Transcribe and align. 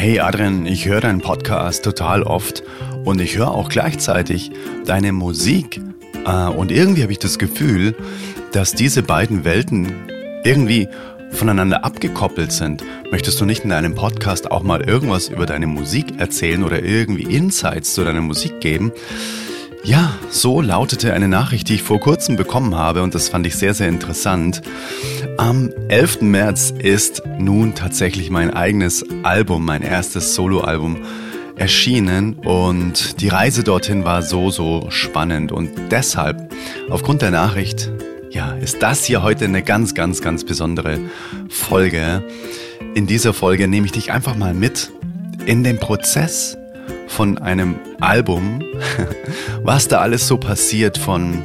Hey 0.00 0.18
Adrian, 0.18 0.64
ich 0.64 0.86
höre 0.86 1.02
deinen 1.02 1.20
Podcast 1.20 1.84
total 1.84 2.22
oft 2.22 2.62
und 3.04 3.20
ich 3.20 3.36
höre 3.36 3.50
auch 3.50 3.68
gleichzeitig 3.68 4.50
deine 4.86 5.12
Musik. 5.12 5.78
Äh, 6.24 6.46
und 6.46 6.72
irgendwie 6.72 7.02
habe 7.02 7.12
ich 7.12 7.18
das 7.18 7.38
Gefühl, 7.38 7.94
dass 8.52 8.72
diese 8.72 9.02
beiden 9.02 9.44
Welten 9.44 9.92
irgendwie 10.42 10.88
voneinander 11.32 11.84
abgekoppelt 11.84 12.50
sind. 12.50 12.82
Möchtest 13.10 13.42
du 13.42 13.44
nicht 13.44 13.64
in 13.64 13.68
deinem 13.68 13.94
Podcast 13.94 14.50
auch 14.50 14.62
mal 14.62 14.80
irgendwas 14.80 15.28
über 15.28 15.44
deine 15.44 15.66
Musik 15.66 16.18
erzählen 16.18 16.64
oder 16.64 16.82
irgendwie 16.82 17.24
Insights 17.24 17.92
zu 17.92 18.02
deiner 18.02 18.22
Musik 18.22 18.58
geben? 18.62 18.92
Ja, 19.82 20.14
so 20.30 20.62
lautete 20.62 21.12
eine 21.12 21.28
Nachricht, 21.28 21.68
die 21.68 21.74
ich 21.74 21.82
vor 21.82 22.00
kurzem 22.00 22.36
bekommen 22.36 22.74
habe 22.74 23.02
und 23.02 23.14
das 23.14 23.28
fand 23.28 23.46
ich 23.46 23.56
sehr, 23.56 23.74
sehr 23.74 23.88
interessant. 23.88 24.62
Am 25.36 25.70
11. 25.88 26.22
März 26.22 26.72
ist 26.78 27.22
nun 27.38 27.74
tatsächlich 27.74 28.30
mein 28.30 28.50
eigenes 28.50 29.04
Album, 29.22 29.64
mein 29.64 29.82
erstes 29.82 30.34
Soloalbum 30.34 30.98
erschienen 31.56 32.34
und 32.34 33.20
die 33.20 33.28
Reise 33.28 33.64
dorthin 33.64 34.04
war 34.04 34.22
so, 34.22 34.50
so 34.50 34.86
spannend 34.90 35.52
und 35.52 35.70
deshalb, 35.90 36.52
aufgrund 36.88 37.22
der 37.22 37.30
Nachricht, 37.30 37.90
ja, 38.30 38.52
ist 38.52 38.82
das 38.82 39.04
hier 39.04 39.22
heute 39.22 39.44
eine 39.44 39.62
ganz, 39.62 39.94
ganz, 39.94 40.22
ganz 40.22 40.44
besondere 40.44 40.98
Folge. 41.48 42.22
In 42.94 43.06
dieser 43.06 43.34
Folge 43.34 43.68
nehme 43.68 43.86
ich 43.86 43.92
dich 43.92 44.12
einfach 44.12 44.36
mal 44.36 44.54
mit 44.54 44.90
in 45.46 45.64
den 45.64 45.78
Prozess 45.78 46.56
von 47.08 47.38
einem 47.38 47.76
Album, 48.00 48.62
was 49.62 49.88
da 49.88 50.00
alles 50.00 50.26
so 50.28 50.38
passiert 50.38 50.96
von, 50.96 51.42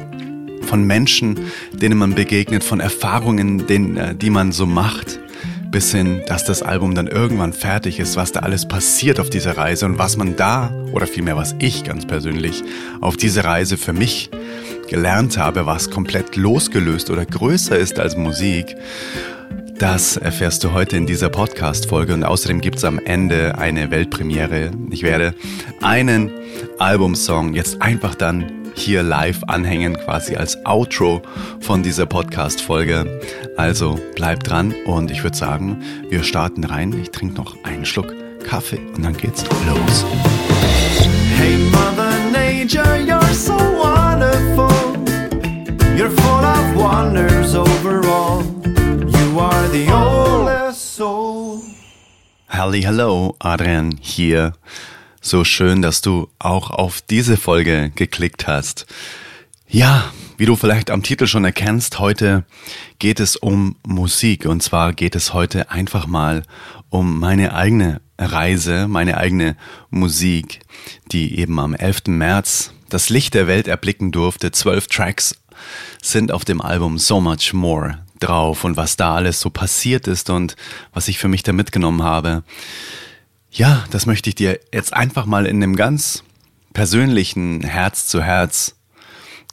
von 0.66 0.84
Menschen, 0.84 1.38
denen 1.72 1.98
man 1.98 2.14
begegnet, 2.14 2.64
von 2.64 2.80
Erfahrungen, 2.80 3.66
den, 3.66 3.96
äh, 3.96 4.14
die 4.14 4.30
man 4.30 4.52
so 4.52 4.66
macht, 4.66 5.20
bis 5.70 5.92
hin, 5.92 6.22
dass 6.26 6.44
das 6.44 6.62
Album 6.62 6.94
dann 6.94 7.06
irgendwann 7.06 7.52
fertig 7.52 7.98
ist, 7.98 8.16
was 8.16 8.32
da 8.32 8.40
alles 8.40 8.66
passiert 8.66 9.20
auf 9.20 9.30
dieser 9.30 9.56
Reise 9.56 9.86
und 9.86 9.98
was 9.98 10.16
man 10.16 10.36
da, 10.36 10.72
oder 10.92 11.06
vielmehr 11.06 11.36
was 11.36 11.54
ich 11.58 11.84
ganz 11.84 12.06
persönlich, 12.06 12.62
auf 13.00 13.16
dieser 13.16 13.44
Reise 13.44 13.76
für 13.76 13.92
mich 13.92 14.30
gelernt 14.88 15.36
habe, 15.36 15.66
was 15.66 15.90
komplett 15.90 16.36
losgelöst 16.36 17.10
oder 17.10 17.26
größer 17.26 17.78
ist 17.78 17.98
als 17.98 18.16
Musik. 18.16 18.76
Das 19.78 20.16
erfährst 20.16 20.64
du 20.64 20.72
heute 20.72 20.96
in 20.96 21.06
dieser 21.06 21.28
Podcast-Folge 21.28 22.14
und 22.14 22.24
außerdem 22.24 22.62
gibt 22.62 22.78
es 22.78 22.84
am 22.84 22.98
Ende 22.98 23.58
eine 23.58 23.90
Weltpremiere. 23.90 24.70
Ich 24.90 25.02
werde 25.02 25.34
einen 25.82 26.30
Albumsong 26.78 27.52
jetzt 27.52 27.82
einfach 27.82 28.14
dann 28.14 28.50
hier 28.74 29.02
live 29.02 29.42
anhängen, 29.48 29.98
quasi 29.98 30.34
als 30.36 30.56
Outro 30.64 31.20
von 31.60 31.82
dieser 31.82 32.06
Podcast-Folge. 32.06 33.20
Also 33.58 34.00
bleib 34.14 34.44
dran 34.44 34.74
und 34.86 35.10
ich 35.10 35.22
würde 35.22 35.36
sagen, 35.36 35.82
wir 36.08 36.22
starten 36.22 36.64
rein. 36.64 36.98
Ich 36.98 37.10
trinke 37.10 37.34
noch 37.34 37.54
einen 37.62 37.84
Schluck 37.84 38.14
Kaffee 38.48 38.80
und 38.96 39.04
dann 39.04 39.16
geht's 39.16 39.44
los. 39.66 40.06
Hey 41.36 41.58
Mother 41.70 42.14
Nature, 42.32 42.96
you're 42.96 43.34
so 43.34 43.52
wonderful. 43.52 44.70
You're 45.98 46.10
full 46.10 46.44
of 46.44 46.74
wonders 46.76 47.54
overall. 47.54 48.42
Are 49.38 49.68
the 49.68 49.90
oldest 49.92 50.96
soul. 50.96 51.60
Halli, 52.48 52.82
hallo, 52.82 53.34
Adrian 53.38 53.98
hier. 54.00 54.52
So 55.20 55.44
schön, 55.44 55.82
dass 55.82 56.00
du 56.00 56.28
auch 56.38 56.70
auf 56.70 57.02
diese 57.02 57.36
Folge 57.36 57.90
geklickt 57.94 58.46
hast. 58.46 58.86
Ja, 59.68 60.12
wie 60.38 60.46
du 60.46 60.56
vielleicht 60.56 60.90
am 60.90 61.02
Titel 61.02 61.26
schon 61.26 61.44
erkennst, 61.44 61.98
heute 61.98 62.44
geht 62.98 63.20
es 63.20 63.36
um 63.36 63.76
Musik 63.86 64.46
und 64.46 64.62
zwar 64.62 64.92
geht 64.92 65.16
es 65.16 65.34
heute 65.34 65.70
einfach 65.70 66.06
mal 66.06 66.42
um 66.88 67.18
meine 67.18 67.54
eigene 67.54 68.00
Reise, 68.18 68.86
meine 68.88 69.16
eigene 69.18 69.56
Musik, 69.90 70.60
die 71.12 71.38
eben 71.38 71.58
am 71.58 71.74
11. 71.74 72.04
März 72.06 72.72
das 72.88 73.10
Licht 73.10 73.34
der 73.34 73.48
Welt 73.48 73.68
erblicken 73.68 74.12
durfte. 74.12 74.52
Zwölf 74.52 74.86
Tracks 74.86 75.34
sind 76.00 76.32
auf 76.32 76.44
dem 76.44 76.60
Album 76.60 76.98
So 76.98 77.20
Much 77.20 77.52
More 77.52 78.05
drauf 78.18 78.64
und 78.64 78.76
was 78.76 78.96
da 78.96 79.14
alles 79.14 79.40
so 79.40 79.50
passiert 79.50 80.06
ist 80.06 80.30
und 80.30 80.56
was 80.92 81.08
ich 81.08 81.18
für 81.18 81.28
mich 81.28 81.42
da 81.42 81.52
mitgenommen 81.52 82.02
habe. 82.02 82.42
Ja, 83.50 83.84
das 83.90 84.06
möchte 84.06 84.28
ich 84.28 84.34
dir 84.34 84.60
jetzt 84.72 84.92
einfach 84.92 85.26
mal 85.26 85.46
in 85.46 85.62
einem 85.62 85.76
ganz 85.76 86.22
persönlichen 86.72 87.62
Herz 87.62 88.06
zu 88.06 88.22
Herz 88.22 88.76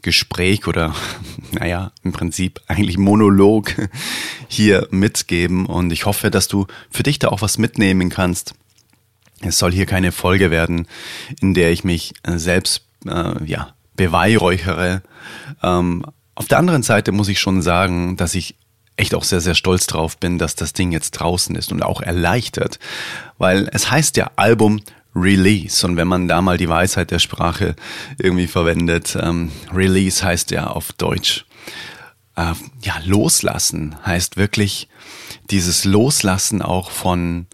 Gespräch 0.04 0.68
oder 0.68 0.94
naja, 1.52 1.92
im 2.04 2.12
Prinzip 2.12 2.62
eigentlich 2.68 2.98
Monolog 2.98 3.74
hier 4.48 4.88
mitgeben 4.92 5.66
und 5.66 5.92
ich 5.92 6.06
hoffe, 6.06 6.30
dass 6.30 6.48
du 6.48 6.68
für 6.92 7.04
dich 7.04 7.18
da 7.18 7.30
auch 7.30 7.42
was 7.42 7.58
mitnehmen 7.58 8.10
kannst. 8.10 8.54
Es 9.42 9.58
soll 9.58 9.72
hier 9.72 9.86
keine 9.86 10.12
Folge 10.12 10.52
werden, 10.52 10.88
in 11.42 11.54
der 11.54 11.72
ich 11.72 11.84
mich 11.84 12.14
selbst 12.26 12.86
äh, 13.06 13.44
ja, 13.46 13.74
beweihräuchere. 13.96 15.02
Ähm, 15.62 16.06
auf 16.36 16.48
der 16.48 16.58
anderen 16.58 16.84
Seite 16.84 17.12
muss 17.12 17.28
ich 17.28 17.40
schon 17.40 17.62
sagen, 17.62 18.18
dass 18.18 18.36
ich 18.36 18.56
echt 18.96 19.16
auch 19.16 19.24
sehr, 19.24 19.42
sehr 19.42 19.56
stolz 19.56 19.88
drauf 19.88 20.18
bin, 20.18 20.38
dass 20.38 20.56
das 20.56 20.74
Ding 20.74 20.92
jetzt 20.92 21.12
draußen 21.12 21.56
ist 21.56 21.72
und 21.72 21.84
auch 21.84 22.02
erleichtert, 22.02 22.80
weil 23.38 23.70
es 23.74 23.90
heißt 23.90 24.18
ja 24.18 24.32
Album 24.36 24.82
Release. 25.16 25.86
Und 25.86 25.98
wenn 25.98 26.08
man 26.08 26.28
da 26.28 26.42
mal 26.42 26.58
die 26.58 26.70
Weisheit 26.70 27.12
der 27.12 27.20
Sprache 27.20 27.76
irgendwie 28.18 28.48
verwendet, 28.48 29.18
ähm, 29.20 29.52
Release 29.72 30.24
heißt 30.24 30.52
ja 30.52 30.68
auf 30.68 30.92
Deutsch, 30.94 31.46
äh, 32.36 32.54
ja, 32.82 32.96
loslassen 33.06 33.96
heißt 34.06 34.38
wirklich 34.38 34.88
dieses 35.50 35.86
Loslassen 35.86 36.62
auch 36.62 36.92
von 36.92 37.48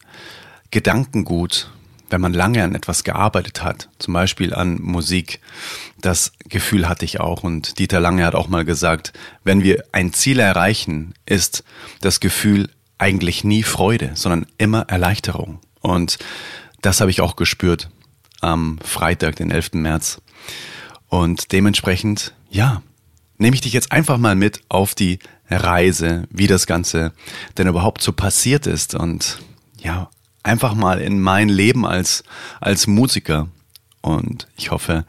Gedankengut, 0.71 1.71
wenn 2.09 2.21
man 2.21 2.33
lange 2.33 2.63
an 2.63 2.75
etwas 2.75 3.03
gearbeitet 3.03 3.63
hat, 3.63 3.89
zum 3.99 4.13
Beispiel 4.13 4.53
an 4.53 4.81
Musik, 4.81 5.41
das 6.01 6.33
Gefühl 6.47 6.87
hatte 6.87 7.05
ich 7.05 7.19
auch 7.19 7.43
und 7.43 7.79
Dieter 7.79 7.99
Lange 7.99 8.25
hat 8.25 8.35
auch 8.35 8.47
mal 8.47 8.65
gesagt, 8.65 9.13
wenn 9.43 9.63
wir 9.63 9.83
ein 9.91 10.13
Ziel 10.13 10.39
erreichen, 10.39 11.13
ist 11.25 11.63
das 12.01 12.19
Gefühl 12.19 12.69
eigentlich 12.97 13.43
nie 13.43 13.63
Freude, 13.63 14.11
sondern 14.15 14.45
immer 14.57 14.81
Erleichterung. 14.89 15.59
Und 15.81 16.17
das 16.81 17.01
habe 17.01 17.11
ich 17.11 17.21
auch 17.21 17.35
gespürt 17.35 17.89
am 18.41 18.79
Freitag, 18.83 19.37
den 19.37 19.51
11. 19.51 19.73
März. 19.73 20.21
Und 21.07 21.51
dementsprechend, 21.51 22.33
ja, 22.49 22.81
nehme 23.37 23.55
ich 23.55 23.61
dich 23.61 23.73
jetzt 23.73 23.91
einfach 23.91 24.17
mal 24.17 24.35
mit 24.35 24.61
auf 24.69 24.95
die 24.95 25.19
Reise, 25.49 26.27
wie 26.29 26.47
das 26.47 26.67
Ganze 26.67 27.13
denn 27.57 27.67
überhaupt 27.67 28.01
so 28.01 28.11
passiert 28.13 28.67
ist 28.67 28.93
und 28.93 29.39
ja, 29.77 30.09
einfach 30.43 30.75
mal 30.75 30.99
in 30.99 31.21
mein 31.21 31.49
Leben 31.49 31.85
als, 31.85 32.23
als 32.59 32.85
Musiker. 32.85 33.47
Und 34.01 34.47
ich 34.55 34.71
hoffe, 34.71 35.05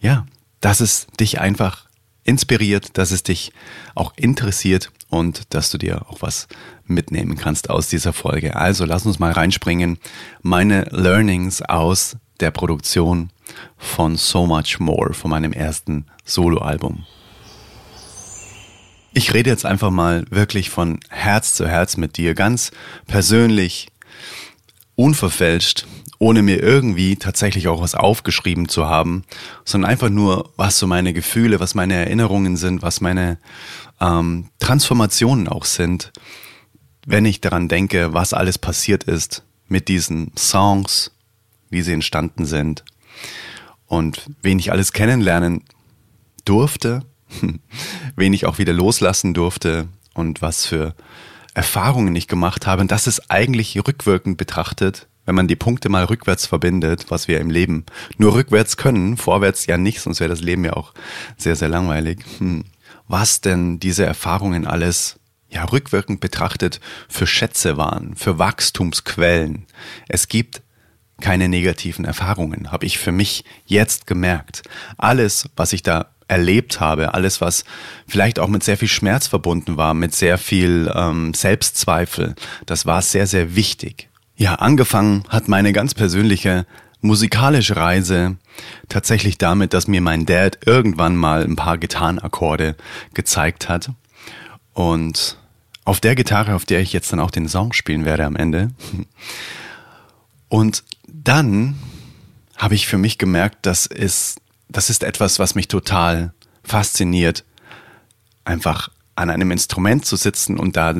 ja, 0.00 0.26
dass 0.60 0.80
es 0.80 1.06
dich 1.18 1.40
einfach 1.40 1.86
inspiriert, 2.24 2.96
dass 2.98 3.10
es 3.10 3.22
dich 3.22 3.52
auch 3.94 4.12
interessiert 4.16 4.92
und 5.08 5.54
dass 5.54 5.70
du 5.70 5.78
dir 5.78 6.08
auch 6.08 6.22
was 6.22 6.48
mitnehmen 6.84 7.36
kannst 7.36 7.70
aus 7.70 7.88
dieser 7.88 8.12
Folge. 8.12 8.56
Also 8.56 8.84
lass 8.84 9.06
uns 9.06 9.18
mal 9.18 9.32
reinspringen. 9.32 9.98
Meine 10.42 10.84
Learnings 10.90 11.62
aus 11.62 12.16
der 12.40 12.50
Produktion 12.50 13.30
von 13.76 14.16
So 14.16 14.46
Much 14.46 14.78
More, 14.78 15.12
von 15.12 15.30
meinem 15.30 15.52
ersten 15.52 16.06
Soloalbum. 16.24 17.04
Ich 19.12 19.34
rede 19.34 19.50
jetzt 19.50 19.66
einfach 19.66 19.90
mal 19.90 20.24
wirklich 20.30 20.70
von 20.70 21.00
Herz 21.08 21.54
zu 21.54 21.66
Herz 21.66 21.96
mit 21.96 22.16
dir, 22.16 22.34
ganz 22.34 22.70
persönlich, 23.06 23.88
unverfälscht, 24.94 25.86
ohne 26.20 26.42
mir 26.42 26.62
irgendwie 26.62 27.16
tatsächlich 27.16 27.66
auch 27.66 27.80
was 27.80 27.94
aufgeschrieben 27.94 28.68
zu 28.68 28.86
haben, 28.86 29.24
sondern 29.64 29.90
einfach 29.90 30.10
nur, 30.10 30.52
was 30.56 30.78
so 30.78 30.86
meine 30.86 31.14
Gefühle, 31.14 31.60
was 31.60 31.74
meine 31.74 31.94
Erinnerungen 31.94 32.58
sind, 32.58 32.82
was 32.82 33.00
meine 33.00 33.38
ähm, 34.00 34.50
Transformationen 34.58 35.48
auch 35.48 35.64
sind, 35.64 36.12
wenn 37.06 37.24
ich 37.24 37.40
daran 37.40 37.68
denke, 37.68 38.12
was 38.12 38.34
alles 38.34 38.58
passiert 38.58 39.04
ist 39.04 39.44
mit 39.66 39.88
diesen 39.88 40.32
Songs, 40.36 41.12
wie 41.70 41.80
sie 41.80 41.94
entstanden 41.94 42.44
sind 42.44 42.84
und 43.86 44.26
wen 44.42 44.58
ich 44.58 44.72
alles 44.72 44.92
kennenlernen 44.92 45.64
durfte, 46.44 47.02
wen 48.14 48.34
ich 48.34 48.44
auch 48.44 48.58
wieder 48.58 48.74
loslassen 48.74 49.32
durfte 49.32 49.88
und 50.12 50.42
was 50.42 50.66
für 50.66 50.94
Erfahrungen 51.54 52.14
ich 52.14 52.28
gemacht 52.28 52.66
habe. 52.66 52.82
Und 52.82 52.90
das 52.90 53.06
ist 53.06 53.30
eigentlich 53.30 53.78
rückwirkend 53.78 54.36
betrachtet, 54.36 55.08
wenn 55.26 55.34
man 55.34 55.48
die 55.48 55.56
Punkte 55.56 55.88
mal 55.88 56.04
rückwärts 56.04 56.46
verbindet, 56.46 57.06
was 57.08 57.28
wir 57.28 57.40
im 57.40 57.50
Leben 57.50 57.84
nur 58.18 58.34
rückwärts 58.34 58.76
können, 58.76 59.16
vorwärts 59.16 59.66
ja 59.66 59.76
nicht, 59.76 60.00
sonst 60.00 60.20
wäre 60.20 60.30
das 60.30 60.40
Leben 60.40 60.64
ja 60.64 60.72
auch 60.72 60.92
sehr, 61.36 61.56
sehr 61.56 61.68
langweilig. 61.68 62.20
Hm. 62.38 62.64
Was 63.06 63.40
denn 63.40 63.80
diese 63.80 64.04
Erfahrungen 64.06 64.66
alles 64.66 65.20
ja 65.50 65.64
rückwirkend 65.64 66.20
betrachtet 66.20 66.80
für 67.08 67.26
Schätze 67.26 67.76
waren, 67.76 68.14
für 68.16 68.38
Wachstumsquellen. 68.38 69.66
Es 70.08 70.28
gibt 70.28 70.62
keine 71.20 71.48
negativen 71.48 72.04
Erfahrungen, 72.04 72.72
habe 72.72 72.86
ich 72.86 72.98
für 72.98 73.12
mich 73.12 73.44
jetzt 73.66 74.06
gemerkt. 74.06 74.62
Alles, 74.96 75.48
was 75.56 75.72
ich 75.72 75.82
da 75.82 76.06
erlebt 76.28 76.80
habe, 76.80 77.12
alles, 77.12 77.40
was 77.40 77.64
vielleicht 78.06 78.38
auch 78.38 78.48
mit 78.48 78.62
sehr 78.62 78.78
viel 78.78 78.88
Schmerz 78.88 79.26
verbunden 79.26 79.76
war, 79.76 79.92
mit 79.94 80.14
sehr 80.14 80.38
viel 80.38 80.90
ähm, 80.94 81.34
Selbstzweifel, 81.34 82.36
das 82.66 82.86
war 82.86 83.02
sehr, 83.02 83.26
sehr 83.26 83.56
wichtig. 83.56 84.09
Ja, 84.40 84.54
angefangen 84.54 85.24
hat 85.28 85.48
meine 85.48 85.74
ganz 85.74 85.92
persönliche 85.92 86.64
musikalische 87.02 87.76
Reise 87.76 88.38
tatsächlich 88.88 89.36
damit, 89.36 89.74
dass 89.74 89.86
mir 89.86 90.00
mein 90.00 90.24
Dad 90.24 90.60
irgendwann 90.64 91.14
mal 91.14 91.44
ein 91.44 91.56
paar 91.56 91.76
Gitarrenakkorde 91.76 92.74
gezeigt 93.12 93.68
hat. 93.68 93.90
Und 94.72 95.36
auf 95.84 96.00
der 96.00 96.14
Gitarre, 96.14 96.54
auf 96.54 96.64
der 96.64 96.80
ich 96.80 96.94
jetzt 96.94 97.12
dann 97.12 97.20
auch 97.20 97.30
den 97.30 97.50
Song 97.50 97.74
spielen 97.74 98.06
werde 98.06 98.24
am 98.24 98.34
Ende. 98.34 98.70
Und 100.48 100.84
dann 101.06 101.78
habe 102.56 102.74
ich 102.74 102.86
für 102.86 102.96
mich 102.96 103.18
gemerkt, 103.18 103.66
das 103.66 103.84
ist, 103.84 104.40
das 104.70 104.88
ist 104.88 105.04
etwas, 105.04 105.38
was 105.38 105.54
mich 105.54 105.68
total 105.68 106.32
fasziniert. 106.64 107.44
Einfach 108.46 108.88
an 109.16 109.28
einem 109.28 109.50
Instrument 109.50 110.06
zu 110.06 110.16
sitzen 110.16 110.58
und 110.58 110.78
da 110.78 110.94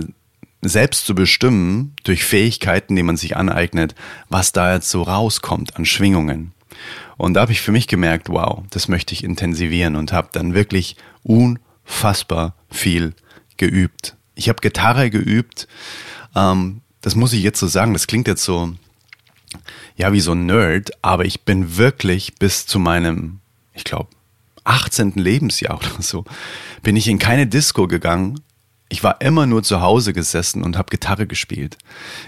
selbst 0.63 1.07
zu 1.07 1.15
bestimmen, 1.15 1.95
durch 2.05 2.25
Fähigkeiten, 2.25 2.95
die 2.97 3.03
man 3.03 3.17
sich 3.17 3.37
aneignet, 3.37 3.95
was 4.29 4.53
da 4.53 4.75
jetzt 4.75 4.91
so 4.91 5.03
rauskommt 5.03 5.77
an 5.77 5.85
Schwingungen. 5.85 6.53
Und 7.17 7.35
da 7.35 7.43
habe 7.43 7.53
ich 7.53 7.61
für 7.61 7.73
mich 7.73 7.87
gemerkt, 7.87 8.29
wow, 8.29 8.63
das 8.71 8.89
möchte 8.89 9.13
ich 9.15 9.25
intensivieren 9.25 9.97
und 9.97 10.13
habe 10.13 10.29
dann 10.33 10.55
wirklich 10.55 10.97
unfassbar 11.23 12.55
viel 12.71 13.15
geübt. 13.57 14.17
Ich 14.35 14.49
habe 14.49 14.61
Gitarre 14.61 15.11
geübt. 15.11 15.69
Ähm, 16.35 16.81
das 17.03 17.15
muss 17.15 17.33
ich 17.33 17.43
jetzt 17.43 17.61
so 17.61 17.67
sagen. 17.67 17.93
Das 17.93 18.07
klingt 18.07 18.27
jetzt 18.27 18.45
so, 18.45 18.73
ja, 19.97 20.13
wie 20.13 20.21
so 20.21 20.33
ein 20.33 20.47
Nerd, 20.47 20.91
aber 21.03 21.25
ich 21.25 21.43
bin 21.43 21.77
wirklich 21.77 22.35
bis 22.37 22.67
zu 22.67 22.79
meinem, 22.79 23.41
ich 23.75 23.85
glaube, 23.85 24.09
18. 24.65 25.13
Lebensjahr 25.17 25.77
oder 25.77 26.03
so, 26.03 26.25
bin 26.83 26.97
ich 26.97 27.09
in 27.09 27.19
keine 27.19 27.47
Disco 27.47 27.87
gegangen, 27.87 28.41
ich 28.91 29.05
war 29.05 29.21
immer 29.21 29.47
nur 29.47 29.63
zu 29.63 29.81
Hause 29.81 30.13
gesessen 30.13 30.65
und 30.65 30.77
habe 30.77 30.91
Gitarre 30.91 31.29
gespielt. 31.29 31.79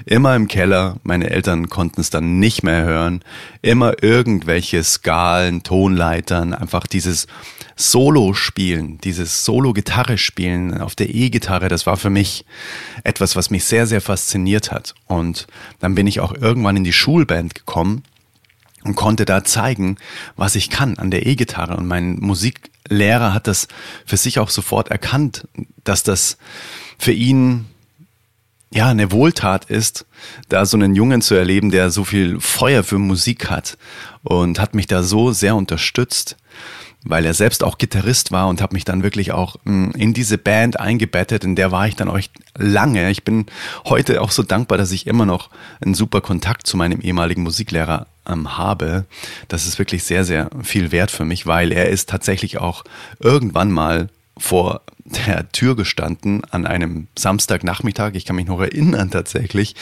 Immer 0.06 0.36
im 0.36 0.46
Keller, 0.46 0.96
meine 1.02 1.28
Eltern 1.28 1.68
konnten 1.68 2.00
es 2.00 2.08
dann 2.08 2.38
nicht 2.38 2.62
mehr 2.62 2.84
hören. 2.84 3.22
Immer 3.62 4.00
irgendwelche 4.02 4.82
Skalen, 4.84 5.64
Tonleitern, 5.64 6.54
einfach 6.54 6.86
dieses 6.86 7.26
Solo-Spielen, 7.74 8.98
dieses 8.98 9.44
Solo-Gitarre-Spielen 9.44 10.80
auf 10.80 10.94
der 10.94 11.12
E-Gitarre, 11.12 11.68
das 11.68 11.84
war 11.84 11.96
für 11.96 12.10
mich 12.10 12.44
etwas, 13.02 13.34
was 13.34 13.50
mich 13.50 13.64
sehr, 13.64 13.88
sehr 13.88 14.00
fasziniert 14.00 14.70
hat. 14.70 14.94
Und 15.08 15.48
dann 15.80 15.96
bin 15.96 16.06
ich 16.06 16.20
auch 16.20 16.32
irgendwann 16.32 16.76
in 16.76 16.84
die 16.84 16.92
Schulband 16.92 17.56
gekommen 17.56 18.04
und 18.84 18.94
konnte 18.94 19.24
da 19.24 19.42
zeigen, 19.42 19.96
was 20.36 20.54
ich 20.54 20.70
kann 20.70 20.96
an 20.98 21.10
der 21.10 21.26
E-Gitarre. 21.26 21.76
Und 21.76 21.88
mein 21.88 22.20
Musiklehrer 22.92 23.32
hat 23.32 23.46
das 23.46 23.68
für 24.04 24.16
sich 24.16 24.38
auch 24.38 24.50
sofort 24.50 24.88
erkannt, 24.88 25.48
dass 25.84 26.02
das 26.02 26.36
für 26.98 27.12
ihn 27.12 27.66
ja 28.70 28.88
eine 28.88 29.12
Wohltat 29.12 29.66
ist, 29.66 30.06
da 30.48 30.66
so 30.66 30.76
einen 30.76 30.94
Jungen 30.94 31.22
zu 31.22 31.34
erleben, 31.34 31.70
der 31.70 31.90
so 31.90 32.04
viel 32.04 32.38
Feuer 32.40 32.84
für 32.84 32.98
Musik 32.98 33.50
hat 33.50 33.78
und 34.22 34.58
hat 34.58 34.74
mich 34.74 34.86
da 34.86 35.02
so 35.02 35.32
sehr 35.32 35.56
unterstützt 35.56 36.36
weil 37.04 37.26
er 37.26 37.34
selbst 37.34 37.64
auch 37.64 37.78
Gitarrist 37.78 38.30
war 38.30 38.46
und 38.46 38.62
habe 38.62 38.74
mich 38.74 38.84
dann 38.84 39.02
wirklich 39.02 39.32
auch 39.32 39.56
mm, 39.64 39.90
in 39.96 40.14
diese 40.14 40.38
Band 40.38 40.78
eingebettet, 40.78 41.42
in 41.42 41.56
der 41.56 41.72
war 41.72 41.88
ich 41.88 41.96
dann 41.96 42.14
echt 42.14 42.30
lange. 42.56 43.10
Ich 43.10 43.24
bin 43.24 43.46
heute 43.86 44.22
auch 44.22 44.30
so 44.30 44.44
dankbar, 44.44 44.78
dass 44.78 44.92
ich 44.92 45.08
immer 45.08 45.26
noch 45.26 45.50
einen 45.80 45.94
super 45.94 46.20
Kontakt 46.20 46.64
zu 46.64 46.76
meinem 46.76 47.00
ehemaligen 47.00 47.42
Musiklehrer 47.42 48.06
ähm, 48.28 48.56
habe. 48.56 49.04
Das 49.48 49.66
ist 49.66 49.78
wirklich 49.78 50.04
sehr, 50.04 50.24
sehr 50.24 50.50
viel 50.62 50.92
wert 50.92 51.10
für 51.10 51.24
mich, 51.24 51.46
weil 51.46 51.72
er 51.72 51.88
ist 51.88 52.08
tatsächlich 52.08 52.58
auch 52.58 52.84
irgendwann 53.18 53.70
mal 53.70 54.08
vor 54.36 54.82
der 55.04 55.50
Tür 55.52 55.76
gestanden 55.76 56.42
an 56.50 56.66
einem 56.66 57.08
Samstagnachmittag. 57.18 58.12
Ich 58.14 58.24
kann 58.24 58.36
mich 58.36 58.46
noch 58.46 58.60
erinnern 58.60 59.10
tatsächlich, 59.10 59.74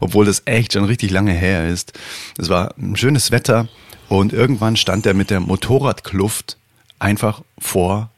obwohl 0.00 0.24
das 0.24 0.42
echt 0.44 0.72
schon 0.72 0.84
richtig 0.84 1.10
lange 1.10 1.32
her 1.32 1.68
ist. 1.68 1.92
Es 2.38 2.48
war 2.48 2.74
ein 2.78 2.96
schönes 2.96 3.30
Wetter 3.30 3.68
und 4.08 4.32
irgendwann 4.32 4.76
stand 4.76 5.04
er 5.06 5.14
mit 5.14 5.30
der 5.30 5.40
Motorradkluft 5.40 6.56
einfach 6.98 7.42
vor 7.58 8.10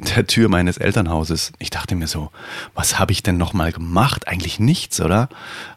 der 0.00 0.26
Tür 0.26 0.48
meines 0.48 0.76
Elternhauses. 0.76 1.52
Ich 1.58 1.70
dachte 1.70 1.94
mir 1.94 2.06
so, 2.06 2.30
was 2.74 2.98
habe 2.98 3.12
ich 3.12 3.22
denn 3.22 3.36
noch 3.36 3.52
mal 3.52 3.72
gemacht? 3.72 4.28
Eigentlich 4.28 4.58
nichts, 4.58 5.00
oder? 5.00 5.28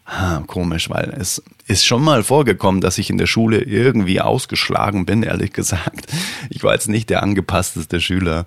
Ah, 0.06 0.42
komisch, 0.48 0.90
weil 0.90 1.14
es 1.18 1.44
ist 1.68 1.86
schon 1.86 2.04
mal 2.04 2.24
vorgekommen, 2.24 2.82
dass 2.82 2.98
ich 2.98 3.10
in 3.10 3.18
der 3.18 3.28
Schule 3.28 3.62
irgendwie 3.62 4.22
ausgeschlagen 4.22 5.06
bin, 5.06 5.24
ehrlich 5.24 5.54
gesagt. 5.54 6.08
Ich 6.50 6.64
war 6.64 6.74
jetzt 6.74 6.90
nicht 6.90 7.10
der 7.10 7.24
angepassteste 7.24 8.02
Schüler. 8.02 8.46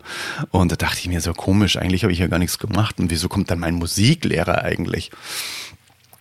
Und 0.50 0.72
da 0.72 0.76
dachte 0.76 0.98
ich 1.00 1.08
mir 1.08 1.20
so, 1.20 1.32
komisch, 1.32 1.76
eigentlich 1.76 2.02
habe 2.02 2.12
ich 2.12 2.18
ja 2.18 2.26
gar 2.26 2.38
nichts 2.38 2.58
gemacht. 2.58 2.98
Und 2.98 3.10
wieso 3.10 3.28
kommt 3.28 3.50
dann 3.50 3.60
mein 3.60 3.74
Musiklehrer 3.74 4.62
eigentlich? 4.62 5.10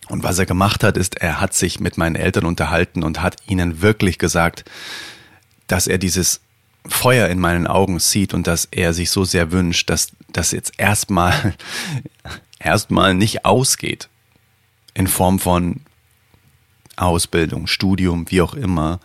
Und 0.08 0.22
was 0.22 0.38
er 0.38 0.46
gemacht 0.46 0.84
hat, 0.84 0.96
ist, 0.96 1.16
er 1.16 1.40
hat 1.40 1.54
sich 1.54 1.80
mit 1.80 1.98
meinen 1.98 2.16
Eltern 2.16 2.44
unterhalten 2.44 3.02
und 3.02 3.20
hat 3.20 3.36
ihnen 3.48 3.82
wirklich 3.82 4.18
gesagt, 4.18 4.64
dass 5.66 5.86
er 5.86 5.98
dieses 5.98 6.40
Feuer 6.88 7.28
in 7.28 7.38
meinen 7.38 7.66
Augen 7.66 7.98
sieht 7.98 8.34
und 8.34 8.46
dass 8.46 8.66
er 8.70 8.94
sich 8.94 9.10
so 9.10 9.24
sehr 9.24 9.52
wünscht, 9.52 9.90
dass 9.90 10.12
das 10.32 10.52
jetzt 10.52 10.72
erstmal 10.78 11.54
erstmal 12.58 13.14
nicht 13.14 13.44
ausgeht 13.44 14.08
in 14.94 15.06
Form 15.06 15.38
von 15.38 15.80
Ausbildung, 16.96 17.66
Studium, 17.66 18.30
wie 18.30 18.40
auch 18.40 18.54
immer, 18.54 19.00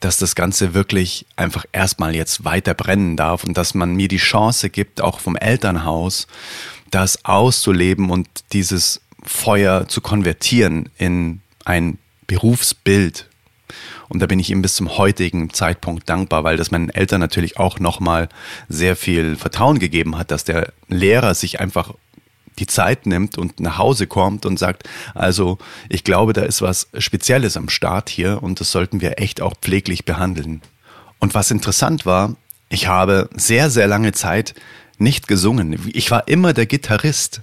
dass 0.00 0.18
das 0.18 0.34
Ganze 0.36 0.74
wirklich 0.74 1.26
einfach 1.34 1.64
erstmal 1.72 2.14
jetzt 2.14 2.44
weiter 2.44 2.74
brennen 2.74 3.16
darf 3.16 3.42
und 3.42 3.56
dass 3.56 3.74
man 3.74 3.94
mir 3.94 4.08
die 4.08 4.18
Chance 4.18 4.70
gibt, 4.70 5.00
auch 5.00 5.18
vom 5.18 5.36
Elternhaus, 5.36 6.28
das 6.90 7.24
auszuleben 7.24 8.10
und 8.10 8.28
dieses 8.52 9.00
Feuer 9.22 9.88
zu 9.88 10.00
konvertieren 10.00 10.88
in 10.96 11.40
ein 11.64 11.98
Berufsbild, 12.28 13.28
und 14.08 14.20
da 14.20 14.26
bin 14.26 14.38
ich 14.38 14.50
ihm 14.50 14.62
bis 14.62 14.74
zum 14.74 14.96
heutigen 14.96 15.52
Zeitpunkt 15.52 16.08
dankbar, 16.08 16.44
weil 16.44 16.56
das 16.56 16.70
meinen 16.70 16.90
Eltern 16.90 17.20
natürlich 17.20 17.58
auch 17.58 17.78
nochmal 17.78 18.28
sehr 18.68 18.96
viel 18.96 19.36
Vertrauen 19.36 19.78
gegeben 19.78 20.16
hat, 20.16 20.30
dass 20.30 20.44
der 20.44 20.72
Lehrer 20.88 21.34
sich 21.34 21.60
einfach 21.60 21.92
die 22.58 22.66
Zeit 22.66 23.06
nimmt 23.06 23.36
und 23.38 23.60
nach 23.60 23.78
Hause 23.78 24.06
kommt 24.06 24.46
und 24.46 24.58
sagt, 24.58 24.88
also 25.14 25.58
ich 25.88 26.04
glaube, 26.04 26.32
da 26.32 26.42
ist 26.42 26.62
was 26.62 26.88
Spezielles 26.98 27.56
am 27.56 27.68
Start 27.68 28.08
hier 28.08 28.42
und 28.42 28.60
das 28.60 28.72
sollten 28.72 29.00
wir 29.00 29.20
echt 29.20 29.40
auch 29.40 29.54
pfleglich 29.60 30.04
behandeln. 30.04 30.62
Und 31.18 31.34
was 31.34 31.50
interessant 31.50 32.06
war, 32.06 32.34
ich 32.68 32.88
habe 32.88 33.28
sehr, 33.34 33.70
sehr 33.70 33.86
lange 33.86 34.12
Zeit 34.12 34.54
nicht 34.98 35.28
gesungen. 35.28 35.78
Ich 35.92 36.10
war 36.10 36.28
immer 36.28 36.52
der 36.52 36.66
Gitarrist 36.66 37.42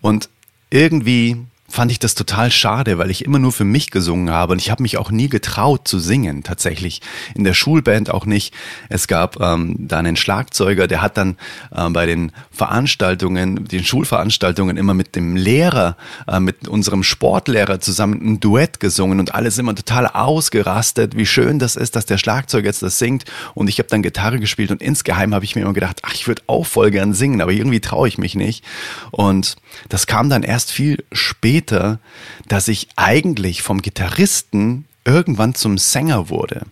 und 0.00 0.28
irgendwie 0.70 1.38
fand 1.72 1.90
ich 1.90 1.98
das 1.98 2.14
total 2.14 2.52
schade, 2.52 2.98
weil 2.98 3.10
ich 3.10 3.24
immer 3.24 3.38
nur 3.38 3.50
für 3.50 3.64
mich 3.64 3.90
gesungen 3.90 4.30
habe 4.30 4.52
und 4.52 4.60
ich 4.60 4.70
habe 4.70 4.82
mich 4.82 4.98
auch 4.98 5.10
nie 5.10 5.30
getraut 5.30 5.88
zu 5.88 5.98
singen, 5.98 6.42
tatsächlich. 6.42 7.00
In 7.34 7.44
der 7.44 7.54
Schulband 7.54 8.10
auch 8.10 8.26
nicht. 8.26 8.52
Es 8.90 9.08
gab 9.08 9.40
ähm, 9.40 9.76
da 9.78 9.98
einen 9.98 10.16
Schlagzeuger, 10.16 10.86
der 10.86 11.00
hat 11.00 11.16
dann 11.16 11.38
äh, 11.74 11.88
bei 11.88 12.04
den 12.04 12.32
Veranstaltungen, 12.50 13.64
den 13.64 13.84
Schulveranstaltungen 13.84 14.76
immer 14.76 14.92
mit 14.92 15.16
dem 15.16 15.34
Lehrer, 15.34 15.96
äh, 16.28 16.40
mit 16.40 16.68
unserem 16.68 17.02
Sportlehrer 17.02 17.80
zusammen 17.80 18.20
ein 18.22 18.40
Duett 18.40 18.78
gesungen 18.78 19.18
und 19.18 19.34
alles 19.34 19.56
immer 19.56 19.74
total 19.74 20.06
ausgerastet, 20.06 21.16
wie 21.16 21.26
schön 21.26 21.58
das 21.58 21.76
ist, 21.76 21.96
dass 21.96 22.04
der 22.04 22.18
Schlagzeuger 22.18 22.66
jetzt 22.66 22.82
das 22.82 22.98
singt 22.98 23.24
und 23.54 23.68
ich 23.68 23.78
habe 23.78 23.88
dann 23.88 24.02
Gitarre 24.02 24.38
gespielt 24.40 24.70
und 24.70 24.82
insgeheim 24.82 25.34
habe 25.34 25.46
ich 25.46 25.56
mir 25.56 25.62
immer 25.62 25.72
gedacht, 25.72 26.00
ach, 26.02 26.12
ich 26.12 26.28
würde 26.28 26.42
auch 26.48 26.66
voll 26.66 26.90
gern 26.90 27.14
singen, 27.14 27.40
aber 27.40 27.52
irgendwie 27.52 27.80
traue 27.80 28.08
ich 28.08 28.18
mich 28.18 28.34
nicht. 28.34 28.62
Und 29.10 29.56
das 29.88 30.06
kam 30.06 30.28
dann 30.28 30.42
erst 30.42 30.70
viel 30.70 31.02
später 31.12 31.61
später, 31.62 32.00
dass 32.48 32.68
ich 32.68 32.88
eigentlich 32.96 33.62
vom 33.62 33.82
Gitarristen 33.82 34.84
irgendwann 35.04 35.54
zum 35.54 35.78
Sänger 35.78 36.28
wurde. 36.28 36.62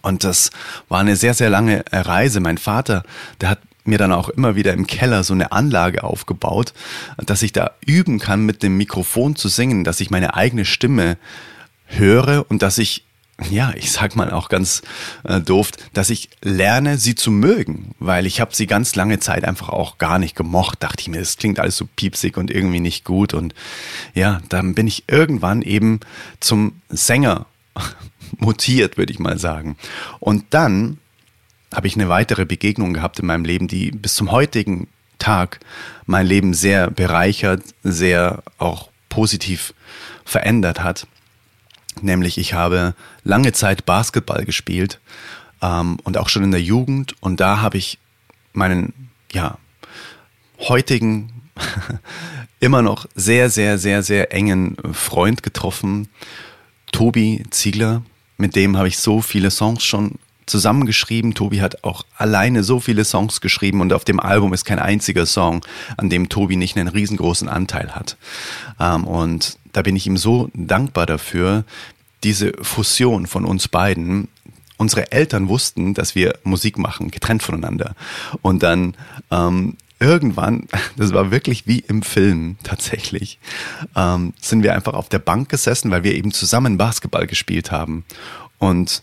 Und 0.00 0.24
das 0.24 0.50
war 0.88 1.00
eine 1.00 1.16
sehr, 1.16 1.34
sehr 1.34 1.50
lange 1.50 1.84
Reise. 1.92 2.40
Mein 2.40 2.58
Vater, 2.58 3.04
der 3.40 3.50
hat 3.50 3.60
mir 3.84 3.98
dann 3.98 4.12
auch 4.12 4.28
immer 4.28 4.56
wieder 4.56 4.72
im 4.72 4.86
Keller 4.86 5.22
so 5.24 5.34
eine 5.34 5.52
Anlage 5.52 6.04
aufgebaut, 6.04 6.72
dass 7.16 7.42
ich 7.42 7.52
da 7.52 7.72
üben 7.84 8.18
kann, 8.18 8.46
mit 8.46 8.62
dem 8.62 8.76
Mikrofon 8.76 9.36
zu 9.36 9.48
singen, 9.48 9.84
dass 9.84 10.00
ich 10.00 10.10
meine 10.10 10.34
eigene 10.34 10.64
Stimme 10.64 11.16
höre 11.86 12.46
und 12.48 12.62
dass 12.62 12.78
ich 12.78 13.04
ja, 13.50 13.72
ich 13.74 13.92
sag 13.92 14.16
mal 14.16 14.30
auch 14.30 14.48
ganz 14.48 14.82
äh, 15.24 15.40
doof, 15.40 15.70
dass 15.92 16.10
ich 16.10 16.30
lerne, 16.42 16.98
sie 16.98 17.14
zu 17.14 17.30
mögen, 17.30 17.94
weil 17.98 18.26
ich 18.26 18.40
habe 18.40 18.54
sie 18.54 18.66
ganz 18.66 18.94
lange 18.94 19.18
Zeit 19.20 19.44
einfach 19.44 19.68
auch 19.68 19.98
gar 19.98 20.18
nicht 20.18 20.36
gemocht. 20.36 20.82
Dachte 20.82 21.00
ich 21.00 21.08
mir, 21.08 21.20
es 21.20 21.36
klingt 21.36 21.58
alles 21.58 21.76
so 21.76 21.88
piepsig 21.96 22.36
und 22.36 22.50
irgendwie 22.50 22.80
nicht 22.80 23.04
gut. 23.04 23.34
Und 23.34 23.54
ja, 24.14 24.40
dann 24.48 24.74
bin 24.74 24.86
ich 24.86 25.04
irgendwann 25.08 25.62
eben 25.62 26.00
zum 26.40 26.80
Sänger 26.88 27.46
mutiert, 28.38 28.96
würde 28.96 29.12
ich 29.12 29.18
mal 29.18 29.38
sagen. 29.38 29.76
Und 30.20 30.46
dann 30.50 30.98
habe 31.74 31.86
ich 31.86 31.94
eine 31.94 32.08
weitere 32.08 32.44
Begegnung 32.44 32.92
gehabt 32.92 33.18
in 33.18 33.26
meinem 33.26 33.44
Leben, 33.44 33.68
die 33.68 33.90
bis 33.90 34.14
zum 34.14 34.30
heutigen 34.30 34.88
Tag 35.18 35.60
mein 36.06 36.26
Leben 36.26 36.52
sehr 36.52 36.90
bereichert, 36.90 37.62
sehr 37.82 38.42
auch 38.58 38.90
positiv 39.08 39.74
verändert 40.24 40.82
hat. 40.82 41.06
Nämlich 42.00 42.38
ich 42.38 42.54
habe 42.54 42.94
lange 43.22 43.52
Zeit 43.52 43.84
Basketball 43.84 44.44
gespielt 44.44 45.00
ähm, 45.60 45.98
und 46.04 46.16
auch 46.16 46.28
schon 46.28 46.44
in 46.44 46.50
der 46.50 46.62
Jugend. 46.62 47.14
Und 47.20 47.40
da 47.40 47.60
habe 47.60 47.78
ich 47.78 47.98
meinen 48.52 49.10
ja, 49.32 49.58
heutigen 50.58 51.50
immer 52.60 52.82
noch 52.82 53.06
sehr, 53.14 53.50
sehr, 53.50 53.78
sehr, 53.78 54.02
sehr 54.02 54.32
engen 54.32 54.76
Freund 54.92 55.42
getroffen, 55.42 56.08
Tobi 56.92 57.44
Ziegler. 57.50 58.02
Mit 58.36 58.56
dem 58.56 58.76
habe 58.76 58.88
ich 58.88 58.98
so 58.98 59.20
viele 59.20 59.50
Songs 59.50 59.84
schon 59.84 60.18
zusammengeschrieben. 60.46 61.34
Tobi 61.34 61.60
hat 61.60 61.84
auch 61.84 62.04
alleine 62.16 62.62
so 62.62 62.80
viele 62.80 63.04
Songs 63.04 63.40
geschrieben 63.40 63.80
und 63.80 63.92
auf 63.92 64.04
dem 64.04 64.20
Album 64.20 64.52
ist 64.52 64.64
kein 64.64 64.78
einziger 64.78 65.26
Song, 65.26 65.64
an 65.96 66.10
dem 66.10 66.28
Tobi 66.28 66.56
nicht 66.56 66.76
einen 66.76 66.88
riesengroßen 66.88 67.48
Anteil 67.48 67.94
hat. 67.94 68.16
Ähm, 68.80 69.04
und 69.04 69.58
da 69.72 69.82
bin 69.82 69.96
ich 69.96 70.06
ihm 70.06 70.16
so 70.16 70.50
dankbar 70.54 71.06
dafür, 71.06 71.64
diese 72.24 72.52
Fusion 72.60 73.26
von 73.26 73.44
uns 73.44 73.68
beiden. 73.68 74.28
Unsere 74.76 75.12
Eltern 75.12 75.48
wussten, 75.48 75.94
dass 75.94 76.14
wir 76.14 76.38
Musik 76.44 76.78
machen, 76.78 77.10
getrennt 77.10 77.42
voneinander. 77.42 77.94
Und 78.42 78.62
dann 78.62 78.96
ähm, 79.30 79.76
irgendwann, 79.98 80.66
das 80.96 81.12
war 81.12 81.30
wirklich 81.30 81.66
wie 81.66 81.80
im 81.80 82.02
Film 82.02 82.56
tatsächlich, 82.62 83.38
ähm, 83.96 84.34
sind 84.40 84.62
wir 84.62 84.74
einfach 84.74 84.94
auf 84.94 85.08
der 85.08 85.20
Bank 85.20 85.48
gesessen, 85.48 85.90
weil 85.90 86.04
wir 86.04 86.14
eben 86.14 86.32
zusammen 86.32 86.78
Basketball 86.78 87.26
gespielt 87.26 87.70
haben. 87.70 88.04
Und 88.58 89.02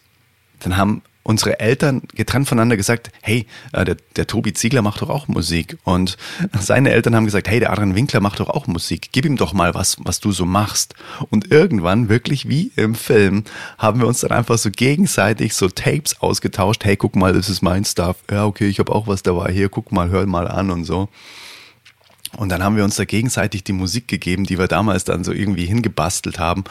dann 0.60 0.78
haben 0.78 1.02
unsere 1.30 1.60
Eltern 1.60 2.02
getrennt 2.16 2.48
voneinander 2.48 2.76
gesagt, 2.76 3.12
hey, 3.22 3.46
äh, 3.72 3.86
der, 3.86 3.98
der 4.16 4.26
Tobi 4.26 4.52
Ziegler 4.54 4.82
macht 4.82 5.04
doch 5.04 5.12
auch 5.12 5.28
Musik. 5.28 5.78
Und 5.84 6.18
seine 6.60 6.90
Eltern 6.90 7.16
haben 7.16 7.26
gesagt, 7.26 7.48
hey, 7.48 7.60
der 7.60 7.72
Adrian 7.72 7.94
Winkler 7.94 8.20
macht 8.20 8.40
doch 8.40 8.50
auch 8.50 8.66
Musik. 8.66 9.10
Gib 9.12 9.26
ihm 9.26 9.38
doch 9.38 9.54
mal 9.54 9.76
was, 9.76 9.98
was 10.00 10.20
du 10.20 10.32
so 10.32 10.48
machst. 10.48 10.96
Und 11.30 11.52
irgendwann, 11.52 12.10
wirklich 12.10 12.50
wie 12.50 12.72
im 12.76 12.96
Film, 12.96 13.44
haben 13.78 14.00
wir 14.00 14.08
uns 14.08 14.22
dann 14.22 14.32
einfach 14.32 14.58
so 14.58 14.72
gegenseitig 14.72 15.54
so 15.54 15.70
Tapes 15.70 16.20
ausgetauscht. 16.20 16.84
Hey, 16.84 16.98
guck 16.98 17.16
mal, 17.16 17.32
das 17.32 17.48
ist 17.48 17.62
mein 17.62 17.86
Stuff. 17.86 18.18
Ja, 18.32 18.46
okay, 18.46 18.68
ich 18.68 18.80
habe 18.80 18.92
auch 18.92 19.06
was 19.06 19.22
dabei. 19.22 19.54
Hier, 19.54 19.70
guck 19.70 19.92
mal, 19.92 20.10
hör 20.10 20.26
mal 20.26 20.48
an 20.48 20.72
und 20.72 20.84
so. 20.84 21.10
Und 22.38 22.50
dann 22.50 22.64
haben 22.64 22.76
wir 22.76 22.84
uns 22.84 22.96
da 22.96 23.06
gegenseitig 23.06 23.64
die 23.64 23.74
Musik 23.74 24.08
gegeben, 24.08 24.46
die 24.46 24.58
wir 24.58 24.68
damals 24.68 25.04
dann 25.04 25.24
so 25.24 25.32
irgendwie 25.32 25.66
hingebastelt 25.66 26.40
haben. 26.40 26.64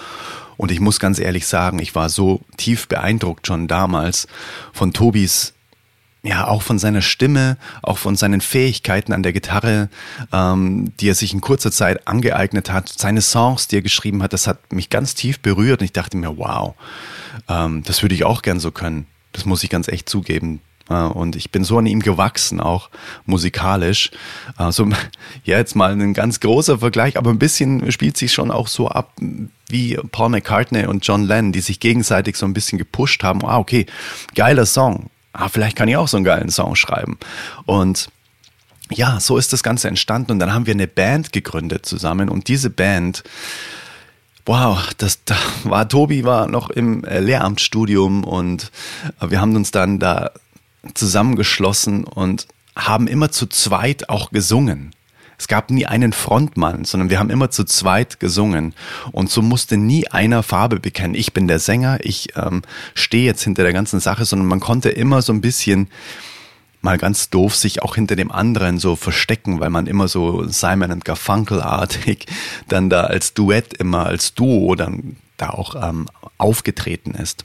Und 0.58 0.70
ich 0.70 0.80
muss 0.80 1.00
ganz 1.00 1.18
ehrlich 1.18 1.46
sagen, 1.46 1.78
ich 1.78 1.94
war 1.94 2.10
so 2.10 2.42
tief 2.58 2.88
beeindruckt 2.88 3.46
schon 3.46 3.68
damals 3.68 4.26
von 4.74 4.92
Tobis 4.92 5.54
ja, 6.24 6.48
auch 6.48 6.62
von 6.62 6.78
seiner 6.78 7.00
Stimme, 7.00 7.56
auch 7.80 7.96
von 7.96 8.16
seinen 8.16 8.40
Fähigkeiten 8.40 9.12
an 9.12 9.22
der 9.22 9.32
Gitarre, 9.32 9.88
ähm, 10.32 10.92
die 10.98 11.08
er 11.08 11.14
sich 11.14 11.32
in 11.32 11.40
kurzer 11.40 11.70
Zeit 11.70 12.06
angeeignet 12.08 12.70
hat, 12.70 12.88
seine 12.88 13.22
Songs, 13.22 13.68
die 13.68 13.76
er 13.76 13.82
geschrieben 13.82 14.22
hat, 14.22 14.32
das 14.32 14.46
hat 14.46 14.72
mich 14.72 14.90
ganz 14.90 15.14
tief 15.14 15.38
berührt 15.40 15.80
und 15.80 15.84
ich 15.84 15.92
dachte 15.92 16.16
mir, 16.16 16.36
wow, 16.36 16.74
ähm, 17.48 17.82
das 17.84 18.02
würde 18.02 18.16
ich 18.16 18.24
auch 18.24 18.42
gern 18.42 18.58
so 18.58 18.72
können. 18.72 19.06
Das 19.32 19.44
muss 19.44 19.62
ich 19.62 19.70
ganz 19.70 19.86
echt 19.86 20.08
zugeben. 20.08 20.60
Äh, 20.88 20.94
und 20.94 21.36
ich 21.36 21.50
bin 21.50 21.64
so 21.64 21.78
an 21.78 21.86
ihm 21.86 22.00
gewachsen, 22.00 22.60
auch 22.60 22.90
musikalisch. 23.26 24.10
Also 24.56 24.88
ja, 25.44 25.58
jetzt 25.58 25.76
mal 25.76 25.92
ein 25.92 26.14
ganz 26.14 26.40
großer 26.40 26.78
Vergleich, 26.78 27.16
aber 27.16 27.30
ein 27.30 27.38
bisschen 27.38 27.90
spielt 27.92 28.16
sich 28.16 28.32
schon 28.32 28.50
auch 28.50 28.68
so 28.68 28.88
ab 28.88 29.12
wie 29.68 29.98
Paul 30.12 30.30
McCartney 30.30 30.86
und 30.86 31.06
John 31.06 31.24
Lennon, 31.24 31.52
die 31.52 31.60
sich 31.60 31.80
gegenseitig 31.80 32.36
so 32.36 32.46
ein 32.46 32.54
bisschen 32.54 32.78
gepusht 32.78 33.22
haben. 33.22 33.44
Ah, 33.44 33.58
okay, 33.58 33.86
geiler 34.34 34.66
Song. 34.66 35.10
Ah, 35.32 35.48
vielleicht 35.48 35.76
kann 35.76 35.88
ich 35.88 35.96
auch 35.96 36.08
so 36.08 36.16
einen 36.16 36.24
geilen 36.24 36.50
Song 36.50 36.74
schreiben. 36.74 37.18
Und 37.66 38.08
ja, 38.90 39.20
so 39.20 39.36
ist 39.36 39.52
das 39.52 39.62
Ganze 39.62 39.88
entstanden. 39.88 40.32
Und 40.32 40.38
dann 40.38 40.52
haben 40.52 40.66
wir 40.66 40.74
eine 40.74 40.88
Band 40.88 41.32
gegründet 41.32 41.84
zusammen. 41.84 42.30
Und 42.30 42.48
diese 42.48 42.70
Band, 42.70 43.22
wow, 44.46 44.82
das 44.96 45.24
da 45.24 45.36
war 45.64 45.88
Tobi 45.88 46.24
war 46.24 46.48
noch 46.48 46.70
im 46.70 47.02
Lehramtsstudium 47.02 48.24
und 48.24 48.72
wir 49.20 49.40
haben 49.40 49.54
uns 49.54 49.70
dann 49.70 49.98
da 49.98 50.30
zusammengeschlossen 50.94 52.04
und 52.04 52.46
haben 52.76 53.06
immer 53.06 53.30
zu 53.30 53.46
zweit 53.46 54.08
auch 54.08 54.30
gesungen. 54.30 54.92
Es 55.38 55.46
gab 55.46 55.70
nie 55.70 55.86
einen 55.86 56.12
Frontmann, 56.12 56.84
sondern 56.84 57.10
wir 57.10 57.20
haben 57.20 57.30
immer 57.30 57.50
zu 57.50 57.64
zweit 57.64 58.18
gesungen. 58.18 58.74
Und 59.12 59.30
so 59.30 59.40
musste 59.40 59.76
nie 59.76 60.08
einer 60.08 60.42
Farbe 60.42 60.80
bekennen. 60.80 61.14
Ich 61.14 61.32
bin 61.32 61.46
der 61.46 61.60
Sänger, 61.60 61.98
ich 62.02 62.36
ähm, 62.36 62.62
stehe 62.94 63.24
jetzt 63.24 63.44
hinter 63.44 63.62
der 63.62 63.72
ganzen 63.72 64.00
Sache, 64.00 64.24
sondern 64.24 64.48
man 64.48 64.58
konnte 64.58 64.88
immer 64.88 65.22
so 65.22 65.32
ein 65.32 65.40
bisschen 65.40 65.88
mal 66.80 66.98
ganz 66.98 67.30
doof 67.30 67.54
sich 67.54 67.82
auch 67.82 67.94
hinter 67.94 68.16
dem 68.16 68.32
anderen 68.32 68.78
so 68.78 68.96
verstecken, 68.96 69.60
weil 69.60 69.70
man 69.70 69.86
immer 69.86 70.08
so 70.08 70.46
Simon 70.48 70.92
und 70.92 71.04
Garfunkel-artig 71.04 72.26
dann 72.68 72.90
da 72.90 73.02
als 73.04 73.34
Duett 73.34 73.74
immer 73.74 74.06
als 74.06 74.34
Duo 74.34 74.74
dann 74.74 75.16
da 75.36 75.50
auch 75.50 75.76
ähm, 75.80 76.08
aufgetreten 76.36 77.12
ist. 77.12 77.44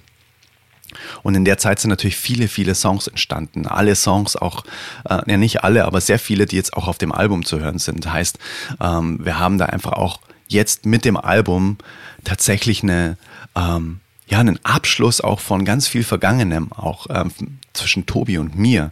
Und 1.23 1.35
in 1.35 1.45
der 1.45 1.57
Zeit 1.57 1.79
sind 1.79 1.89
natürlich 1.89 2.17
viele, 2.17 2.47
viele 2.47 2.75
Songs 2.75 3.07
entstanden. 3.07 3.67
Alle 3.67 3.95
Songs 3.95 4.35
auch, 4.35 4.63
äh, 5.09 5.19
ja 5.27 5.37
nicht 5.37 5.63
alle, 5.63 5.85
aber 5.85 6.01
sehr 6.01 6.19
viele, 6.19 6.45
die 6.45 6.55
jetzt 6.55 6.73
auch 6.73 6.87
auf 6.87 6.97
dem 6.97 7.11
Album 7.11 7.45
zu 7.45 7.59
hören 7.59 7.79
sind. 7.79 8.11
Heißt, 8.11 8.39
ähm, 8.81 9.19
wir 9.23 9.39
haben 9.39 9.57
da 9.57 9.65
einfach 9.67 9.93
auch 9.93 10.19
jetzt 10.47 10.85
mit 10.85 11.05
dem 11.05 11.17
Album 11.17 11.77
tatsächlich 12.23 12.83
eine, 12.83 13.17
ähm, 13.55 13.99
ja, 14.27 14.39
einen 14.39 14.59
Abschluss 14.63 15.21
auch 15.21 15.39
von 15.39 15.65
ganz 15.65 15.87
viel 15.87 16.03
Vergangenem, 16.03 16.71
auch 16.71 17.07
ähm, 17.09 17.31
zwischen 17.73 18.05
Tobi 18.05 18.37
und 18.37 18.57
mir, 18.57 18.91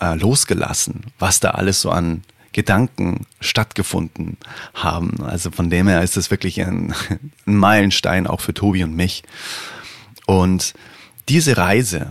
äh, 0.00 0.14
losgelassen, 0.14 1.06
was 1.18 1.40
da 1.40 1.50
alles 1.50 1.80
so 1.80 1.90
an 1.90 2.22
Gedanken 2.52 3.26
stattgefunden 3.40 4.36
haben. 4.74 5.22
Also 5.24 5.50
von 5.50 5.70
dem 5.70 5.88
her 5.88 6.02
ist 6.02 6.16
es 6.16 6.30
wirklich 6.30 6.60
ein, 6.60 6.94
ein 7.46 7.56
Meilenstein 7.56 8.26
auch 8.26 8.40
für 8.40 8.54
Tobi 8.54 8.84
und 8.84 8.94
mich. 8.94 9.22
Und 10.26 10.74
diese 11.28 11.56
Reise 11.56 12.08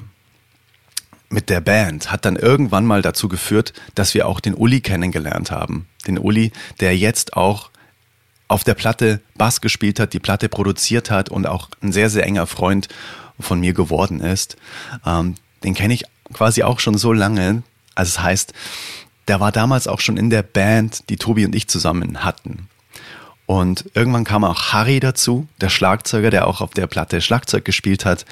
mit 1.29 1.49
der 1.49 1.61
Band 1.61 2.11
hat 2.11 2.25
dann 2.25 2.35
irgendwann 2.35 2.85
mal 2.85 3.01
dazu 3.01 3.29
geführt, 3.29 3.73
dass 3.95 4.13
wir 4.13 4.27
auch 4.27 4.39
den 4.39 4.53
Uli 4.53 4.81
kennengelernt 4.81 5.49
haben. 5.49 5.87
Den 6.05 6.17
Uli, 6.17 6.51
der 6.79 6.97
jetzt 6.97 7.37
auch 7.37 7.69
auf 8.47 8.63
der 8.65 8.73
Platte 8.73 9.21
Bass 9.35 9.61
gespielt 9.61 9.99
hat, 9.99 10.13
die 10.13 10.19
Platte 10.19 10.49
produziert 10.49 11.09
hat 11.09 11.29
und 11.29 11.47
auch 11.47 11.69
ein 11.81 11.93
sehr, 11.93 12.09
sehr 12.09 12.25
enger 12.25 12.47
Freund 12.47 12.89
von 13.39 13.61
mir 13.61 13.73
geworden 13.73 14.19
ist. 14.19 14.57
Ähm, 15.05 15.35
den 15.63 15.73
kenne 15.73 15.93
ich 15.93 16.03
quasi 16.33 16.63
auch 16.63 16.79
schon 16.79 16.97
so 16.97 17.13
lange. 17.13 17.63
Also 17.95 18.09
es 18.09 18.15
das 18.15 18.23
heißt, 18.23 18.53
der 19.27 19.39
war 19.39 19.53
damals 19.53 19.87
auch 19.87 20.01
schon 20.01 20.17
in 20.17 20.29
der 20.29 20.43
Band, 20.43 21.09
die 21.09 21.15
Tobi 21.15 21.45
und 21.45 21.55
ich 21.55 21.69
zusammen 21.69 22.23
hatten. 22.23 22.67
Und 23.51 23.83
irgendwann 23.95 24.23
kam 24.23 24.45
auch 24.45 24.71
Harry 24.71 25.01
dazu, 25.01 25.45
der 25.59 25.67
Schlagzeuger, 25.67 26.29
der 26.29 26.47
auch 26.47 26.61
auf 26.61 26.71
der 26.71 26.87
Platte 26.87 27.19
Schlagzeug 27.19 27.65
gespielt 27.65 28.05
hat. 28.05 28.25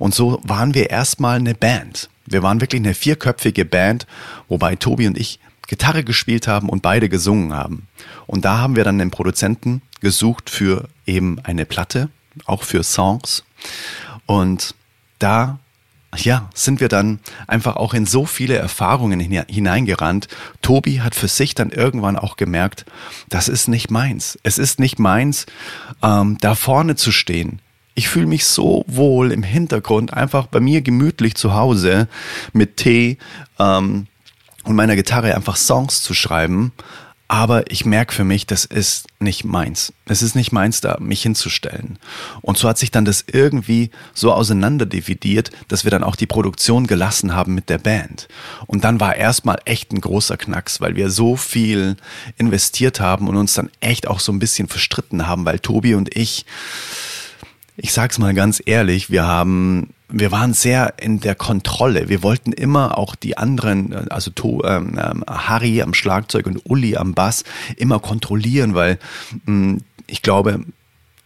Und 0.00 0.16
so 0.16 0.40
waren 0.42 0.74
wir 0.74 0.90
erstmal 0.90 1.36
eine 1.36 1.54
Band. 1.54 2.10
Wir 2.26 2.42
waren 2.42 2.60
wirklich 2.60 2.80
eine 2.80 2.94
vierköpfige 2.94 3.64
Band, 3.66 4.08
wobei 4.48 4.74
Tobi 4.74 5.06
und 5.06 5.16
ich 5.16 5.38
Gitarre 5.68 6.02
gespielt 6.02 6.48
haben 6.48 6.68
und 6.68 6.82
beide 6.82 7.08
gesungen 7.08 7.52
haben. 7.52 7.86
Und 8.26 8.44
da 8.44 8.58
haben 8.58 8.74
wir 8.74 8.82
dann 8.82 8.98
den 8.98 9.12
Produzenten 9.12 9.80
gesucht 10.00 10.50
für 10.50 10.88
eben 11.06 11.38
eine 11.44 11.66
Platte, 11.66 12.08
auch 12.44 12.64
für 12.64 12.82
Songs. 12.82 13.44
Und 14.26 14.74
da 15.20 15.60
ja, 16.16 16.48
sind 16.54 16.80
wir 16.80 16.88
dann 16.88 17.20
einfach 17.46 17.76
auch 17.76 17.94
in 17.94 18.06
so 18.06 18.26
viele 18.26 18.56
Erfahrungen 18.56 19.20
hineingerannt. 19.20 20.28
Tobi 20.62 21.00
hat 21.00 21.14
für 21.14 21.28
sich 21.28 21.54
dann 21.54 21.70
irgendwann 21.70 22.16
auch 22.16 22.36
gemerkt, 22.36 22.84
das 23.28 23.48
ist 23.48 23.68
nicht 23.68 23.90
meins. 23.90 24.38
Es 24.42 24.58
ist 24.58 24.80
nicht 24.80 24.98
meins, 24.98 25.46
ähm, 26.02 26.38
da 26.40 26.54
vorne 26.54 26.96
zu 26.96 27.12
stehen. 27.12 27.60
Ich 27.94 28.08
fühle 28.08 28.26
mich 28.26 28.44
so 28.46 28.84
wohl 28.88 29.30
im 29.30 29.42
Hintergrund, 29.42 30.12
einfach 30.12 30.46
bei 30.46 30.60
mir 30.60 30.82
gemütlich 30.82 31.36
zu 31.36 31.54
Hause 31.54 32.08
mit 32.52 32.76
Tee 32.76 33.18
ähm, 33.58 34.06
und 34.64 34.74
meiner 34.74 34.96
Gitarre 34.96 35.34
einfach 35.34 35.56
Songs 35.56 36.02
zu 36.02 36.14
schreiben 36.14 36.72
aber 37.34 37.68
ich 37.68 37.84
merke 37.84 38.14
für 38.14 38.22
mich, 38.22 38.46
das 38.46 38.64
ist 38.64 39.08
nicht 39.18 39.44
meins. 39.44 39.92
Es 40.06 40.22
ist 40.22 40.36
nicht 40.36 40.52
meins, 40.52 40.80
da 40.80 40.98
mich 41.00 41.22
hinzustellen. 41.22 41.98
Und 42.42 42.58
so 42.58 42.68
hat 42.68 42.78
sich 42.78 42.92
dann 42.92 43.04
das 43.04 43.24
irgendwie 43.26 43.90
so 44.12 44.32
auseinanderdividiert, 44.32 45.50
dass 45.66 45.82
wir 45.82 45.90
dann 45.90 46.04
auch 46.04 46.14
die 46.14 46.28
Produktion 46.28 46.86
gelassen 46.86 47.34
haben 47.34 47.56
mit 47.56 47.70
der 47.70 47.78
Band. 47.78 48.28
Und 48.68 48.84
dann 48.84 49.00
war 49.00 49.16
erstmal 49.16 49.58
echt 49.64 49.92
ein 49.92 50.00
großer 50.00 50.36
Knacks, 50.36 50.80
weil 50.80 50.94
wir 50.94 51.10
so 51.10 51.34
viel 51.34 51.96
investiert 52.36 53.00
haben 53.00 53.26
und 53.26 53.36
uns 53.36 53.54
dann 53.54 53.68
echt 53.80 54.06
auch 54.06 54.20
so 54.20 54.30
ein 54.30 54.38
bisschen 54.38 54.68
verstritten 54.68 55.26
haben, 55.26 55.44
weil 55.44 55.58
Tobi 55.58 55.96
und 55.96 56.16
ich, 56.16 56.46
ich 57.76 57.92
sag's 57.92 58.18
mal 58.18 58.34
ganz 58.34 58.62
ehrlich, 58.64 59.10
wir 59.10 59.26
haben 59.26 59.94
wir 60.08 60.30
waren 60.30 60.52
sehr 60.52 60.94
in 61.00 61.18
der 61.18 61.34
Kontrolle. 61.34 62.08
Wir 62.08 62.22
wollten 62.22 62.52
immer 62.52 62.98
auch 62.98 63.16
die 63.16 63.36
anderen, 63.36 64.08
also 64.10 64.30
to, 64.30 64.62
ähm, 64.64 64.98
ähm, 65.02 65.24
Harry 65.26 65.82
am 65.82 65.92
Schlagzeug 65.92 66.46
und 66.46 66.60
Uli 66.66 66.96
am 66.96 67.14
Bass, 67.14 67.42
immer 67.76 67.98
kontrollieren, 67.98 68.74
weil 68.74 68.98
mh, 69.32 69.38
hm, 69.46 69.80
ich 70.06 70.22
glaube, 70.22 70.60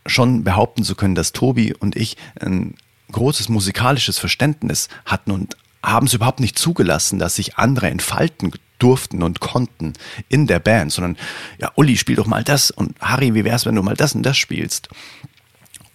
schon 0.06 0.44
behaupten 0.44 0.84
zu 0.84 0.94
können, 0.94 1.14
dass 1.14 1.32
Tobi 1.32 1.74
und 1.74 1.96
ich 1.96 2.16
ein 2.40 2.74
großes 3.12 3.48
musikalisches 3.48 4.18
Verständnis 4.18 4.88
hatten 5.04 5.32
und 5.32 5.56
haben 5.82 6.06
es 6.06 6.14
überhaupt 6.14 6.40
nicht 6.40 6.58
zugelassen, 6.58 7.18
dass 7.18 7.36
sich 7.36 7.58
andere 7.58 7.90
entfalten 7.90 8.52
durften 8.78 9.22
und 9.22 9.40
konnten 9.40 9.94
in 10.28 10.46
der 10.46 10.60
Band, 10.60 10.92
sondern 10.92 11.16
ja, 11.58 11.72
Uli, 11.74 11.96
spiel 11.96 12.16
doch 12.16 12.26
mal 12.26 12.44
das 12.44 12.70
und 12.70 12.98
Harry, 13.00 13.34
wie 13.34 13.44
wär's, 13.44 13.66
wenn 13.66 13.74
du 13.74 13.82
mal 13.82 13.96
das 13.96 14.14
und 14.14 14.22
das 14.22 14.38
spielst? 14.38 14.88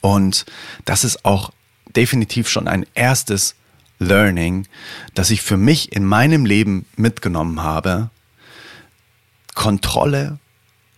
Und 0.03 0.45
das 0.83 1.05
ist 1.05 1.23
auch 1.23 1.51
definitiv 1.95 2.49
schon 2.49 2.67
ein 2.67 2.85
erstes 2.93 3.55
Learning, 3.99 4.67
das 5.13 5.29
ich 5.29 5.41
für 5.41 5.55
mich 5.55 5.93
in 5.93 6.03
meinem 6.03 6.45
Leben 6.45 6.85
mitgenommen 6.97 7.63
habe. 7.63 8.09
Kontrolle 9.55 10.39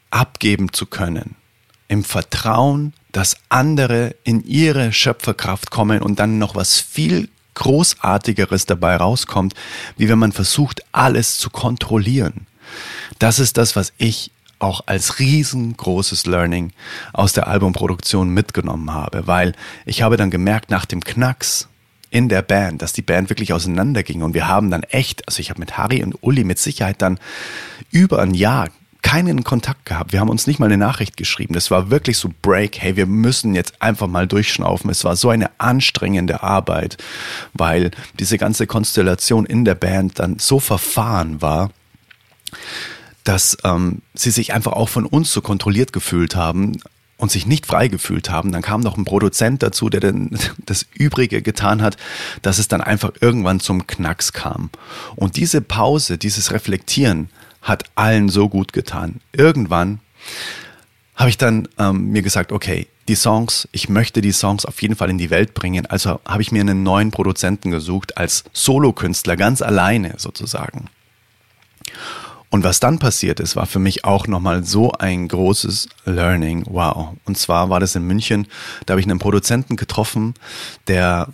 abgeben 0.10 0.74
zu 0.74 0.88
können. 0.88 1.36
Im 1.88 2.04
Vertrauen, 2.04 2.94
dass 3.12 3.38
andere 3.50 4.16
in 4.24 4.44
ihre 4.44 4.92
Schöpferkraft 4.92 5.70
kommen 5.70 6.02
und 6.02 6.18
dann 6.18 6.40
noch 6.40 6.56
was 6.56 6.80
viel 6.80 7.30
Großartigeres 7.54 8.66
dabei 8.66 8.96
rauskommt, 8.96 9.54
wie 9.98 10.10
wenn 10.10 10.18
man 10.18 10.32
versucht, 10.32 10.82
alles 10.92 11.38
zu 11.38 11.52
kontrollieren. 11.52 12.48
Das 13.20 13.38
ist 13.38 13.58
das, 13.58 13.76
was 13.76 13.94
ich 14.00 14.32
auch 14.60 14.82
als 14.86 15.20
riesengroßes 15.20 16.26
Learning 16.26 16.72
aus 17.14 17.34
der 17.34 17.48
Albumproduktion 17.48 18.30
mitgenommen 18.30 18.94
habe, 18.94 19.28
weil 19.28 19.54
ich 19.86 20.02
habe 20.02 20.18
dann 20.18 20.32
gemerkt, 20.32 20.70
nach 20.70 20.86
dem 20.86 21.04
Knacks 21.04 21.68
in 22.10 22.30
der 22.30 22.42
Band, 22.42 22.82
dass 22.82 22.94
die 22.94 23.02
Band 23.02 23.30
wirklich 23.30 23.52
auseinanderging 23.52 24.22
und 24.22 24.34
wir 24.34 24.48
haben 24.48 24.72
dann 24.72 24.84
echt, 24.84 25.28
also 25.28 25.40
ich 25.40 25.50
habe 25.50 25.60
mit 25.60 25.78
Harry 25.78 26.02
und 26.02 26.16
Uli 26.22 26.44
mit 26.44 26.60
Sicherheit 26.60 27.02
dann 27.02 27.20
über 27.92 28.22
ein 28.22 28.34
Jahr 28.34 28.70
keinen 29.06 29.44
Kontakt 29.44 29.86
gehabt. 29.86 30.14
Wir 30.14 30.20
haben 30.20 30.32
uns 30.32 30.48
nicht 30.48 30.60
mal 30.60 30.66
eine 30.66 30.78
Nachricht 30.78 31.16
geschrieben. 31.16 31.54
Das 31.54 31.70
war 31.70 31.92
wirklich 31.92 32.18
so 32.18 32.32
Break. 32.42 32.82
Hey, 32.82 32.96
wir 32.96 33.06
müssen 33.06 33.54
jetzt 33.54 33.80
einfach 33.80 34.08
mal 34.08 34.26
durchschnaufen. 34.26 34.90
Es 34.90 35.04
war 35.04 35.16
so 35.16 35.30
eine 35.30 35.52
anstrengende 35.60 36.42
Arbeit, 36.42 36.98
weil 37.54 37.92
diese 38.18 38.40
ganze 38.40 38.66
Konstellation 38.66 39.46
in 39.46 39.64
der 39.64 39.76
Band 39.76 40.18
dann 40.18 40.40
so 40.40 40.60
verfahren 40.60 41.40
war, 41.40 41.70
dass 43.26 43.58
ähm, 43.64 44.02
sie 44.14 44.32
sich 44.32 44.54
einfach 44.54 44.72
auch 44.72 44.88
von 44.88 45.06
uns 45.06 45.34
so 45.34 45.42
kontrolliert 45.42 45.92
gefühlt 45.92 46.36
haben 46.36 46.80
und 47.18 47.32
sich 47.32 47.46
nicht 47.46 47.66
frei 47.66 47.88
gefühlt 47.88 48.30
haben. 48.30 48.52
Dann 48.52 48.62
kam 48.62 48.82
noch 48.82 48.98
ein 48.98 49.06
Produzent 49.06 49.64
dazu, 49.64 49.90
der 49.90 50.00
dann 50.00 50.38
das 50.66 50.86
Übrige 50.94 51.42
getan 51.42 51.82
hat, 51.82 51.98
dass 52.42 52.60
es 52.60 52.68
dann 52.68 52.82
einfach 52.82 53.12
irgendwann 53.20 53.60
zum 53.60 53.88
Knacks 53.88 54.32
kam. 54.32 54.70
Und 55.16 55.36
diese 55.36 55.62
Pause, 55.62 56.18
dieses 56.18 56.52
Reflektieren 56.52 57.30
hat 57.62 57.86
allen 57.96 58.30
so 58.30 58.48
gut 58.48 58.74
getan. 58.74 59.22
Irgendwann 59.34 60.00
habe 61.16 61.30
ich 61.30 61.38
dann 61.38 61.68
ähm, 61.80 62.12
mir 62.12 62.22
gesagt, 62.22 62.52
okay, 62.52 62.88
die 63.08 63.16
Songs, 63.16 63.68
ich 63.72 63.90
möchte 63.90 64.22
die 64.22 64.32
Songs 64.32 64.66
auf 64.66 64.82
jeden 64.82 64.96
Fall 64.96 65.10
in 65.10 65.18
die 65.18 65.30
Welt 65.30 65.54
bringen. 65.54 65.86
Also 65.86 66.20
habe 66.26 66.42
ich 66.42 66.52
mir 66.52 66.62
einen 66.62 66.84
neuen 66.84 67.12
Produzenten 67.12 67.72
gesucht 67.72 68.18
als 68.18 68.44
Solokünstler, 68.54 69.36
ganz 69.38 69.62
alleine 69.62 70.16
sozusagen. 70.18 70.90
Und 72.56 72.64
was 72.64 72.80
dann 72.80 73.00
passiert 73.00 73.42
ist, 73.42 73.58
war 73.58 73.66
für 73.66 73.80
mich 73.80 74.06
auch 74.06 74.28
nochmal 74.28 74.64
so 74.64 74.94
ein 74.94 75.28
großes 75.28 75.90
Learning. 76.06 76.64
Wow. 76.70 77.10
Und 77.26 77.38
zwar 77.38 77.70
war 77.70 77.82
das 77.82 77.96
in 77.96 78.04
München, 78.04 78.48
da 78.86 78.94
habe 78.94 79.02
ich 79.02 79.06
einen 79.06 79.20
Produzenten 79.20 79.76
getroffen, 79.76 80.36
der 80.88 81.28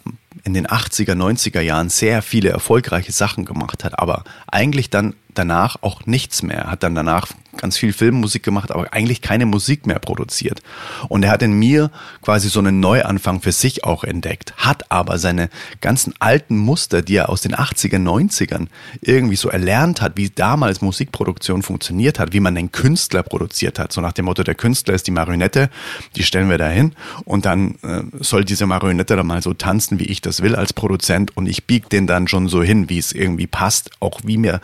in 0.43 0.55
den 0.55 0.65
80er, 0.65 1.13
90er 1.13 1.61
Jahren 1.61 1.89
sehr 1.89 2.23
viele 2.23 2.49
erfolgreiche 2.49 3.11
Sachen 3.11 3.45
gemacht 3.45 3.83
hat, 3.83 3.99
aber 3.99 4.23
eigentlich 4.47 4.89
dann 4.89 5.13
danach 5.35 5.75
auch 5.81 6.07
nichts 6.07 6.41
mehr. 6.41 6.71
Hat 6.71 6.81
dann 6.81 6.95
danach 6.95 7.27
ganz 7.57 7.77
viel 7.77 7.93
Filmmusik 7.93 8.43
gemacht, 8.43 8.71
aber 8.71 8.93
eigentlich 8.93 9.21
keine 9.21 9.45
Musik 9.45 9.85
mehr 9.85 9.99
produziert. 9.99 10.61
Und 11.09 11.23
er 11.23 11.31
hat 11.31 11.41
in 11.41 11.53
mir 11.53 11.91
quasi 12.21 12.49
so 12.49 12.59
einen 12.59 12.79
Neuanfang 12.79 13.41
für 13.41 13.51
sich 13.51 13.83
auch 13.83 14.03
entdeckt, 14.03 14.53
hat 14.57 14.91
aber 14.91 15.17
seine 15.17 15.49
ganzen 15.81 16.13
alten 16.19 16.57
Muster, 16.57 17.01
die 17.01 17.15
er 17.15 17.29
aus 17.29 17.41
den 17.41 17.55
80er, 17.55 17.97
90ern 17.97 18.67
irgendwie 19.01 19.35
so 19.35 19.49
erlernt 19.49 20.01
hat, 20.01 20.13
wie 20.15 20.29
damals 20.29 20.81
Musikproduktion 20.81 21.61
funktioniert 21.61 22.19
hat, 22.19 22.33
wie 22.33 22.39
man 22.39 22.57
einen 22.57 22.71
Künstler 22.71 23.23
produziert 23.23 23.79
hat. 23.79 23.91
So 23.91 24.01
nach 24.01 24.13
dem 24.13 24.25
Motto, 24.25 24.43
der 24.43 24.55
Künstler 24.55 24.93
ist 24.93 25.07
die 25.07 25.11
Marionette, 25.11 25.69
die 26.15 26.23
stellen 26.23 26.49
wir 26.49 26.57
dahin 26.57 26.93
und 27.25 27.45
dann 27.45 27.75
äh, 27.83 28.03
soll 28.19 28.45
diese 28.45 28.65
Marionette 28.65 29.15
dann 29.15 29.27
mal 29.27 29.41
so 29.41 29.53
tanzen, 29.53 29.99
wie 29.99 30.05
ich 30.05 30.21
das 30.21 30.41
will 30.41 30.55
als 30.55 30.73
Produzent 30.73 31.35
und 31.35 31.47
ich 31.47 31.65
bieg 31.65 31.89
den 31.89 32.07
dann 32.07 32.27
schon 32.27 32.47
so 32.47 32.63
hin, 32.63 32.89
wie 32.89 32.97
es 32.97 33.11
irgendwie 33.11 33.47
passt, 33.47 33.91
auch 33.99 34.21
wie 34.23 34.37
mir 34.37 34.61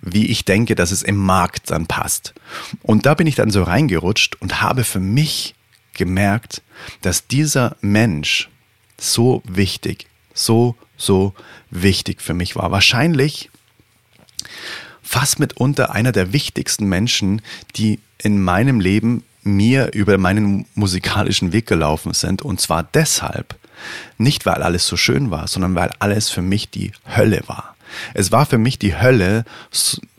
wie 0.00 0.26
ich 0.26 0.44
denke, 0.44 0.74
dass 0.74 0.90
es 0.90 1.02
im 1.02 1.16
Markt 1.16 1.70
dann 1.70 1.86
passt. 1.86 2.03
Und 2.82 3.06
da 3.06 3.14
bin 3.14 3.26
ich 3.26 3.34
dann 3.34 3.50
so 3.50 3.62
reingerutscht 3.62 4.36
und 4.40 4.62
habe 4.62 4.84
für 4.84 5.00
mich 5.00 5.54
gemerkt, 5.94 6.62
dass 7.02 7.26
dieser 7.26 7.76
Mensch 7.80 8.48
so 8.98 9.42
wichtig, 9.46 10.06
so, 10.34 10.76
so 10.96 11.34
wichtig 11.70 12.20
für 12.20 12.34
mich 12.34 12.56
war. 12.56 12.70
Wahrscheinlich 12.70 13.50
fast 15.02 15.38
mitunter 15.38 15.92
einer 15.92 16.12
der 16.12 16.32
wichtigsten 16.32 16.86
Menschen, 16.86 17.42
die 17.76 18.00
in 18.18 18.42
meinem 18.42 18.80
Leben 18.80 19.22
mir 19.42 19.92
über 19.92 20.18
meinen 20.18 20.66
musikalischen 20.74 21.52
Weg 21.52 21.66
gelaufen 21.66 22.14
sind. 22.14 22.42
Und 22.42 22.60
zwar 22.60 22.82
deshalb, 22.82 23.54
nicht 24.18 24.46
weil 24.46 24.62
alles 24.62 24.86
so 24.86 24.96
schön 24.96 25.30
war, 25.30 25.46
sondern 25.46 25.74
weil 25.74 25.90
alles 25.98 26.30
für 26.30 26.42
mich 26.42 26.70
die 26.70 26.92
Hölle 27.16 27.42
war. 27.46 27.76
Es 28.14 28.32
war 28.32 28.46
für 28.46 28.58
mich 28.58 28.78
die 28.78 28.96
Hölle 28.96 29.44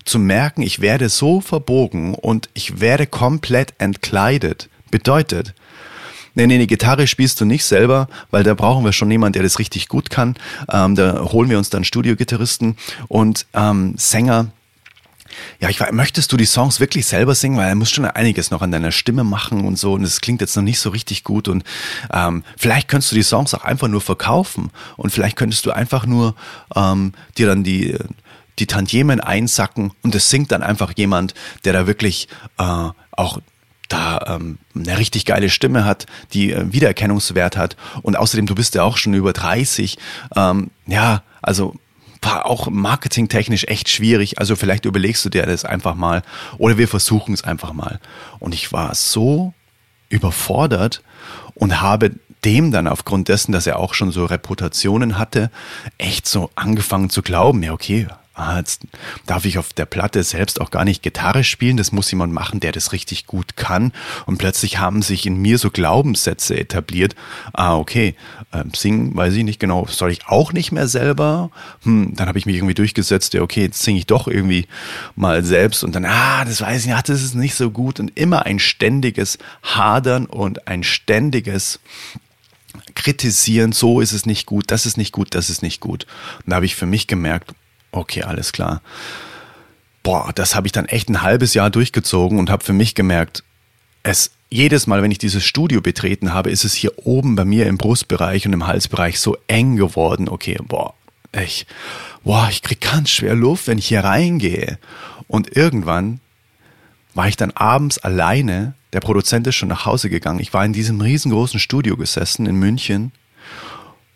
zu 0.05 0.19
merken, 0.19 0.61
ich 0.61 0.81
werde 0.81 1.09
so 1.09 1.41
verbogen 1.41 2.13
und 2.13 2.49
ich 2.53 2.79
werde 2.79 3.07
komplett 3.07 3.73
entkleidet. 3.79 4.69
Bedeutet, 4.91 5.53
Nee, 6.37 6.47
nee, 6.47 6.57
die 6.57 6.67
Gitarre 6.67 7.07
spielst 7.07 7.39
du 7.39 7.45
nicht 7.45 7.63
selber, 7.63 8.09
weil 8.29 8.43
da 8.43 8.53
brauchen 8.55 8.83
wir 8.83 8.91
schon 8.91 9.09
jemanden, 9.09 9.33
der 9.33 9.43
das 9.43 9.57
richtig 9.57 9.87
gut 9.87 10.09
kann. 10.09 10.35
Ähm, 10.69 10.93
da 10.93 11.21
holen 11.31 11.49
wir 11.49 11.57
uns 11.57 11.69
dann 11.69 11.85
Studiogitarristen 11.85 12.75
und 13.07 13.45
ähm, 13.53 13.93
Sänger, 13.97 14.51
ja, 15.59 15.69
ich 15.69 15.79
war, 15.79 15.91
möchtest 15.93 16.31
du 16.31 16.37
die 16.37 16.45
Songs 16.45 16.79
wirklich 16.79 17.05
selber 17.05 17.35
singen? 17.35 17.57
Weil 17.57 17.69
er 17.69 17.75
muss 17.75 17.89
schon 17.91 18.05
einiges 18.05 18.51
noch 18.51 18.61
an 18.61 18.71
deiner 18.71 18.91
Stimme 18.91 19.23
machen 19.23 19.65
und 19.65 19.77
so. 19.77 19.93
Und 19.93 20.03
es 20.03 20.21
klingt 20.21 20.41
jetzt 20.41 20.55
noch 20.55 20.63
nicht 20.63 20.79
so 20.79 20.89
richtig 20.89 21.23
gut. 21.23 21.47
Und 21.47 21.63
ähm, 22.11 22.43
vielleicht 22.57 22.87
könntest 22.87 23.11
du 23.11 23.15
die 23.15 23.23
Songs 23.23 23.53
auch 23.53 23.63
einfach 23.63 23.87
nur 23.87 24.01
verkaufen. 24.01 24.71
Und 24.97 25.11
vielleicht 25.11 25.37
könntest 25.37 25.65
du 25.65 25.71
einfach 25.71 26.05
nur 26.05 26.35
ähm, 26.75 27.13
dir 27.37 27.47
dann 27.47 27.63
die 27.63 27.97
die 28.59 28.67
Tantiemen 28.67 29.19
einsacken 29.19 29.91
und 30.01 30.15
es 30.15 30.29
singt 30.29 30.51
dann 30.51 30.63
einfach 30.63 30.93
jemand, 30.95 31.33
der 31.63 31.73
da 31.73 31.87
wirklich 31.87 32.27
äh, 32.57 32.89
auch 33.11 33.39
da 33.87 34.35
ähm, 34.35 34.57
eine 34.73 34.97
richtig 34.97 35.25
geile 35.25 35.49
Stimme 35.49 35.85
hat, 35.85 36.05
die 36.33 36.51
äh, 36.51 36.71
Wiedererkennungswert 36.71 37.57
hat 37.57 37.75
und 38.01 38.17
außerdem 38.17 38.45
du 38.45 38.55
bist 38.55 38.75
ja 38.75 38.83
auch 38.83 38.97
schon 38.97 39.13
über 39.13 39.33
30. 39.33 39.97
Ähm, 40.35 40.71
ja, 40.87 41.23
also 41.41 41.75
war 42.21 42.47
auch 42.47 42.69
marketingtechnisch 42.69 43.65
echt 43.65 43.89
schwierig. 43.89 44.39
Also 44.39 44.55
vielleicht 44.55 44.85
überlegst 44.85 45.23
du 45.23 45.29
dir 45.29 45.45
das 45.45 45.63
einfach 45.63 45.95
mal 45.95 46.23
oder 46.57 46.77
wir 46.77 46.87
versuchen 46.87 47.33
es 47.33 47.43
einfach 47.43 47.73
mal. 47.73 47.99
Und 48.39 48.53
ich 48.53 48.73
war 48.73 48.95
so 48.95 49.53
überfordert 50.09 51.03
und 51.53 51.81
habe 51.81 52.11
dem 52.43 52.71
dann 52.71 52.87
aufgrund 52.87 53.27
dessen, 53.27 53.51
dass 53.51 53.67
er 53.67 53.79
auch 53.79 53.93
schon 53.93 54.11
so 54.11 54.25
Reputationen 54.25 55.17
hatte, 55.17 55.49
echt 55.97 56.27
so 56.27 56.51
angefangen 56.55 57.09
zu 57.09 57.21
glauben, 57.21 57.63
ja 57.63 57.73
okay, 57.73 58.07
ah, 58.35 58.57
jetzt 58.57 58.81
darf 59.25 59.45
ich 59.45 59.57
auf 59.57 59.73
der 59.73 59.85
Platte 59.85 60.23
selbst 60.23 60.61
auch 60.61 60.71
gar 60.71 60.85
nicht 60.85 61.01
Gitarre 61.01 61.43
spielen, 61.43 61.77
das 61.77 61.91
muss 61.91 62.11
jemand 62.11 62.33
machen, 62.33 62.59
der 62.59 62.71
das 62.71 62.91
richtig 62.91 63.25
gut 63.25 63.55
kann. 63.55 63.93
Und 64.25 64.37
plötzlich 64.37 64.77
haben 64.77 65.01
sich 65.01 65.25
in 65.25 65.37
mir 65.37 65.57
so 65.57 65.71
Glaubenssätze 65.71 66.57
etabliert. 66.57 67.15
Ah, 67.53 67.77
okay, 67.77 68.15
äh, 68.51 68.63
singen, 68.75 69.15
weiß 69.15 69.33
ich 69.33 69.43
nicht 69.43 69.59
genau, 69.59 69.87
soll 69.87 70.11
ich 70.11 70.27
auch 70.27 70.53
nicht 70.53 70.71
mehr 70.71 70.87
selber? 70.87 71.49
Hm, 71.83 72.13
dann 72.15 72.27
habe 72.27 72.37
ich 72.37 72.45
mich 72.45 72.57
irgendwie 72.57 72.73
durchgesetzt, 72.73 73.33
ja, 73.33 73.41
okay, 73.41 73.63
jetzt 73.63 73.81
singe 73.81 73.99
ich 73.99 74.05
doch 74.05 74.27
irgendwie 74.27 74.67
mal 75.15 75.43
selbst 75.43 75.83
und 75.83 75.95
dann, 75.95 76.05
ah, 76.05 76.45
das 76.45 76.61
weiß 76.61 76.85
ich 76.85 76.91
nicht, 76.91 77.09
das 77.09 77.23
ist 77.23 77.35
nicht 77.35 77.55
so 77.55 77.71
gut. 77.71 77.99
Und 77.99 78.17
immer 78.17 78.45
ein 78.45 78.59
ständiges 78.59 79.37
Hadern 79.63 80.25
und 80.25 80.67
ein 80.67 80.83
ständiges 80.83 81.79
kritisieren, 82.95 83.71
so 83.71 84.01
ist 84.01 84.11
es 84.11 84.25
nicht 84.25 84.45
gut, 84.45 84.65
das 84.71 84.85
ist 84.85 84.97
nicht 84.97 85.11
gut, 85.11 85.35
das 85.35 85.49
ist 85.49 85.61
nicht 85.61 85.79
gut. 85.79 86.05
Und 86.39 86.51
da 86.51 86.57
habe 86.57 86.65
ich 86.65 86.75
für 86.75 86.85
mich 86.85 87.07
gemerkt, 87.07 87.53
Okay, 87.95 88.23
alles 88.23 88.51
klar. 88.51 88.81
Boah, 90.03 90.31
das 90.35 90.53
habe 90.53 90.67
ich 90.67 90.73
dann 90.73 90.85
echt 90.85 91.09
ein 91.09 91.21
halbes 91.21 91.53
Jahr 91.53 91.69
durchgezogen 91.69 92.39
und 92.39 92.49
habe 92.49 92.63
für 92.63 92.73
mich 92.73 92.93
gemerkt, 92.93 93.43
es 94.03 94.31
jedes 94.49 94.85
Mal, 94.85 95.01
wenn 95.01 95.11
ich 95.11 95.17
dieses 95.17 95.43
Studio 95.43 95.81
betreten 95.81 96.33
habe, 96.33 96.51
ist 96.51 96.65
es 96.65 96.73
hier 96.73 96.91
oben 97.05 97.35
bei 97.35 97.45
mir 97.45 97.65
im 97.67 97.77
Brustbereich 97.77 98.45
und 98.45 98.53
im 98.53 98.67
Halsbereich 98.67 99.19
so 99.19 99.37
eng 99.47 99.77
geworden. 99.77 100.29
Okay, 100.29 100.57
boah, 100.67 100.93
ich, 101.31 101.65
boah, 102.23 102.47
ich 102.51 102.61
krieg 102.61 102.81
ganz 102.81 103.09
schwer 103.09 103.33
Luft, 103.33 103.67
wenn 103.67 103.77
ich 103.77 103.87
hier 103.87 104.03
reingehe. 104.03 104.77
Und 105.27 105.55
irgendwann 105.55 106.19
war 107.13 107.27
ich 107.27 107.37
dann 107.37 107.51
abends 107.51 107.97
alleine. 107.97 108.73
Der 108.93 108.99
Produzent 108.99 109.47
ist 109.47 109.55
schon 109.55 109.69
nach 109.69 109.85
Hause 109.85 110.09
gegangen. 110.09 110.39
Ich 110.39 110.53
war 110.53 110.65
in 110.65 110.73
diesem 110.73 110.99
riesengroßen 110.99 111.59
Studio 111.59 111.95
gesessen 111.97 112.45
in 112.45 112.55
München, 112.55 113.13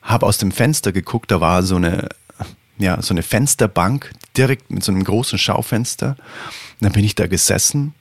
habe 0.01 0.25
aus 0.25 0.37
dem 0.37 0.51
Fenster 0.51 0.91
geguckt. 0.91 1.31
Da 1.31 1.41
war 1.41 1.63
so 1.63 1.77
eine 1.77 2.09
ja, 2.79 3.01
so 3.01 3.13
eine 3.13 3.23
Fensterbank 3.23 4.13
direkt 4.35 4.71
mit 4.71 4.83
so 4.83 4.91
einem 4.91 5.03
großen 5.03 5.37
Schaufenster. 5.37 6.11
Und 6.11 6.17
dann 6.81 6.93
bin 6.93 7.03
ich 7.03 7.13
da 7.13 7.27
gesessen 7.27 7.93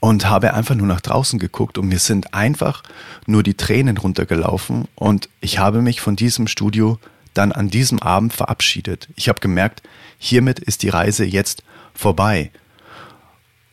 und 0.00 0.28
habe 0.28 0.54
einfach 0.54 0.74
nur 0.74 0.86
nach 0.86 1.00
draußen 1.00 1.38
geguckt 1.38 1.78
und 1.78 1.88
mir 1.88 1.98
sind 1.98 2.34
einfach 2.34 2.82
nur 3.26 3.42
die 3.42 3.54
Tränen 3.54 3.98
runtergelaufen 3.98 4.88
und 4.94 5.28
ich 5.40 5.58
habe 5.58 5.82
mich 5.82 6.00
von 6.00 6.16
diesem 6.16 6.48
Studio 6.48 6.98
dann 7.34 7.52
an 7.52 7.68
diesem 7.68 8.00
Abend 8.00 8.32
verabschiedet. 8.32 9.08
Ich 9.16 9.28
habe 9.28 9.40
gemerkt, 9.40 9.82
hiermit 10.18 10.58
ist 10.58 10.82
die 10.82 10.88
Reise 10.88 11.24
jetzt 11.24 11.62
vorbei. 11.94 12.50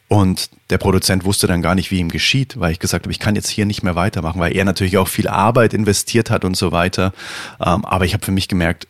Und 0.10 0.50
der 0.70 0.78
Produzent 0.78 1.24
wusste 1.24 1.48
dann 1.48 1.62
gar 1.62 1.74
nicht, 1.74 1.90
wie 1.90 1.98
ihm 1.98 2.10
geschieht, 2.10 2.60
weil 2.60 2.72
ich 2.72 2.80
gesagt 2.80 3.06
habe, 3.06 3.12
ich 3.12 3.20
kann 3.20 3.36
jetzt 3.36 3.50
hier 3.50 3.66
nicht 3.66 3.84
mehr 3.84 3.96
weitermachen, 3.96 4.40
weil 4.40 4.56
er 4.56 4.66
natürlich 4.66 4.98
auch 4.98 5.08
viel 5.08 5.28
Arbeit 5.28 5.74
investiert 5.74 6.30
hat 6.30 6.46
und 6.46 6.56
so 6.56 6.72
weiter. 6.72 7.14
Ähm, 7.60 7.84
aber 7.86 8.06
ich 8.06 8.14
habe 8.14 8.24
für 8.24 8.32
mich 8.32 8.48
gemerkt, 8.48 8.88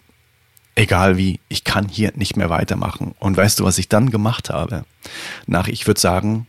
egal 0.76 1.18
wie, 1.18 1.40
ich 1.50 1.64
kann 1.64 1.88
hier 1.88 2.12
nicht 2.16 2.36
mehr 2.36 2.50
weitermachen. 2.50 3.16
Und 3.20 3.38
weißt 3.38 3.60
du, 3.60 3.64
was 3.64 3.78
ich 3.78 3.90
dann 3.90 4.10
gemacht 4.10 4.50
habe? 4.50 4.86
Nach, 5.46 5.68
ich 5.68 5.88
würde 5.88 6.00
sagen, 6.00 6.48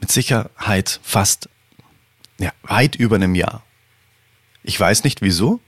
mit 0.00 0.10
Sicherheit 0.10 1.00
fast 1.02 1.48
ja, 2.38 2.52
weit 2.62 2.96
über 2.96 3.16
einem 3.16 3.34
Jahr. 3.34 3.62
Ich 4.62 4.78
weiß 4.78 5.04
nicht 5.04 5.22
wieso, 5.22 5.60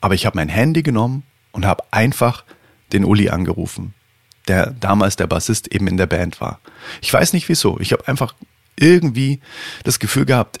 aber 0.00 0.14
ich 0.14 0.26
habe 0.26 0.36
mein 0.36 0.48
Handy 0.48 0.82
genommen 0.82 1.22
und 1.52 1.64
habe 1.64 1.84
einfach 1.90 2.44
den 2.92 3.04
Uli 3.04 3.30
angerufen, 3.30 3.94
der 4.48 4.70
damals 4.72 5.16
der 5.16 5.26
Bassist 5.26 5.68
eben 5.68 5.86
in 5.86 5.96
der 5.96 6.06
Band 6.06 6.40
war. 6.40 6.60
Ich 7.00 7.12
weiß 7.12 7.32
nicht 7.32 7.48
wieso. 7.48 7.78
Ich 7.80 7.92
habe 7.92 8.06
einfach 8.08 8.34
irgendwie 8.78 9.40
das 9.84 9.98
Gefühl 9.98 10.24
gehabt, 10.24 10.58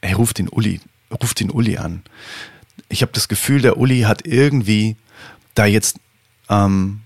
er 0.00 0.16
ruft 0.16 0.38
den 0.38 0.48
Uli, 0.48 0.80
ruft 1.10 1.40
den 1.40 1.50
Uli 1.50 1.78
an. 1.78 2.02
Ich 2.88 3.02
habe 3.02 3.12
das 3.12 3.28
Gefühl, 3.28 3.60
der 3.60 3.76
Uli 3.76 4.02
hat 4.02 4.26
irgendwie 4.26 4.96
da 5.54 5.66
jetzt 5.66 5.98
ähm, 6.48 7.02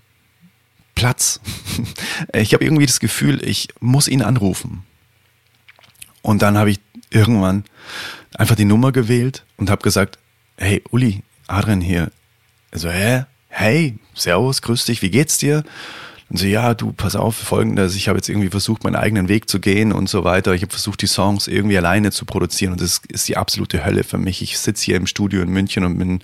Platz. 0.95 1.39
ich 2.33 2.53
habe 2.53 2.63
irgendwie 2.63 2.85
das 2.85 2.99
Gefühl, 2.99 3.45
ich 3.47 3.69
muss 3.79 4.07
ihn 4.07 4.21
anrufen. 4.21 4.83
Und 6.21 6.41
dann 6.41 6.57
habe 6.57 6.71
ich 6.71 6.79
irgendwann 7.09 7.65
einfach 8.33 8.55
die 8.55 8.65
Nummer 8.65 8.91
gewählt 8.91 9.45
und 9.57 9.69
habe 9.69 9.81
gesagt, 9.81 10.19
hey 10.57 10.83
Uli, 10.91 11.23
Adrian 11.47 11.81
hier. 11.81 12.11
Also, 12.71 12.89
hä? 12.89 13.25
Hey, 13.49 13.99
servus, 14.15 14.61
grüß 14.61 14.85
dich, 14.85 15.01
wie 15.01 15.11
geht's 15.11 15.37
dir? 15.37 15.63
Und 16.33 16.39
so, 16.39 16.47
ja, 16.47 16.73
du, 16.73 16.91
pass 16.91 17.15
auf, 17.15 17.35
folgendes, 17.35 17.95
ich 17.95 18.07
habe 18.07 18.17
jetzt 18.17 18.27
irgendwie 18.27 18.49
versucht, 18.49 18.83
meinen 18.83 18.95
eigenen 18.95 19.29
Weg 19.29 19.47
zu 19.47 19.59
gehen 19.59 19.93
und 19.93 20.09
so 20.09 20.23
weiter. 20.23 20.55
Ich 20.55 20.63
habe 20.63 20.71
versucht, 20.71 21.03
die 21.03 21.07
Songs 21.07 21.47
irgendwie 21.47 21.77
alleine 21.77 22.11
zu 22.11 22.25
produzieren 22.25 22.71
und 22.71 22.81
das 22.81 23.01
ist 23.07 23.27
die 23.27 23.37
absolute 23.37 23.85
Hölle 23.85 24.03
für 24.03 24.17
mich. 24.17 24.41
Ich 24.41 24.57
sitze 24.57 24.83
hier 24.83 24.95
im 24.95 25.05
Studio 25.05 25.43
in 25.43 25.49
München 25.49 25.85
und 25.85 25.99
bin 25.99 26.21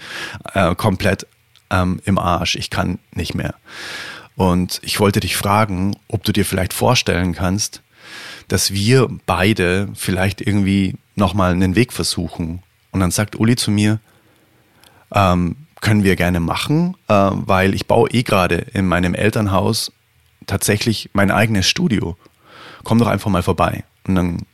äh, 0.56 0.74
komplett 0.74 1.28
ähm, 1.70 2.02
im 2.06 2.18
Arsch. 2.18 2.56
Ich 2.56 2.72
kann 2.72 2.98
nicht 3.14 3.36
mehr. 3.36 3.54
Und 4.36 4.80
ich 4.82 5.00
wollte 5.00 5.20
dich 5.20 5.38
fragen, 5.38 5.96
ob 6.08 6.24
du 6.24 6.32
dir 6.32 6.44
vielleicht 6.44 6.74
vorstellen 6.74 7.36
kannst, 7.36 7.84
dass 8.48 8.74
wir 8.74 9.10
beide 9.28 9.90
vielleicht 9.94 10.42
irgendwie 10.42 10.96
nochmal 11.14 11.52
einen 11.52 11.76
Weg 11.76 11.94
versuchen. 11.94 12.64
Und 12.90 13.02
dann 13.02 13.12
sagt 13.12 13.36
Uli 13.36 13.56
zu 13.56 13.70
mir, 13.70 14.00
ähm, 15.14 15.56
können 15.82 16.04
wir 16.04 16.16
gerne 16.16 16.40
machen, 16.40 16.96
äh, 17.10 17.14
weil 17.14 17.76
ich 17.76 17.86
baue 17.86 18.10
eh 18.10 18.24
gerade 18.24 18.56
in 18.74 18.88
meinem 18.88 19.14
Elternhaus 19.14 19.92
tatsächlich 20.50 21.10
mein 21.14 21.32
eigenes 21.32 21.68
Studio. 21.68 22.18
Komm 22.84 23.00
doch 23.00 23.08
einfach 23.08 23.30
mal 23.30 23.44
vorbei. 23.44 23.84
Und 24.08 24.16
dann 24.16 24.46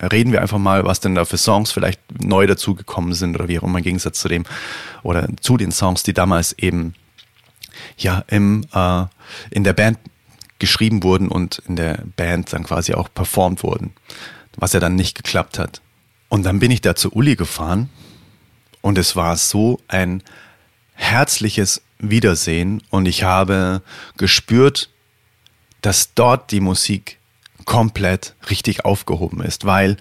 reden 0.00 0.32
wir 0.32 0.42
einfach 0.42 0.58
mal, 0.58 0.84
was 0.84 1.00
denn 1.00 1.14
da 1.14 1.24
für 1.24 1.38
Songs 1.38 1.72
vielleicht 1.72 2.00
neu 2.22 2.46
dazugekommen 2.46 3.14
sind 3.14 3.34
oder 3.34 3.48
wie 3.48 3.58
auch 3.58 3.62
immer 3.62 3.78
im 3.78 3.84
Gegensatz 3.84 4.20
zu 4.20 4.28
dem 4.28 4.44
oder 5.02 5.28
zu 5.40 5.56
den 5.56 5.72
Songs, 5.72 6.02
die 6.02 6.12
damals 6.12 6.52
eben 6.58 6.94
ja 7.96 8.24
im 8.28 8.66
äh, 8.72 9.04
in 9.50 9.64
der 9.64 9.74
Band 9.74 9.98
geschrieben 10.58 11.02
wurden 11.02 11.28
und 11.28 11.62
in 11.68 11.76
der 11.76 12.02
Band 12.16 12.52
dann 12.52 12.64
quasi 12.64 12.94
auch 12.94 13.08
performt 13.12 13.62
wurden, 13.62 13.92
was 14.56 14.72
ja 14.72 14.80
dann 14.80 14.94
nicht 14.94 15.14
geklappt 15.14 15.58
hat. 15.58 15.82
Und 16.28 16.44
dann 16.44 16.58
bin 16.58 16.70
ich 16.70 16.80
da 16.80 16.94
zu 16.94 17.12
Uli 17.12 17.36
gefahren 17.36 17.90
und 18.80 18.96
es 18.96 19.16
war 19.16 19.36
so 19.36 19.80
ein 19.88 20.22
herzliches 20.94 21.82
Wiedersehen 21.98 22.82
und 22.90 23.06
ich 23.06 23.22
habe 23.22 23.82
gespürt, 24.16 24.90
dass 25.86 26.14
dort 26.14 26.50
die 26.50 26.58
Musik 26.58 27.20
komplett 27.64 28.34
richtig 28.50 28.84
aufgehoben 28.84 29.40
ist, 29.40 29.66
weil 29.66 29.98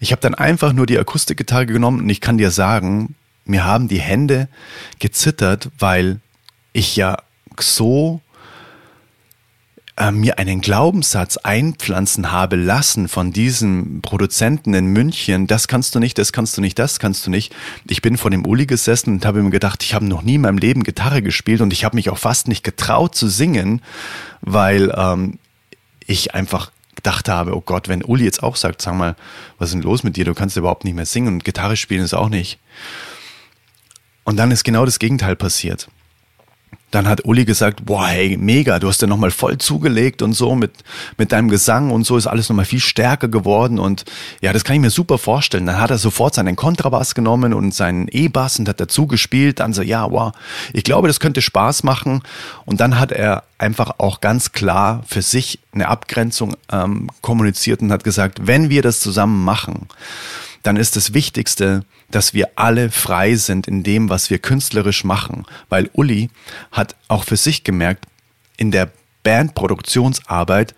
ich 0.00 0.10
habe 0.12 0.22
dann 0.22 0.34
einfach 0.34 0.72
nur 0.72 0.86
die 0.86 0.98
Akustikgitarre 0.98 1.66
genommen 1.66 2.00
und 2.00 2.08
ich 2.08 2.22
kann 2.22 2.38
dir 2.38 2.50
sagen, 2.50 3.16
mir 3.44 3.66
haben 3.66 3.86
die 3.86 4.00
Hände 4.00 4.48
gezittert, 4.98 5.68
weil 5.78 6.20
ich 6.72 6.96
ja 6.96 7.18
so 7.60 8.22
äh, 9.96 10.10
mir 10.10 10.38
einen 10.38 10.60
Glaubenssatz 10.60 11.38
einpflanzen 11.38 12.30
habe 12.30 12.56
lassen 12.56 13.08
von 13.08 13.32
diesem 13.32 14.02
Produzenten 14.02 14.74
in 14.74 14.88
München, 14.88 15.46
das 15.46 15.68
kannst 15.68 15.94
du 15.94 16.00
nicht, 16.00 16.18
das 16.18 16.32
kannst 16.32 16.56
du 16.56 16.60
nicht, 16.60 16.78
das 16.78 16.98
kannst 16.98 17.26
du 17.26 17.30
nicht. 17.30 17.54
Ich 17.88 18.02
bin 18.02 18.18
vor 18.18 18.30
dem 18.30 18.44
Uli 18.44 18.66
gesessen 18.66 19.14
und 19.14 19.26
habe 19.26 19.42
mir 19.42 19.50
gedacht, 19.50 19.82
ich 19.82 19.94
habe 19.94 20.04
noch 20.04 20.22
nie 20.22 20.34
in 20.34 20.42
meinem 20.42 20.58
Leben 20.58 20.84
Gitarre 20.84 21.22
gespielt 21.22 21.62
und 21.62 21.72
ich 21.72 21.84
habe 21.84 21.96
mich 21.96 22.10
auch 22.10 22.18
fast 22.18 22.46
nicht 22.46 22.62
getraut 22.62 23.14
zu 23.14 23.28
singen, 23.28 23.80
weil 24.42 24.92
ähm, 24.94 25.38
ich 26.06 26.34
einfach 26.34 26.72
gedacht 26.94 27.28
habe, 27.28 27.56
oh 27.56 27.62
Gott, 27.62 27.88
wenn 27.88 28.02
Uli 28.02 28.24
jetzt 28.24 28.42
auch 28.42 28.56
sagt, 28.56 28.82
sag 28.82 28.94
mal, 28.94 29.16
was 29.58 29.70
ist 29.70 29.74
denn 29.74 29.82
los 29.82 30.02
mit 30.02 30.16
dir? 30.16 30.24
Du 30.24 30.34
kannst 30.34 30.56
überhaupt 30.56 30.84
nicht 30.84 30.94
mehr 30.94 31.06
singen 31.06 31.28
und 31.28 31.44
Gitarre 31.44 31.76
spielen 31.76 32.04
ist 32.04 32.14
auch 32.14 32.28
nicht. 32.28 32.58
Und 34.24 34.36
dann 34.36 34.50
ist 34.50 34.64
genau 34.64 34.84
das 34.84 34.98
Gegenteil 34.98 35.36
passiert 35.36 35.88
dann 36.90 37.08
hat 37.08 37.24
Uli 37.24 37.44
gesagt, 37.44 37.84
boah, 37.84 38.06
hey, 38.06 38.36
mega, 38.36 38.78
du 38.78 38.88
hast 38.88 39.02
ja 39.02 39.08
nochmal 39.08 39.30
voll 39.30 39.58
zugelegt 39.58 40.22
und 40.22 40.34
so 40.34 40.54
mit, 40.54 40.72
mit 41.18 41.32
deinem 41.32 41.48
Gesang 41.48 41.90
und 41.90 42.06
so 42.06 42.16
ist 42.16 42.26
alles 42.26 42.48
nochmal 42.48 42.64
viel 42.64 42.80
stärker 42.80 43.28
geworden 43.28 43.78
und 43.78 44.04
ja, 44.40 44.52
das 44.52 44.62
kann 44.62 44.76
ich 44.76 44.82
mir 44.82 44.90
super 44.90 45.18
vorstellen. 45.18 45.66
Dann 45.66 45.78
hat 45.78 45.90
er 45.90 45.98
sofort 45.98 46.34
seinen 46.34 46.54
Kontrabass 46.54 47.14
genommen 47.14 47.54
und 47.54 47.74
seinen 47.74 48.08
E-Bass 48.08 48.58
und 48.58 48.68
hat 48.68 48.80
dazu 48.80 49.06
gespielt, 49.06 49.60
dann 49.60 49.72
so, 49.72 49.82
ja, 49.82 50.10
wow, 50.10 50.32
ich 50.72 50.84
glaube, 50.84 51.08
das 51.08 51.18
könnte 51.18 51.42
Spaß 51.42 51.82
machen. 51.82 52.22
Und 52.64 52.80
dann 52.80 52.98
hat 52.98 53.10
er 53.10 53.42
einfach 53.58 53.98
auch 53.98 54.20
ganz 54.20 54.52
klar 54.52 55.02
für 55.06 55.22
sich 55.22 55.58
eine 55.72 55.88
Abgrenzung 55.88 56.56
ähm, 56.70 57.08
kommuniziert 57.20 57.82
und 57.82 57.90
hat 57.90 58.04
gesagt, 58.04 58.46
wenn 58.46 58.70
wir 58.70 58.82
das 58.82 59.00
zusammen 59.00 59.44
machen, 59.44 59.88
dann 60.66 60.76
ist 60.76 60.96
das 60.96 61.14
Wichtigste, 61.14 61.84
dass 62.10 62.34
wir 62.34 62.50
alle 62.56 62.90
frei 62.90 63.36
sind 63.36 63.68
in 63.68 63.82
dem, 63.82 64.08
was 64.08 64.30
wir 64.30 64.38
künstlerisch 64.38 65.04
machen. 65.04 65.44
Weil 65.68 65.90
Uli 65.92 66.30
hat 66.72 66.96
auch 67.08 67.24
für 67.24 67.36
sich 67.36 67.64
gemerkt, 67.64 68.06
in 68.56 68.70
der 68.70 68.90
Bandproduktionsarbeit, 69.22 70.74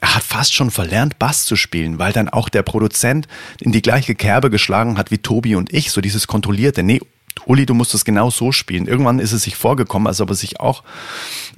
er 0.00 0.14
hat 0.14 0.22
fast 0.22 0.54
schon 0.54 0.70
verlernt, 0.70 1.18
Bass 1.18 1.44
zu 1.44 1.56
spielen, 1.56 1.98
weil 1.98 2.12
dann 2.12 2.28
auch 2.28 2.48
der 2.48 2.62
Produzent 2.62 3.26
in 3.60 3.72
die 3.72 3.82
gleiche 3.82 4.14
Kerbe 4.14 4.50
geschlagen 4.50 4.96
hat 4.96 5.10
wie 5.10 5.18
Tobi 5.18 5.56
und 5.56 5.72
ich, 5.72 5.90
so 5.90 6.00
dieses 6.00 6.26
kontrollierte, 6.26 6.82
nee, 6.82 7.00
Uli, 7.46 7.66
du 7.66 7.74
musst 7.74 7.94
es 7.94 8.04
genau 8.04 8.30
so 8.30 8.52
spielen. 8.52 8.86
Irgendwann 8.86 9.18
ist 9.18 9.32
es 9.32 9.42
sich 9.42 9.56
vorgekommen, 9.56 10.06
als 10.06 10.20
ob 10.20 10.30
er 10.30 10.34
sich 10.34 10.60
auch 10.60 10.82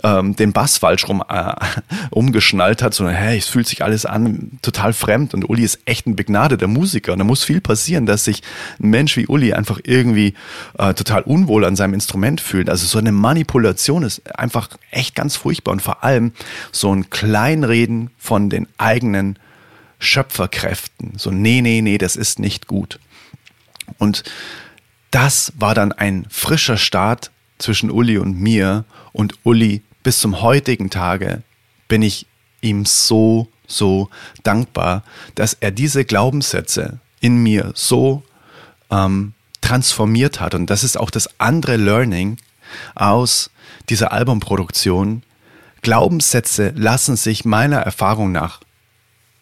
ähm, 0.02 0.36
den 0.36 0.52
Bass 0.52 0.78
falsch 0.78 1.08
rum 1.08 1.22
äh, 1.28 1.54
umgeschnallt 2.10 2.82
hat, 2.82 2.94
sondern 2.94 3.14
hey, 3.14 3.38
es 3.38 3.48
fühlt 3.48 3.66
sich 3.66 3.82
alles 3.82 4.06
an 4.06 4.58
total 4.62 4.92
fremd 4.92 5.34
und 5.34 5.48
Uli 5.48 5.62
ist 5.62 5.80
echt 5.84 6.06
ein 6.06 6.16
begnadeter 6.16 6.66
Musiker 6.66 7.12
und 7.12 7.18
da 7.18 7.24
muss 7.24 7.44
viel 7.44 7.60
passieren, 7.60 8.06
dass 8.06 8.24
sich 8.24 8.42
ein 8.80 8.90
Mensch 8.90 9.16
wie 9.16 9.26
Uli 9.26 9.52
einfach 9.52 9.80
irgendwie 9.84 10.34
äh, 10.78 10.94
total 10.94 11.22
unwohl 11.22 11.64
an 11.64 11.76
seinem 11.76 11.94
Instrument 11.94 12.40
fühlt. 12.40 12.68
Also 12.68 12.86
so 12.86 12.98
eine 12.98 13.12
Manipulation 13.12 14.02
ist 14.02 14.38
einfach 14.38 14.68
echt 14.90 15.14
ganz 15.14 15.36
furchtbar 15.36 15.72
und 15.72 15.82
vor 15.82 16.04
allem 16.04 16.32
so 16.72 16.94
ein 16.94 17.10
Kleinreden 17.10 18.10
von 18.18 18.50
den 18.50 18.66
eigenen 18.78 19.38
Schöpferkräften. 19.98 21.12
So, 21.18 21.30
nee, 21.30 21.60
nee, 21.60 21.82
nee, 21.82 21.98
das 21.98 22.16
ist 22.16 22.38
nicht 22.38 22.66
gut. 22.66 22.98
Und 23.98 24.24
das 25.10 25.52
war 25.56 25.74
dann 25.74 25.92
ein 25.92 26.26
frischer 26.30 26.76
Start 26.76 27.30
zwischen 27.58 27.90
Uli 27.90 28.18
und 28.18 28.38
mir. 28.38 28.84
Und 29.12 29.34
Uli, 29.44 29.82
bis 30.02 30.18
zum 30.20 30.40
heutigen 30.40 30.90
Tage 30.90 31.42
bin 31.88 32.02
ich 32.02 32.26
ihm 32.60 32.84
so, 32.84 33.48
so 33.66 34.08
dankbar, 34.42 35.02
dass 35.34 35.54
er 35.54 35.70
diese 35.70 36.04
Glaubenssätze 36.04 36.98
in 37.20 37.42
mir 37.42 37.72
so 37.74 38.22
ähm, 38.90 39.34
transformiert 39.60 40.40
hat. 40.40 40.54
Und 40.54 40.66
das 40.68 40.84
ist 40.84 40.98
auch 40.98 41.10
das 41.10 41.28
andere 41.38 41.76
Learning 41.76 42.38
aus 42.94 43.50
dieser 43.88 44.12
Albumproduktion. 44.12 45.22
Glaubenssätze 45.82 46.72
lassen 46.76 47.16
sich 47.16 47.44
meiner 47.44 47.78
Erfahrung 47.78 48.32
nach 48.32 48.60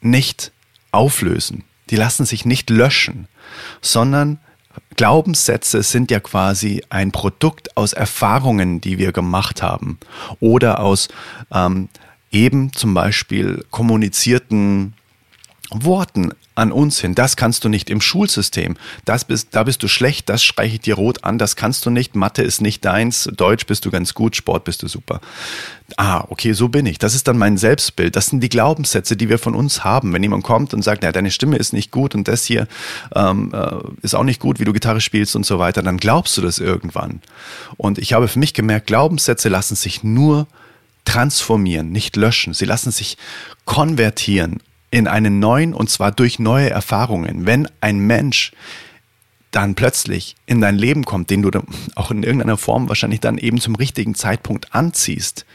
nicht 0.01 0.53
auflösen. 0.93 1.65
Die 1.91 1.97
lassen 1.97 2.25
sich 2.25 2.45
nicht 2.45 2.71
löschen, 2.71 3.29
sondern 3.81 4.39
Glaubenssätze 4.97 5.83
sind 5.83 6.11
ja 6.11 6.21
quasi 6.21 6.83
ein 6.91 7.13
Produkt 7.13 7.77
aus 7.77 7.93
Erfahrungen, 7.93 8.81
die 8.81 8.99
wir 8.99 9.13
gemacht 9.13 9.63
haben. 9.63 9.99
Oder 10.41 10.81
aus 10.81 11.09
ähm, 11.53 11.89
eben 12.31 12.73
zum 12.73 12.95
Beispiel 12.95 13.65
kommunizierten 13.71 14.95
Worten 15.71 16.33
an 16.55 16.73
uns 16.73 16.99
hin. 16.99 17.15
Das 17.15 17.37
kannst 17.37 17.65
du 17.65 17.69
nicht 17.69 17.91
im 17.91 18.01
Schulsystem. 18.01 18.77
Das 19.05 19.25
bist, 19.25 19.49
da 19.53 19.63
bist 19.63 19.83
du 19.83 19.89
schlecht, 19.89 20.29
das 20.29 20.43
streiche 20.43 20.75
ich 20.75 20.81
dir 20.81 20.95
rot 20.95 21.25
an, 21.25 21.39
das 21.39 21.57
kannst 21.57 21.85
du 21.87 21.91
nicht. 21.91 22.17
Mathe 22.17 22.43
ist 22.43 22.61
nicht 22.61 22.85
deins, 22.85 23.29
Deutsch 23.37 23.67
bist 23.67 23.85
du 23.85 23.91
ganz 23.91 24.15
gut, 24.15 24.35
Sport 24.35 24.65
bist 24.65 24.83
du 24.83 24.89
super. 24.89 25.21
Ah, 25.97 26.25
okay, 26.29 26.53
so 26.53 26.69
bin 26.69 26.87
ich. 26.87 26.99
Das 26.99 27.15
ist 27.15 27.29
dann 27.29 27.39
mein 27.39 27.59
Selbstbild. 27.59 28.17
Das 28.17 28.27
sind 28.27 28.41
die 28.41 28.49
Glaubenssätze, 28.49 29.17
die 29.17 29.29
wir 29.29 29.39
von 29.39 29.55
uns 29.55 29.85
haben. 29.85 30.13
Wenn 30.13 30.23
jemand 30.23 30.43
kommt 30.43 30.75
und 30.75 30.83
sagt, 30.83 31.05
ja, 31.05 31.13
deine 31.13 31.31
Stimme 31.31 31.57
ist 31.57 31.73
nicht 31.73 31.91
gut 31.91 32.15
und 32.15 32.29
das 32.29 32.45
hier 32.45 32.67
ähm, 33.15 33.53
äh, 33.55 33.77
ist 34.03 34.15
auch 34.15 34.25
nicht 34.25 34.41
gut, 34.41 34.59
wie 34.59 34.65
du 34.65 34.73
Gitarre 34.73 35.01
spielst 35.01 35.37
und 35.37 35.47
so 35.47 35.59
weiter, 35.59 35.83
dann 35.83 35.99
glaubst 35.99 36.37
du 36.37 36.43
das 36.43 36.59
irgendwann. 36.59 37.21
Und 37.77 37.99
ich 37.99 38.15
habe 38.15 38.27
für 38.27 38.39
mich 38.39 38.55
gemerkt, 38.55 38.87
Glaubenssätze 38.87 39.49
lassen 39.49 39.77
sich 39.77 40.03
nur 40.03 40.47
transformieren, 41.05 41.91
nicht 41.91 42.17
löschen. 42.17 42.53
Sie 42.53 42.67
lassen 42.67 42.91
sich 42.91 43.17
konvertieren 43.65 44.61
in 44.91 45.07
einen 45.07 45.39
neuen 45.39 45.75
und 45.75 45.91
zwar 45.91 46.13
durch 46.13 46.39
neue 46.39 46.71
Erfahrungen. 46.71 47.47
Wenn 47.47 47.69
ein 47.81 47.99
Mensch 47.99 48.53
dann 49.51 49.75
plötzlich 49.75 50.37
in 50.47 50.61
dein 50.61 50.77
Leben 50.77 51.05
kommt, 51.05 51.31
den 51.31 51.43
du 51.43 51.51
auch 51.95 52.11
in 52.11 52.23
irgendeiner 52.23 52.57
Form 52.57 52.89
wahrscheinlich 52.89 53.21
dann 53.21 53.39
eben 53.39 53.61
zum 53.61 53.75
richtigen 53.75 54.15
Zeitpunkt 54.15 54.75
anziehst, 54.75 55.47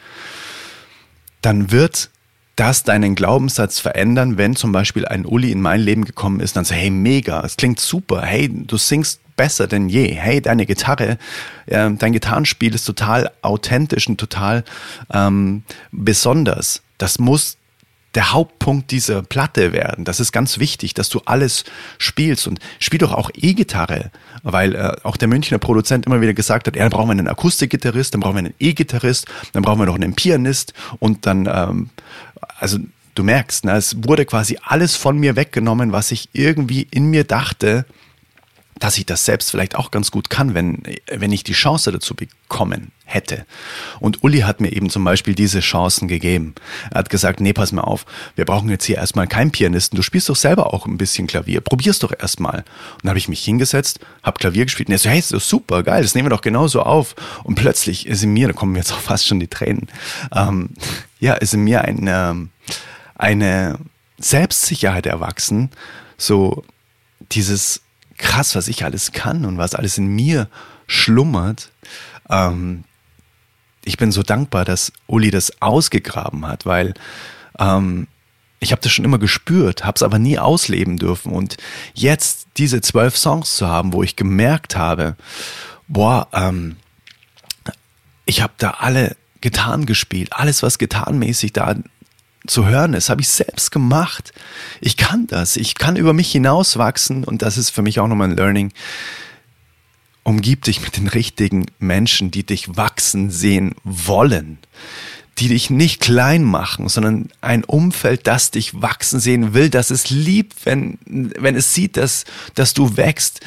dann 1.42 1.72
wird 1.72 2.10
das 2.56 2.84
deinen 2.84 3.16
Glaubenssatz 3.16 3.80
verändern, 3.80 4.38
wenn 4.38 4.56
zum 4.56 4.72
Beispiel 4.72 5.06
ein 5.08 5.26
Uli 5.26 5.52
in 5.52 5.62
mein 5.62 5.82
Leben 5.82 6.06
gekommen 6.06 6.40
ist, 6.40 6.56
dann 6.56 6.66
so, 6.66 6.76
hey, 6.76 6.92
mega, 6.92 7.42
es 7.42 7.58
klingt 7.58 7.80
super, 7.80 8.22
hey, 8.22 8.50
du 8.50 8.78
singst 8.78 9.20
besser 9.36 9.68
denn 9.68 9.90
je, 9.90 10.14
hey, 10.14 10.42
deine 10.42 10.66
Gitarre, 10.66 11.18
äh, 11.66 11.90
dein 11.92 12.14
Gitarrenspiel 12.14 12.76
ist 12.76 12.86
total 12.86 13.32
authentisch 13.42 14.08
und 14.08 14.20
total 14.20 14.64
ähm, 15.12 15.64
besonders. 15.92 16.82
Das 16.98 17.18
muss 17.18 17.58
der 18.16 18.32
Hauptpunkt 18.32 18.92
dieser 18.92 19.24
Platte 19.24 19.74
werden. 19.74 20.06
Das 20.06 20.20
ist 20.20 20.32
ganz 20.32 20.60
wichtig, 20.60 20.94
dass 20.94 21.10
du 21.10 21.22
alles 21.26 21.64
spielst 21.98 22.48
und 22.48 22.60
spiel 22.80 23.00
doch 23.00 23.14
auch 23.14 23.32
E-Gitarre, 23.34 24.12
weil 24.44 24.76
äh, 24.76 24.96
auch 25.04 25.18
der 25.18 25.28
Münchner 25.28 25.58
Produzent 25.58 26.06
immer 26.06 26.22
wieder 26.22 26.34
gesagt 26.34 26.68
hat, 26.68 26.76
ja, 26.76 26.84
dann 26.84 26.92
brauchen 26.92 27.08
wir 27.08 27.14
einen 27.14 27.28
Akustikgitarrist, 27.28 28.14
dann 28.14 28.22
brauchen 28.22 28.36
wir 28.36 28.40
einen 28.40 28.54
E-Gitarrist, 28.60 29.28
dann 29.54 29.64
brauchen 29.64 29.80
wir 29.80 29.86
noch 29.86 29.96
einen 29.96 30.14
Pianist 30.14 30.74
und 31.00 31.26
dann, 31.26 31.50
ähm, 31.52 31.90
also 32.60 32.78
du 33.16 33.24
merkst, 33.24 33.66
ne, 33.66 33.74
es 33.74 34.04
wurde 34.04 34.26
quasi 34.26 34.58
alles 34.64 34.96
von 34.96 35.18
mir 35.18 35.36
weggenommen, 35.36 35.92
was 35.92 36.12
ich 36.12 36.30
irgendwie 36.34 36.88
in 36.92 37.10
mir 37.10 37.24
dachte, 37.24 37.86
dass 38.84 38.98
ich 38.98 39.06
das 39.06 39.24
selbst 39.24 39.50
vielleicht 39.50 39.78
auch 39.78 39.92
ganz 39.92 40.12
gut 40.12 40.30
kann, 40.30 40.54
wenn, 40.56 40.84
wenn 41.10 41.32
ich 41.32 41.46
die 41.46 41.54
Chance 41.54 41.94
dazu 41.94 42.16
bekommen 42.16 42.92
hätte. 43.06 43.46
Und 44.02 44.26
Uli 44.26 44.40
hat 44.40 44.60
mir 44.60 44.74
eben 44.74 44.90
zum 44.90 45.06
Beispiel 45.06 45.36
diese 45.36 45.62
Chancen 45.62 46.10
gegeben. 46.10 46.54
Er 46.92 47.00
hat 47.00 47.10
gesagt, 47.10 47.40
nee, 47.40 47.54
pass 47.54 47.72
mal 47.72 47.84
auf, 47.84 48.06
wir 48.36 48.44
brauchen 48.44 48.68
jetzt 48.68 48.84
hier 48.84 48.98
erstmal 48.98 49.26
keinen 49.26 49.52
Pianisten, 49.52 49.96
du 49.96 50.02
spielst 50.02 50.28
doch 50.28 50.36
selber 50.36 50.74
auch 50.74 50.86
ein 50.86 50.98
bisschen 50.98 51.28
Klavier, 51.28 51.62
probier's 51.62 52.00
doch 52.00 52.12
erstmal. 52.12 52.58
Und 52.58 53.04
dann 53.04 53.12
habe 53.12 53.20
ich 53.20 53.30
mich 53.30 53.42
hingesetzt, 53.46 54.02
habe 54.22 54.38
Klavier 54.38 54.66
gespielt 54.66 54.90
und 54.90 54.96
er 54.96 55.00
so, 55.00 55.10
hey, 55.10 55.20
ist 55.20 55.30
super, 55.30 55.82
geil, 55.84 56.02
das 56.02 56.14
nehmen 56.14 56.26
wir 56.26 56.36
doch 56.36 56.42
genauso 56.42 56.82
auf. 56.82 57.16
Und 57.46 57.56
plötzlich 57.56 58.06
ist 58.06 58.22
in 58.22 58.34
mir, 58.34 58.48
da 58.48 58.54
kommen 58.54 58.76
jetzt 58.76 58.92
auch 58.92 59.00
fast 59.00 59.26
schon 59.26 59.40
die 59.40 59.48
Tränen, 59.48 59.88
ähm, 60.36 60.72
ja, 61.22 61.36
ist 61.36 61.54
in 61.54 61.64
mir 61.64 61.84
eine, 61.86 62.50
eine 63.16 63.80
Selbstsicherheit 64.18 65.06
erwachsen, 65.06 65.72
so 66.18 66.66
dieses 67.32 67.83
krass, 68.24 68.56
was 68.56 68.68
ich 68.68 68.84
alles 68.84 69.12
kann 69.12 69.46
und 69.46 69.58
was 69.58 69.76
alles 69.76 69.98
in 69.98 70.08
mir 70.08 70.48
schlummert. 70.88 71.72
Ähm, 72.30 72.86
ich 73.84 73.98
bin 73.98 74.12
so 74.12 74.24
dankbar, 74.24 74.66
dass 74.66 74.94
Uli 75.08 75.30
das 75.30 75.62
ausgegraben 75.62 76.48
hat, 76.48 76.66
weil 76.66 76.94
ähm, 77.60 78.08
ich 78.60 78.72
habe 78.72 78.82
das 78.82 78.94
schon 78.94 79.04
immer 79.04 79.20
gespürt, 79.20 79.84
habe 79.84 79.98
es 79.98 80.04
aber 80.04 80.20
nie 80.20 80.40
ausleben 80.40 80.98
dürfen. 80.98 81.34
Und 81.34 81.58
jetzt 81.94 82.48
diese 82.58 82.80
zwölf 82.80 83.18
Songs 83.18 83.58
zu 83.58 83.68
haben, 83.68 83.92
wo 83.92 84.04
ich 84.04 84.16
gemerkt 84.16 84.78
habe, 84.78 85.18
boah, 85.90 86.28
ähm, 86.32 86.78
ich 88.26 88.42
habe 88.42 88.54
da 88.58 88.72
alle 88.80 89.18
getan 89.42 89.86
gespielt, 89.86 90.32
alles 90.32 90.64
was 90.64 90.78
getanmäßig 90.78 91.52
da 91.52 91.76
zu 92.48 92.68
hören 92.68 92.94
ist, 92.94 93.10
habe 93.10 93.22
ich 93.22 93.30
selbst 93.30 93.72
gemacht. 93.72 94.34
Ich 94.82 94.98
kann 94.98 95.28
das. 95.28 95.56
Ich 95.56 95.76
kann 95.76 95.96
über 95.96 96.14
mich 96.14 96.32
hinauswachsen 96.32 97.24
und 97.24 97.42
das 97.42 97.58
ist 97.58 97.70
für 97.70 97.82
mich 97.82 98.00
auch 98.00 98.08
nochmal 98.08 98.30
ein 98.30 98.38
Learning. 98.38 98.72
Umgib 100.24 100.64
dich 100.64 100.82
mit 100.82 100.98
den 100.98 101.08
richtigen 101.08 101.66
Menschen, 101.80 102.32
die 102.32 102.46
dich 102.46 102.76
wachsen 102.76 103.30
sehen 103.30 103.76
wollen, 103.84 104.58
die 105.38 105.50
dich 105.50 105.70
nicht 105.70 106.02
klein 106.02 106.44
machen, 106.44 106.88
sondern 106.90 107.30
ein 107.42 107.64
Umfeld, 107.64 108.28
das 108.28 108.52
dich 108.52 108.82
wachsen 108.82 109.20
sehen 109.20 109.54
will, 109.54 109.70
das 109.70 109.90
es 109.90 110.10
liebt, 110.10 110.66
wenn, 110.66 110.98
wenn 111.06 111.56
es 111.56 111.74
sieht, 111.74 111.98
dass, 111.98 112.26
dass 112.56 112.74
du 112.74 112.98
wächst, 112.98 113.42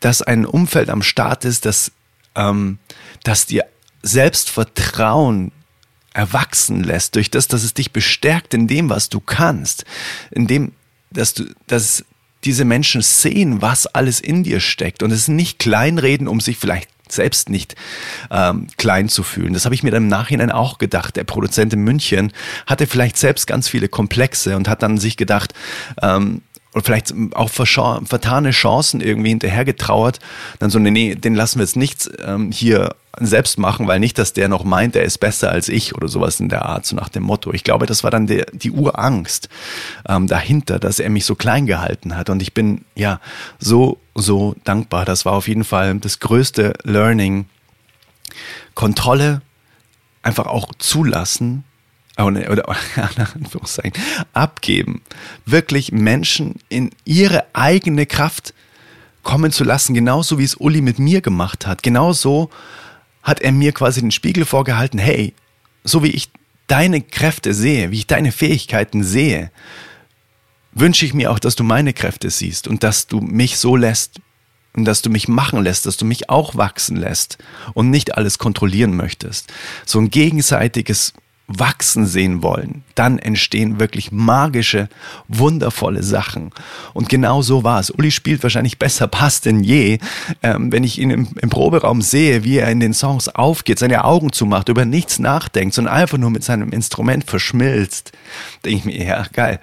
dass 0.00 0.20
ein 0.20 0.44
Umfeld 0.46 0.90
am 0.90 1.02
Start 1.02 1.44
ist, 1.44 1.64
das, 1.64 1.92
ähm, 2.34 2.78
das 3.24 3.46
dir 3.46 3.64
Selbstvertrauen 4.02 5.52
erwachsen 6.14 6.84
lässt, 6.84 7.14
durch 7.16 7.30
das, 7.30 7.48
dass 7.48 7.62
es 7.62 7.74
dich 7.74 7.92
bestärkt 7.92 8.54
in 8.54 8.66
dem, 8.66 8.90
was 8.90 9.08
du 9.08 9.20
kannst, 9.20 9.84
in 10.30 10.46
dem, 10.46 10.72
dass 11.10 11.34
du, 11.34 11.44
dass 11.66 12.04
diese 12.44 12.64
Menschen 12.64 13.02
sehen, 13.02 13.62
was 13.62 13.86
alles 13.86 14.20
in 14.20 14.42
dir 14.42 14.60
steckt 14.60 15.02
und 15.02 15.10
es 15.10 15.28
nicht 15.28 15.58
kleinreden, 15.58 16.28
um 16.28 16.40
sich 16.40 16.58
vielleicht 16.58 16.88
selbst 17.08 17.50
nicht 17.50 17.76
ähm, 18.30 18.66
klein 18.78 19.08
zu 19.08 19.22
fühlen. 19.22 19.52
Das 19.52 19.64
habe 19.64 19.74
ich 19.74 19.82
mir 19.82 19.90
dann 19.90 20.04
im 20.04 20.08
Nachhinein 20.08 20.50
auch 20.50 20.78
gedacht. 20.78 21.16
Der 21.16 21.24
Produzent 21.24 21.72
in 21.74 21.80
München 21.80 22.32
hatte 22.66 22.86
vielleicht 22.86 23.18
selbst 23.18 23.46
ganz 23.46 23.68
viele 23.68 23.88
Komplexe 23.88 24.56
und 24.56 24.68
hat 24.68 24.82
dann 24.82 24.98
sich 24.98 25.16
gedacht, 25.16 25.52
ähm, 26.00 26.42
oder 26.74 26.84
vielleicht 26.84 27.14
auch 27.34 27.50
vertane 27.50 28.50
Chancen 28.50 29.00
irgendwie 29.00 29.30
hinterhergetrauert, 29.30 30.20
dann 30.58 30.70
so, 30.70 30.78
nee, 30.78 30.90
nee, 30.90 31.14
den 31.14 31.34
lassen 31.34 31.58
wir 31.58 31.64
jetzt 31.64 31.76
nicht 31.76 32.08
ähm, 32.24 32.50
hier 32.50 32.94
selbst 33.20 33.58
machen, 33.58 33.86
weil 33.86 34.00
nicht, 34.00 34.18
dass 34.18 34.32
der 34.32 34.48
noch 34.48 34.64
meint, 34.64 34.96
er 34.96 35.02
ist 35.02 35.18
besser 35.18 35.50
als 35.50 35.68
ich 35.68 35.94
oder 35.94 36.08
sowas 36.08 36.40
in 36.40 36.48
der 36.48 36.64
Art, 36.64 36.86
so 36.86 36.96
nach 36.96 37.10
dem 37.10 37.24
Motto. 37.24 37.52
Ich 37.52 37.62
glaube, 37.62 37.84
das 37.84 38.04
war 38.04 38.10
dann 38.10 38.26
der, 38.26 38.46
die 38.52 38.70
Urangst 38.70 39.50
ähm, 40.08 40.26
dahinter, 40.26 40.78
dass 40.78 40.98
er 40.98 41.10
mich 41.10 41.26
so 41.26 41.34
klein 41.34 41.66
gehalten 41.66 42.16
hat. 42.16 42.30
Und 42.30 42.40
ich 42.40 42.54
bin 42.54 42.84
ja 42.94 43.20
so, 43.58 43.98
so 44.14 44.54
dankbar. 44.64 45.04
Das 45.04 45.26
war 45.26 45.34
auf 45.34 45.48
jeden 45.48 45.64
Fall 45.64 45.98
das 45.98 46.20
größte 46.20 46.72
Learning. 46.84 47.46
Kontrolle 48.74 49.42
einfach 50.22 50.46
auch 50.46 50.72
zulassen, 50.78 51.64
oder, 52.18 52.50
oder 52.50 52.68
Anführungszeichen, 53.34 53.92
abgeben. 54.32 55.02
Wirklich 55.46 55.92
Menschen 55.92 56.56
in 56.68 56.90
ihre 57.04 57.44
eigene 57.54 58.06
Kraft 58.06 58.54
kommen 59.22 59.52
zu 59.52 59.64
lassen, 59.64 59.94
genauso 59.94 60.38
wie 60.38 60.44
es 60.44 60.56
Uli 60.56 60.80
mit 60.80 60.98
mir 60.98 61.20
gemacht 61.20 61.66
hat. 61.66 61.82
Genauso 61.82 62.50
hat 63.22 63.40
er 63.40 63.52
mir 63.52 63.72
quasi 63.72 64.00
den 64.00 64.10
Spiegel 64.10 64.44
vorgehalten, 64.44 64.98
hey, 64.98 65.34
so 65.84 66.02
wie 66.02 66.10
ich 66.10 66.30
deine 66.66 67.00
Kräfte 67.00 67.54
sehe, 67.54 67.90
wie 67.90 67.98
ich 67.98 68.06
deine 68.06 68.32
Fähigkeiten 68.32 69.04
sehe, 69.04 69.50
wünsche 70.72 71.04
ich 71.04 71.14
mir 71.14 71.30
auch, 71.30 71.38
dass 71.38 71.54
du 71.54 71.64
meine 71.64 71.92
Kräfte 71.92 72.30
siehst 72.30 72.66
und 72.66 72.82
dass 72.82 73.06
du 73.06 73.20
mich 73.20 73.58
so 73.58 73.76
lässt 73.76 74.20
und 74.74 74.86
dass 74.86 75.02
du 75.02 75.10
mich 75.10 75.28
machen 75.28 75.62
lässt, 75.62 75.86
dass 75.86 75.96
du 75.96 76.04
mich 76.04 76.30
auch 76.30 76.56
wachsen 76.56 76.96
lässt 76.96 77.38
und 77.74 77.90
nicht 77.90 78.16
alles 78.16 78.38
kontrollieren 78.38 78.96
möchtest. 78.96 79.52
So 79.84 79.98
ein 79.98 80.10
gegenseitiges 80.10 81.12
wachsen 81.58 82.06
sehen 82.06 82.42
wollen, 82.42 82.84
dann 82.94 83.18
entstehen 83.18 83.80
wirklich 83.80 84.12
magische, 84.12 84.88
wundervolle 85.28 86.02
Sachen. 86.02 86.50
Und 86.94 87.08
genau 87.08 87.42
so 87.42 87.64
war 87.64 87.80
es. 87.80 87.90
Uli 87.90 88.10
spielt 88.10 88.42
wahrscheinlich 88.42 88.78
besser 88.78 89.06
Pass 89.06 89.40
denn 89.40 89.62
je. 89.64 89.98
Ähm, 90.42 90.72
wenn 90.72 90.84
ich 90.84 90.98
ihn 90.98 91.10
im, 91.10 91.28
im, 91.40 91.50
Proberaum 91.50 92.02
sehe, 92.02 92.44
wie 92.44 92.58
er 92.58 92.70
in 92.70 92.80
den 92.80 92.94
Songs 92.94 93.28
aufgeht, 93.28 93.78
seine 93.78 94.04
Augen 94.04 94.32
zumacht, 94.32 94.68
über 94.68 94.84
nichts 94.84 95.18
nachdenkt, 95.18 95.74
sondern 95.74 95.94
einfach 95.94 96.18
nur 96.18 96.30
mit 96.30 96.44
seinem 96.44 96.70
Instrument 96.70 97.24
verschmilzt, 97.24 98.12
denke 98.64 98.78
ich 98.78 98.84
mir, 98.84 99.04
ja, 99.04 99.26
geil. 99.32 99.60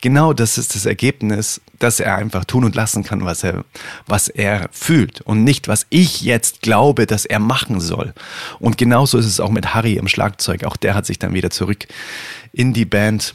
Genau 0.00 0.32
das 0.32 0.58
ist 0.58 0.74
das 0.74 0.86
Ergebnis 0.86 1.60
dass 1.82 2.00
er 2.00 2.16
einfach 2.16 2.44
tun 2.44 2.64
und 2.64 2.74
lassen 2.74 3.02
kann, 3.02 3.24
was 3.24 3.42
er, 3.42 3.64
was 4.06 4.28
er 4.28 4.68
fühlt 4.72 5.20
und 5.22 5.42
nicht, 5.42 5.66
was 5.68 5.86
ich 5.90 6.22
jetzt 6.22 6.62
glaube, 6.62 7.06
dass 7.06 7.24
er 7.24 7.40
machen 7.40 7.80
soll. 7.80 8.14
Und 8.60 8.78
genauso 8.78 9.18
ist 9.18 9.26
es 9.26 9.40
auch 9.40 9.50
mit 9.50 9.74
Harry 9.74 9.94
im 9.94 10.08
Schlagzeug. 10.08 10.64
Auch 10.64 10.76
der 10.76 10.94
hat 10.94 11.06
sich 11.06 11.18
dann 11.18 11.34
wieder 11.34 11.50
zurück 11.50 11.88
in 12.52 12.72
die 12.72 12.84
Band 12.84 13.34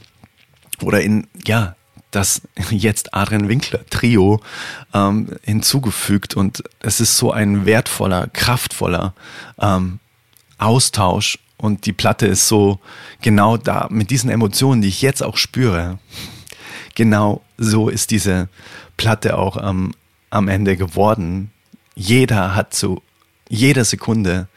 oder 0.81 1.01
in, 1.01 1.27
ja, 1.45 1.75
das 2.11 2.41
jetzt 2.69 3.13
Adrian 3.13 3.49
Winkler 3.49 3.85
Trio 3.89 4.41
ähm, 4.93 5.35
hinzugefügt 5.43 6.35
und 6.35 6.63
es 6.79 7.01
ist 7.01 7.17
so 7.17 7.31
ein 7.31 7.65
wertvoller, 7.65 8.27
kraftvoller 8.31 9.13
ähm, 9.59 9.99
Austausch 10.57 11.37
und 11.57 11.85
die 11.85 11.93
Platte 11.93 12.27
ist 12.27 12.47
so 12.47 12.79
genau 13.21 13.57
da 13.57 13.87
mit 13.89 14.09
diesen 14.09 14.29
Emotionen, 14.29 14.81
die 14.81 14.87
ich 14.87 15.01
jetzt 15.01 15.21
auch 15.21 15.37
spüre 15.37 15.99
genau 16.97 17.43
so 17.57 17.89
ist 17.89 18.09
diese 18.09 18.49
Platte 18.97 19.37
auch 19.37 19.55
am, 19.55 19.93
am 20.31 20.47
Ende 20.47 20.75
geworden. 20.75 21.51
Jeder 21.93 22.55
hat 22.55 22.73
zu 22.73 23.03
jeder 23.47 23.85
Sekunde 23.85 24.47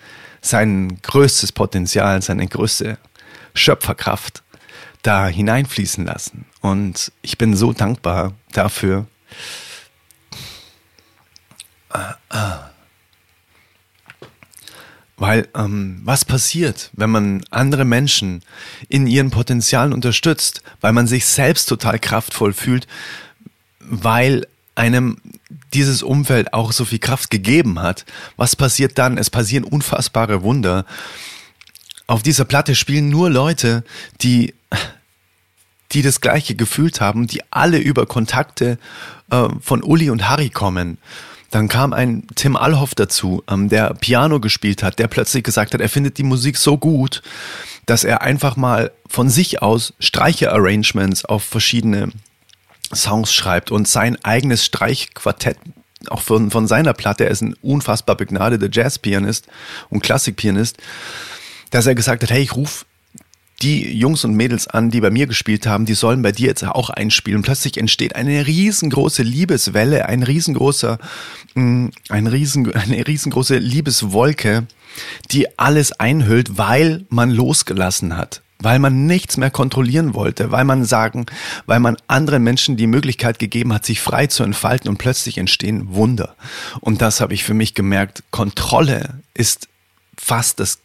sein 0.41 1.01
größtes 1.03 1.53
Potenzial, 1.53 2.23
seine 2.23 2.49
größte 2.49 2.97
Schöpferkraft 3.53 4.43
da 5.03 5.29
hineinfließen 5.29 6.05
lassen. 6.07 6.47
Und 6.63 7.13
ich 7.21 7.37
bin 7.37 7.55
so 7.55 7.75
dankbar 7.75 8.33
dafür. 8.53 9.07
Ah, 11.91 12.15
ah. 12.31 12.70
Weil 15.21 15.49
ähm, 15.55 16.01
was 16.03 16.25
passiert, 16.25 16.91
wenn 16.95 17.11
man 17.11 17.45
andere 17.51 17.85
Menschen 17.85 18.43
in 18.89 19.07
ihren 19.07 19.31
Potenzialen 19.31 19.93
unterstützt, 19.93 20.63
weil 20.81 20.95
man 20.95 21.07
sich 21.07 21.27
selbst 21.27 21.67
total 21.67 21.99
kraftvoll 21.99 22.55
fühlt, 22.55 22.89
weil 23.81 24.47
einem 24.75 25.19
dieses 25.75 26.03
Umfeld 26.03 26.55
auch 26.55 26.73
so 26.73 26.87
viel 26.87 27.01
Kraft 27.01 27.31
gegeben 27.31 27.81
hat. 27.81 28.07
Was 28.37 28.57
passiert 28.57 28.97
dann? 28.97 29.19
Es 29.19 29.29
passieren 29.29 29.65
unfassbare 29.65 30.43
Wunder. 30.43 30.87
Auf 32.07 32.23
dieser 32.23 32.47
Platte 32.47 32.75
spielen 32.75 33.11
nur 33.11 33.29
Leute, 33.29 33.85
die 34.23 34.55
die 35.93 36.03
das 36.03 36.21
gleiche 36.21 36.55
gefühlt 36.55 37.01
haben, 37.01 37.27
die 37.27 37.43
alle 37.51 37.79
über 37.79 38.07
Kontakte 38.07 38.79
äh, 39.31 39.49
von 39.61 39.83
Uli 39.83 40.09
und 40.09 40.29
Harry 40.29 40.49
kommen. 40.49 40.99
Dann 41.51 41.69
kam 41.69 41.93
ein 41.93 42.27
Tim 42.37 42.57
Allhoff 42.57 42.95
dazu, 42.95 43.43
ähm, 43.51 43.69
der 43.69 43.95
Piano 43.95 44.41
gespielt 44.41 44.83
hat, 44.83 44.99
der 44.99 45.09
plötzlich 45.09 45.43
gesagt 45.43 45.75
hat, 45.75 45.81
er 45.81 45.89
findet 45.89 46.19
die 46.19 46.23
Musik 46.23 46.57
so 46.57 46.79
gut, 46.79 47.23
dass 47.87 48.05
er 48.05 48.23
einfach 48.23 48.57
mal 48.57 48.93
von 49.09 49.29
sich 49.29 49.63
aus 49.63 49.95
Streicher-Arrangements 49.99 51.25
auf 51.25 51.43
verschiedene 51.43 52.11
Songs 52.95 53.33
schreibt 53.33 53.71
und 53.71 53.89
sein 53.89 54.17
eigenes 54.25 54.65
Streichquartett 54.65 55.57
auch 56.09 56.23
von, 56.23 56.51
von 56.51 56.67
seiner 56.67 56.95
Platte, 56.95 57.25
er 57.25 57.31
ist 57.31 57.43
ein 57.43 57.55
unfassbar 57.61 58.17
begnadeter 58.17 58.69
Jazzpianist 58.71 59.49
und 59.91 60.03
Klassikpianist, 60.03 60.79
dass 61.71 61.87
er 61.87 61.95
gesagt 61.95 62.23
hat, 62.23 62.31
hey, 62.31 62.43
ich 62.43 62.57
rufe 62.57 62.87
die 63.63 63.97
Jungs 63.97 64.25
und 64.25 64.35
Mädels 64.35 64.67
an, 64.69 64.91
die 64.91 65.01
bei 65.01 65.11
mir 65.11 65.27
gespielt 65.27 65.67
haben, 65.67 65.85
die 65.85 65.95
sollen 65.95 66.23
bei 66.23 66.33
dir 66.33 66.49
jetzt 66.49 66.65
auch 66.65 66.91
einspielen. 66.91 67.43
Plötzlich 67.43 67.77
entsteht 67.77 68.17
eine 68.17 68.47
riesengroße 68.47 69.23
Liebeswelle, 69.23 70.07
ein 70.07 70.23
riesengroßer, 70.23 70.99
mm, 71.55 71.87
ein 72.09 72.27
riesen, 72.27 72.73
eine 72.75 73.07
riesengroße 73.07 73.59
Liebeswolke, 73.59 74.67
die 75.31 75.59
alles 75.59 75.93
einhüllt, 75.93 76.59
weil 76.59 77.05
man 77.09 77.31
losgelassen 77.31 78.17
hat 78.17 78.43
weil 78.63 78.79
man 78.79 79.07
nichts 79.07 79.37
mehr 79.37 79.51
kontrollieren 79.51 80.15
wollte, 80.15 80.51
weil 80.51 80.65
man 80.65 80.85
sagen, 80.85 81.27
weil 81.67 81.81
man 81.81 81.97
anderen 82.09 82.43
Menschen 82.43 82.77
die 82.77 82.87
Möglichkeit 82.87 83.39
gegeben 83.39 83.73
hat, 83.73 83.85
sich 83.85 84.01
frei 84.01 84.27
zu 84.27 84.43
entfalten 84.43 84.91
und 84.91 84.99
plötzlich 84.99 85.39
entstehen 85.39 85.95
Wunder. 85.95 86.37
Und 86.81 87.01
das 87.01 87.21
habe 87.23 87.35
ich 87.35 87.43
für 87.43 87.55
mich 87.55 87.75
gemerkt. 87.75 88.23
Kontrolle 88.31 89.21
ist 89.33 89.70
fast 90.19 90.61
das, 90.61 90.81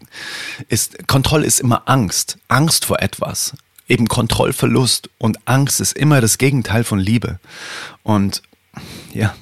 ist, 0.70 1.08
Kontrolle 1.08 1.46
ist 1.46 1.60
immer 1.60 1.84
Angst. 1.88 2.38
Angst 2.48 2.86
vor 2.86 3.02
etwas. 3.02 3.54
Eben 3.88 4.08
Kontrollverlust 4.08 5.10
und 5.18 5.38
Angst 5.46 5.80
ist 5.80 5.94
immer 5.94 6.22
das 6.22 6.38
Gegenteil 6.38 6.84
von 6.84 7.00
Liebe. 7.00 7.40
Und 8.04 8.42
ja, 9.14 9.36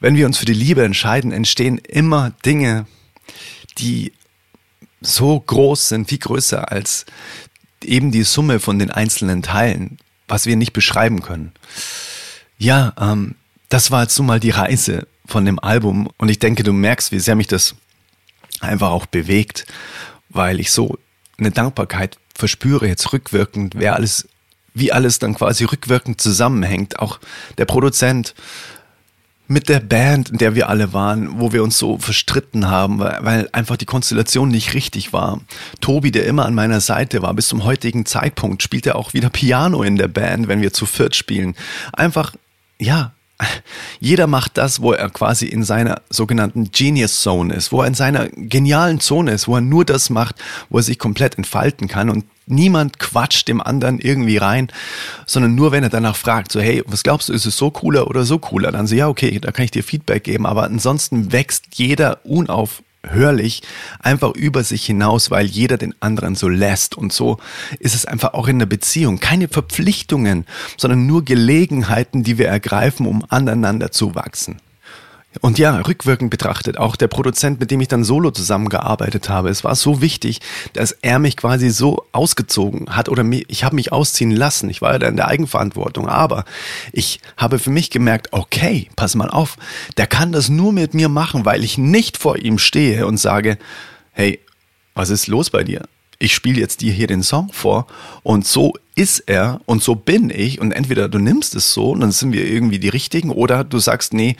wenn 0.00 0.16
wir 0.16 0.26
uns 0.26 0.38
für 0.38 0.46
die 0.46 0.54
Liebe 0.54 0.84
entscheiden, 0.84 1.30
entstehen 1.30 1.78
immer 1.78 2.32
Dinge, 2.44 2.86
die 3.78 4.12
so 5.00 5.38
groß 5.38 5.88
sind, 5.88 6.08
viel 6.08 6.18
größer 6.18 6.70
als 6.70 7.06
eben 7.82 8.10
die 8.10 8.24
Summe 8.24 8.60
von 8.60 8.78
den 8.78 8.90
einzelnen 8.90 9.42
Teilen, 9.42 9.98
was 10.28 10.46
wir 10.46 10.56
nicht 10.56 10.72
beschreiben 10.72 11.22
können. 11.22 11.52
Ja, 12.58 12.92
ähm, 13.00 13.36
das 13.68 13.90
war 13.90 14.02
jetzt 14.02 14.14
so 14.14 14.22
mal 14.22 14.40
die 14.40 14.50
Reise 14.50 15.06
von 15.26 15.44
dem 15.44 15.58
Album 15.58 16.10
und 16.18 16.28
ich 16.28 16.38
denke, 16.38 16.62
du 16.62 16.72
merkst, 16.72 17.12
wie 17.12 17.20
sehr 17.20 17.36
mich 17.36 17.46
das 17.46 17.74
einfach 18.60 18.90
auch 18.90 19.06
bewegt, 19.06 19.66
weil 20.28 20.60
ich 20.60 20.70
so 20.70 20.98
eine 21.38 21.50
Dankbarkeit 21.50 22.18
verspüre 22.34 22.86
jetzt 22.86 23.12
rückwirkend, 23.12 23.74
wer 23.76 23.94
alles, 23.94 24.28
wie 24.74 24.92
alles 24.92 25.18
dann 25.18 25.34
quasi 25.34 25.64
rückwirkend 25.64 26.20
zusammenhängt. 26.20 26.98
Auch 26.98 27.18
der 27.58 27.64
Produzent, 27.64 28.34
mit 29.50 29.68
der 29.68 29.80
Band, 29.80 30.30
in 30.30 30.38
der 30.38 30.54
wir 30.54 30.68
alle 30.68 30.92
waren, 30.92 31.40
wo 31.40 31.52
wir 31.52 31.64
uns 31.64 31.76
so 31.76 31.98
verstritten 31.98 32.68
haben, 32.68 33.00
weil, 33.00 33.48
einfach 33.50 33.76
die 33.76 33.84
Konstellation 33.84 34.48
nicht 34.48 34.74
richtig 34.74 35.12
war. 35.12 35.40
Tobi, 35.80 36.12
der 36.12 36.24
immer 36.26 36.46
an 36.46 36.54
meiner 36.54 36.80
Seite 36.80 37.20
war, 37.20 37.34
bis 37.34 37.48
zum 37.48 37.64
heutigen 37.64 38.06
Zeitpunkt, 38.06 38.62
spielt 38.62 38.86
er 38.86 38.94
auch 38.94 39.12
wieder 39.12 39.28
Piano 39.28 39.82
in 39.82 39.96
der 39.96 40.06
Band, 40.06 40.46
wenn 40.46 40.62
wir 40.62 40.72
zu 40.72 40.86
viert 40.86 41.16
spielen. 41.16 41.56
Einfach, 41.92 42.32
ja, 42.78 43.12
jeder 44.00 44.26
macht 44.26 44.56
das, 44.58 44.80
wo 44.82 44.92
er 44.92 45.10
quasi 45.10 45.46
in 45.46 45.64
seiner 45.64 46.02
sogenannten 46.10 46.70
Genius 46.72 47.20
Zone 47.20 47.54
ist, 47.54 47.72
wo 47.72 47.82
er 47.82 47.88
in 47.88 47.94
seiner 47.94 48.28
genialen 48.28 49.00
Zone 49.00 49.32
ist, 49.32 49.48
wo 49.48 49.56
er 49.56 49.60
nur 49.60 49.84
das 49.84 50.10
macht, 50.10 50.36
wo 50.68 50.78
er 50.78 50.82
sich 50.82 50.98
komplett 50.98 51.38
entfalten 51.38 51.88
kann 51.88 52.10
und 52.10 52.24
niemand 52.46 52.98
quatscht 52.98 53.48
dem 53.48 53.60
anderen 53.60 54.00
irgendwie 54.00 54.36
rein, 54.36 54.68
sondern 55.26 55.54
nur 55.54 55.72
wenn 55.72 55.84
er 55.84 55.88
danach 55.88 56.16
fragt, 56.16 56.52
so 56.52 56.60
hey, 56.60 56.82
was 56.86 57.02
glaubst 57.02 57.28
du, 57.28 57.32
ist 57.32 57.46
es 57.46 57.56
so 57.56 57.70
cooler 57.70 58.08
oder 58.08 58.24
so 58.24 58.38
cooler? 58.38 58.72
Dann 58.72 58.86
so, 58.86 58.94
ja, 58.94 59.08
okay, 59.08 59.38
da 59.38 59.52
kann 59.52 59.64
ich 59.64 59.70
dir 59.70 59.84
Feedback 59.84 60.24
geben, 60.24 60.46
aber 60.46 60.64
ansonsten 60.64 61.32
wächst 61.32 61.66
jeder 61.74 62.24
unauf 62.24 62.82
hörlich 63.06 63.62
einfach 63.98 64.34
über 64.34 64.62
sich 64.64 64.84
hinaus, 64.84 65.30
weil 65.30 65.46
jeder 65.46 65.78
den 65.78 65.94
anderen 66.00 66.34
so 66.34 66.48
lässt. 66.48 66.96
Und 66.96 67.12
so 67.12 67.38
ist 67.78 67.94
es 67.94 68.04
einfach 68.06 68.34
auch 68.34 68.48
in 68.48 68.58
der 68.58 68.66
Beziehung. 68.66 69.20
Keine 69.20 69.48
Verpflichtungen, 69.48 70.46
sondern 70.76 71.06
nur 71.06 71.24
Gelegenheiten, 71.24 72.22
die 72.22 72.38
wir 72.38 72.48
ergreifen, 72.48 73.06
um 73.06 73.24
aneinander 73.28 73.90
zu 73.90 74.14
wachsen. 74.14 74.60
Und 75.40 75.58
ja, 75.58 75.76
rückwirkend 75.78 76.28
betrachtet, 76.28 76.76
auch 76.76 76.96
der 76.96 77.06
Produzent, 77.06 77.60
mit 77.60 77.70
dem 77.70 77.80
ich 77.80 77.86
dann 77.86 78.02
solo 78.02 78.32
zusammengearbeitet 78.32 79.28
habe, 79.28 79.48
es 79.48 79.62
war 79.62 79.76
so 79.76 80.02
wichtig, 80.02 80.40
dass 80.72 80.90
er 80.90 81.20
mich 81.20 81.36
quasi 81.36 81.70
so 81.70 82.04
ausgezogen 82.10 82.96
hat 82.96 83.08
oder 83.08 83.24
ich 83.46 83.62
habe 83.62 83.76
mich 83.76 83.92
ausziehen 83.92 84.32
lassen. 84.32 84.68
Ich 84.70 84.82
war 84.82 84.92
ja 84.92 84.98
da 84.98 85.06
in 85.06 85.14
der 85.14 85.28
Eigenverantwortung, 85.28 86.08
aber 86.08 86.44
ich 86.92 87.20
habe 87.36 87.60
für 87.60 87.70
mich 87.70 87.90
gemerkt, 87.90 88.32
okay, 88.32 88.90
pass 88.96 89.14
mal 89.14 89.30
auf, 89.30 89.56
der 89.96 90.08
kann 90.08 90.32
das 90.32 90.48
nur 90.48 90.72
mit 90.72 90.94
mir 90.94 91.08
machen, 91.08 91.44
weil 91.44 91.62
ich 91.62 91.78
nicht 91.78 92.18
vor 92.18 92.36
ihm 92.36 92.58
stehe 92.58 93.06
und 93.06 93.16
sage, 93.16 93.56
hey, 94.10 94.40
was 94.94 95.10
ist 95.10 95.28
los 95.28 95.50
bei 95.50 95.62
dir? 95.62 95.86
Ich 96.20 96.34
spiele 96.34 96.60
jetzt 96.60 96.82
dir 96.82 96.92
hier 96.92 97.08
den 97.08 97.24
Song 97.24 97.50
vor 97.52 97.86
und 98.22 98.46
so 98.46 98.74
ist 98.94 99.20
er 99.20 99.60
und 99.64 99.82
so 99.82 99.94
bin 99.96 100.30
ich 100.30 100.60
und 100.60 100.72
entweder 100.72 101.08
du 101.08 101.18
nimmst 101.18 101.56
es 101.56 101.72
so 101.72 101.90
und 101.90 102.00
dann 102.00 102.12
sind 102.12 102.32
wir 102.32 102.46
irgendwie 102.46 102.78
die 102.78 102.90
Richtigen 102.90 103.30
oder 103.30 103.64
du 103.64 103.78
sagst, 103.78 104.12
nee, 104.12 104.36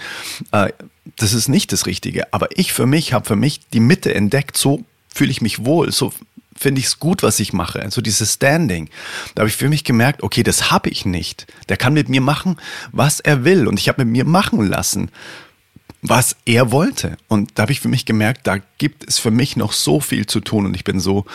äh, 0.53 0.69
das 1.17 1.33
ist 1.33 1.49
nicht 1.49 1.73
das 1.73 1.87
Richtige. 1.87 2.33
Aber 2.33 2.49
ich 2.57 2.73
für 2.73 2.87
mich 2.87 3.15
habe 3.15 3.25
für 3.25 3.37
mich 3.37 3.61
die 3.73 3.81
Mitte 3.81 4.15
entdeckt, 4.15 4.57
so 4.57 4.85
fühle 5.13 5.31
ich 5.31 5.41
mich 5.41 5.65
wohl, 5.65 5.91
so 5.91 6.13
finde 6.55 6.81
ich 6.81 6.87
es 6.87 6.99
gut, 6.99 7.23
was 7.23 7.41
ich 7.41 7.55
mache. 7.55 7.83
So 7.89 8.03
dieses 8.03 8.35
Standing. 8.35 8.91
Da 9.35 9.41
habe 9.41 9.49
ich 9.49 9.57
für 9.57 9.71
mich 9.71 9.83
gemerkt, 9.83 10.23
okay, 10.23 10.43
das 10.43 10.71
habe 10.71 10.91
ich 10.91 11.07
nicht. 11.07 11.47
Der 11.71 11.79
kann 11.79 11.95
mit 11.95 12.11
mir 12.11 12.21
machen, 12.21 12.59
was 12.93 13.21
er 13.21 13.45
will 13.45 13.67
und 13.67 13.81
ich 13.81 13.89
habe 13.89 14.05
mit 14.05 14.13
mir 14.13 14.25
machen 14.27 14.67
lassen 14.67 15.11
was 16.03 16.37
er 16.47 16.73
wollte. 16.73 17.17
Und 17.29 17.53
da 17.55 17.63
habe 17.63 17.73
ich 17.73 17.81
für 17.81 17.89
mich 17.89 18.07
gemerkt, 18.07 18.47
da 18.47 18.59
gibt 18.79 19.09
es 19.09 19.19
für 19.19 19.31
mich 19.31 19.57
noch 19.57 19.73
so 19.73 20.01
viel 20.01 20.27
zu 20.27 20.41
tun 20.41 20.67
und 20.67 20.75
ich 20.75 20.85
bin 20.85 21.01
so 21.01 21.27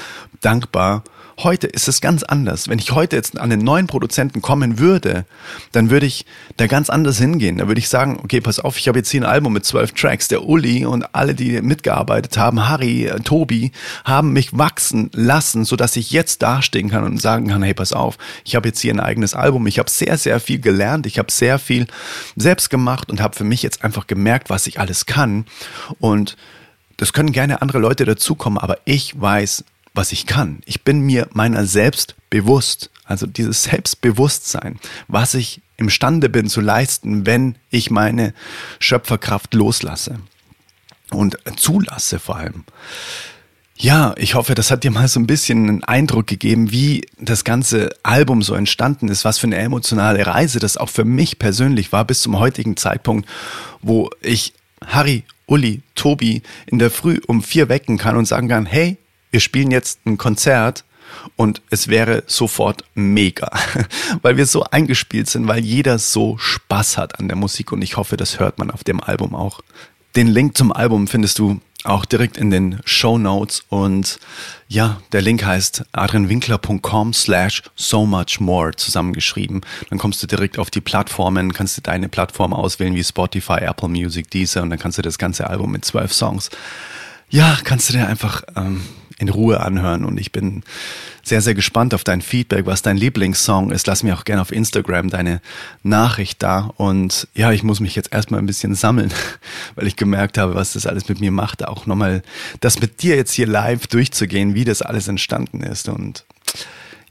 dankbar 0.42 1.04
Heute 1.40 1.68
ist 1.68 1.90
es 1.90 2.00
ganz 2.00 2.24
anders. 2.24 2.70
Wenn 2.70 2.80
ich 2.80 2.92
heute 2.92 3.18
jetzt 3.18 3.38
an 3.38 3.50
den 3.50 3.60
neuen 3.60 3.88
Produzenten 3.88 4.42
kommen 4.42 4.80
würde, 4.80 5.26
dann 5.74 5.90
würde 5.90 6.06
ich 6.06 6.26
da 6.56 6.68
ganz 6.68 6.90
anders 6.90 7.18
hingehen. 7.18 7.58
Da 7.58 7.68
würde 7.68 7.80
ich 7.80 7.90
sagen, 7.90 8.22
okay, 8.24 8.40
pass 8.40 8.60
auf, 8.60 8.78
ich 8.78 8.88
habe 8.88 9.00
jetzt 9.00 9.10
hier 9.10 9.22
ein 9.22 9.26
Album 9.26 9.52
mit 9.52 9.66
zwölf 9.66 9.92
Tracks. 9.92 10.30
Der 10.30 10.46
Uli 10.46 10.86
und 10.86 11.14
alle, 11.14 11.36
die 11.36 11.62
mitgearbeitet 11.62 12.38
haben, 12.38 12.70
Harry, 12.70 13.08
äh, 13.08 13.20
Tobi, 13.20 13.74
haben 14.06 14.32
mich 14.32 14.58
wachsen 14.58 15.10
lassen, 15.14 15.66
sodass 15.66 15.98
ich 15.98 16.12
jetzt 16.12 16.42
dastehen 16.42 16.90
kann 16.90 17.04
und 17.04 17.22
sagen 17.22 17.50
kann, 17.50 17.64
hey, 17.64 17.74
pass 17.74 17.92
auf, 17.92 18.18
ich 18.46 18.56
habe 18.56 18.70
jetzt 18.70 18.80
hier 18.80 18.94
ein 18.94 19.02
eigenes 19.02 19.34
Album. 19.34 19.68
Ich 19.68 19.78
habe 19.78 19.90
sehr, 19.90 20.18
sehr 20.18 20.40
viel 20.40 20.60
gelernt. 20.60 21.06
Ich 21.06 21.20
habe 21.20 21.32
sehr 21.32 21.60
viel 21.60 21.88
selbst 22.38 22.70
gemacht 22.70 23.10
und 23.12 23.20
habe 23.20 23.36
für 23.36 23.44
mich 23.44 23.62
jetzt 23.62 23.84
einfach 23.84 24.08
gemerkt, 24.08 24.50
was 24.50 24.68
ich 24.68 24.80
alles 24.80 25.06
kann. 25.06 25.46
Und 26.00 26.38
das 26.96 27.12
können 27.12 27.34
gerne 27.34 27.62
andere 27.62 27.80
Leute 27.80 28.06
dazukommen, 28.06 28.58
aber 28.58 28.78
ich 28.86 29.20
weiß, 29.20 29.66
was 29.96 30.12
ich 30.12 30.26
kann. 30.26 30.62
Ich 30.66 30.84
bin 30.84 31.00
mir 31.02 31.28
meiner 31.34 31.66
selbst 31.66 32.16
bewusst. 32.30 32.92
Also 33.06 33.28
dieses 33.28 33.64
Selbstbewusstsein, 33.64 34.80
was 35.08 35.36
ich 35.36 35.62
imstande 35.78 36.30
bin 36.30 36.50
zu 36.50 36.62
leisten, 36.62 37.26
wenn 37.26 37.56
ich 37.70 37.92
meine 37.92 38.34
Schöpferkraft 38.80 39.54
loslasse 39.54 40.20
und 41.12 41.38
zulasse 41.56 42.20
vor 42.20 42.38
allem. 42.38 42.64
Ja, 43.78 44.16
ich 44.18 44.36
hoffe, 44.36 44.56
das 44.56 44.72
hat 44.72 44.86
dir 44.86 44.92
mal 44.92 45.08
so 45.10 45.20
ein 45.20 45.28
bisschen 45.28 45.68
einen 45.68 45.84
Eindruck 45.84 46.28
gegeben, 46.28 46.72
wie 46.72 47.06
das 47.20 47.44
ganze 47.44 47.90
Album 48.04 48.42
so 48.42 48.56
entstanden 48.56 49.10
ist, 49.10 49.26
was 49.26 49.38
für 49.38 49.48
eine 49.48 49.58
emotionale 49.58 50.26
Reise 50.26 50.60
das 50.60 50.78
auch 50.78 50.90
für 50.90 51.04
mich 51.04 51.40
persönlich 51.40 51.92
war 51.92 52.06
bis 52.06 52.22
zum 52.22 52.40
heutigen 52.40 52.78
Zeitpunkt, 52.78 53.28
wo 53.82 54.10
ich 54.22 54.54
Harry, 54.88 55.24
Uli, 55.46 55.82
Tobi 55.94 56.42
in 56.68 56.80
der 56.80 56.90
Früh 56.90 57.20
um 57.28 57.44
vier 57.44 57.68
wecken 57.68 57.98
kann 57.98 58.16
und 58.16 58.28
sagen 58.28 58.48
kann, 58.48 58.66
hey, 58.66 58.98
wir 59.36 59.42
spielen 59.42 59.70
jetzt 59.70 60.00
ein 60.06 60.18
Konzert 60.18 60.86
und 61.36 61.62
es 61.70 61.90
wäre 61.90 62.24
sofort 62.26 62.86
mega, 62.94 63.52
weil 64.22 64.38
wir 64.38 64.46
so 64.46 64.64
eingespielt 64.64 65.30
sind, 65.30 65.46
weil 65.46 65.60
jeder 65.60 66.00
so 66.00 66.38
Spaß 66.38 66.98
hat 66.98 67.20
an 67.20 67.28
der 67.28 67.36
Musik 67.36 67.74
und 67.74 67.82
ich 67.82 67.98
hoffe, 67.98 68.16
das 68.16 68.40
hört 68.40 68.60
man 68.60 68.72
auf 68.72 68.86
dem 68.86 69.02
Album 69.02 69.36
auch. 69.36 69.60
Den 70.16 70.28
Link 70.28 70.56
zum 70.56 70.72
Album 70.72 71.08
findest 71.08 71.38
du 71.40 71.60
auch 71.84 72.06
direkt 72.06 72.38
in 72.38 72.50
den 72.50 72.80
Show 72.86 73.18
Notes 73.18 73.66
und 73.68 74.22
ja, 74.70 75.02
der 75.12 75.22
Link 75.22 75.44
heißt 75.44 75.84
adrianwinkler.com 75.92 77.12
slash 77.12 77.62
so 77.76 78.06
much 78.06 78.40
more 78.40 78.74
zusammengeschrieben. 78.74 79.66
Dann 79.90 80.00
kommst 80.00 80.24
du 80.24 80.28
direkt 80.28 80.58
auf 80.58 80.72
die 80.72 80.80
Plattformen, 80.80 81.52
kannst 81.52 81.76
du 81.76 81.82
deine 81.82 82.08
Plattform 82.08 82.54
auswählen 82.54 82.96
wie 82.96 83.04
Spotify, 83.04 83.64
Apple 83.64 83.90
Music, 83.90 84.32
Deezer 84.32 84.62
und 84.62 84.70
dann 84.70 84.80
kannst 84.80 84.98
du 84.98 85.02
das 85.02 85.18
ganze 85.18 85.50
Album 85.50 85.74
mit 85.74 85.84
zwölf 85.84 86.14
Songs. 86.14 86.50
Ja, 87.30 87.58
kannst 87.64 87.90
du 87.90 87.94
dir 87.94 88.08
einfach 88.08 88.44
ähm, 88.56 88.82
in 89.18 89.30
Ruhe 89.30 89.62
anhören. 89.62 90.04
Und 90.04 90.20
ich 90.20 90.32
bin 90.32 90.64
sehr, 91.24 91.42
sehr 91.42 91.56
gespannt 91.56 91.94
auf 91.94 92.04
dein 92.04 92.22
Feedback, 92.22 92.66
was 92.66 92.82
dein 92.82 92.98
Lieblingssong 92.98 93.72
ist. 93.72 93.88
Lass 93.88 94.04
mir 94.04 94.16
auch 94.16 94.26
gerne 94.26 94.42
auf 94.42 94.52
Instagram 94.52 95.10
deine 95.10 95.42
Nachricht 95.84 96.44
da. 96.44 96.72
Und 96.78 97.28
ja, 97.34 97.52
ich 97.52 97.64
muss 97.64 97.80
mich 97.80 97.96
jetzt 97.96 98.14
erstmal 98.14 98.40
ein 98.40 98.46
bisschen 98.46 98.76
sammeln, 98.76 99.14
weil 99.76 99.88
ich 99.88 99.96
gemerkt 99.96 100.38
habe, 100.38 100.56
was 100.56 100.74
das 100.74 100.86
alles 100.86 101.08
mit 101.08 101.20
mir 101.20 101.32
macht. 101.32 101.66
Auch 101.66 101.86
nochmal 101.86 102.24
das 102.60 102.80
mit 102.80 103.02
dir 103.02 103.16
jetzt 103.16 103.34
hier 103.34 103.48
live 103.48 103.88
durchzugehen, 103.88 104.54
wie 104.54 104.66
das 104.66 104.82
alles 104.82 105.08
entstanden 105.08 105.62
ist. 105.62 105.88
Und 105.88 106.26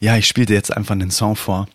ja, 0.01 0.17
ich 0.17 0.29
spiele 0.29 0.47
dir 0.47 0.55
jetzt 0.55 0.77
einfach 0.77 0.93
einen 0.93 1.11
Song 1.11 1.37
vor 1.37 1.69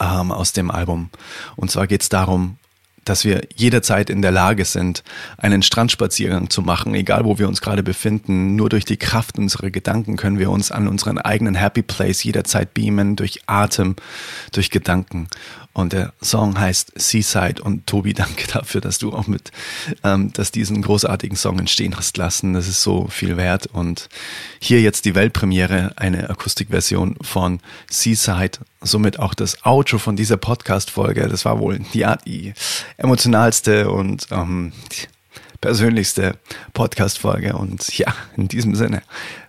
ähm, 0.00 0.32
aus 0.32 0.52
dem 0.52 0.70
Album. 0.70 1.10
Und 1.56 1.70
zwar 1.70 1.86
geht 1.86 2.02
es 2.02 2.08
darum, 2.08 2.58
dass 3.06 3.24
wir 3.24 3.42
jederzeit 3.54 4.10
in 4.10 4.20
der 4.20 4.32
Lage 4.32 4.64
sind, 4.64 5.02
einen 5.38 5.62
Strandspaziergang 5.62 6.50
zu 6.50 6.60
machen, 6.60 6.94
egal 6.94 7.24
wo 7.24 7.38
wir 7.38 7.48
uns 7.48 7.62
gerade 7.62 7.82
befinden. 7.82 8.56
Nur 8.56 8.68
durch 8.68 8.84
die 8.84 8.98
Kraft 8.98 9.38
unserer 9.38 9.70
Gedanken 9.70 10.16
können 10.16 10.38
wir 10.38 10.50
uns 10.50 10.70
an 10.70 10.88
unseren 10.88 11.18
eigenen 11.18 11.54
Happy 11.54 11.82
Place 11.82 12.24
jederzeit 12.24 12.74
beamen, 12.74 13.16
durch 13.16 13.40
Atem, 13.46 13.96
durch 14.52 14.70
Gedanken. 14.70 15.28
Und 15.76 15.92
der 15.92 16.14
Song 16.22 16.58
heißt 16.58 16.92
Seaside. 16.98 17.62
Und 17.62 17.86
Tobi, 17.86 18.14
danke 18.14 18.46
dafür, 18.50 18.80
dass 18.80 18.96
du 18.96 19.12
auch 19.12 19.26
mit, 19.26 19.52
ähm, 20.04 20.32
dass 20.32 20.50
diesen 20.50 20.80
großartigen 20.80 21.36
Song 21.36 21.58
entstehen 21.58 21.94
hast 21.98 22.16
lassen. 22.16 22.54
Das 22.54 22.66
ist 22.66 22.82
so 22.82 23.08
viel 23.08 23.36
wert. 23.36 23.66
Und 23.66 24.08
hier 24.58 24.80
jetzt 24.80 25.04
die 25.04 25.14
Weltpremiere, 25.14 25.92
eine 25.96 26.30
Akustikversion 26.30 27.16
von 27.20 27.60
Seaside. 27.90 28.58
Somit 28.80 29.18
auch 29.18 29.34
das 29.34 29.66
Outro 29.66 29.98
von 29.98 30.16
dieser 30.16 30.38
Podcast-Folge. 30.38 31.28
Das 31.28 31.44
war 31.44 31.58
wohl 31.58 31.80
die 31.92 32.06
emotionalste 32.96 33.90
und 33.90 34.26
ähm, 34.30 34.72
persönlichste 35.60 36.38
Podcast-Folge. 36.72 37.56
Und 37.56 37.96
ja, 37.98 38.14
in 38.36 38.48
diesem 38.48 38.74
Sinne, 38.74 39.02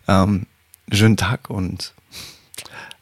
ähm, 0.08 0.48
schönen 0.92 1.18
Tag 1.18 1.50
und 1.50 1.94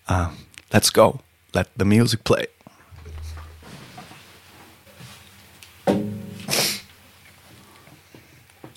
uh, 0.10 0.28
let's 0.72 0.92
go. 0.94 1.20
Let 1.54 1.70
the 1.78 1.86
music 1.86 2.24
play. 2.24 2.48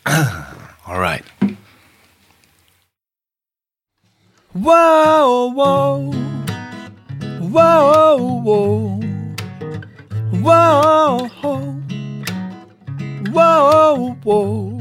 All 0.87 0.99
right. 0.99 1.25
Whoa, 4.55 5.53
whoa, 5.53 6.13
whoa, 7.41 8.41
whoa, 8.43 9.01
whoa, 10.43 11.29
whoa, 13.33 14.17
whoa. 14.25 14.81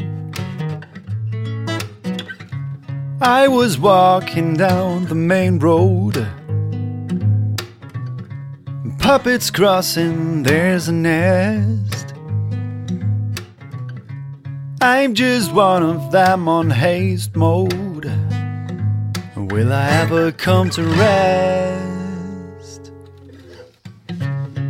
I 3.22 3.48
was 3.48 3.80
walking 3.80 4.56
down 4.56 5.06
the 5.06 5.16
main 5.16 5.60
road. 5.60 6.28
Puppets 9.00 9.50
crossing, 9.50 10.44
there's 10.44 10.88
a 10.88 10.92
nest. 10.92 12.14
I'm 14.82 15.16
just 15.16 15.52
one 15.54 15.82
of 15.82 16.12
them 16.12 16.48
on 16.48 16.70
haste 16.70 17.36
mode. 17.36 18.06
Will 19.36 19.74
I 19.74 19.90
ever 20.02 20.32
come 20.32 20.70
to 20.72 20.84
rest? 20.84 21.87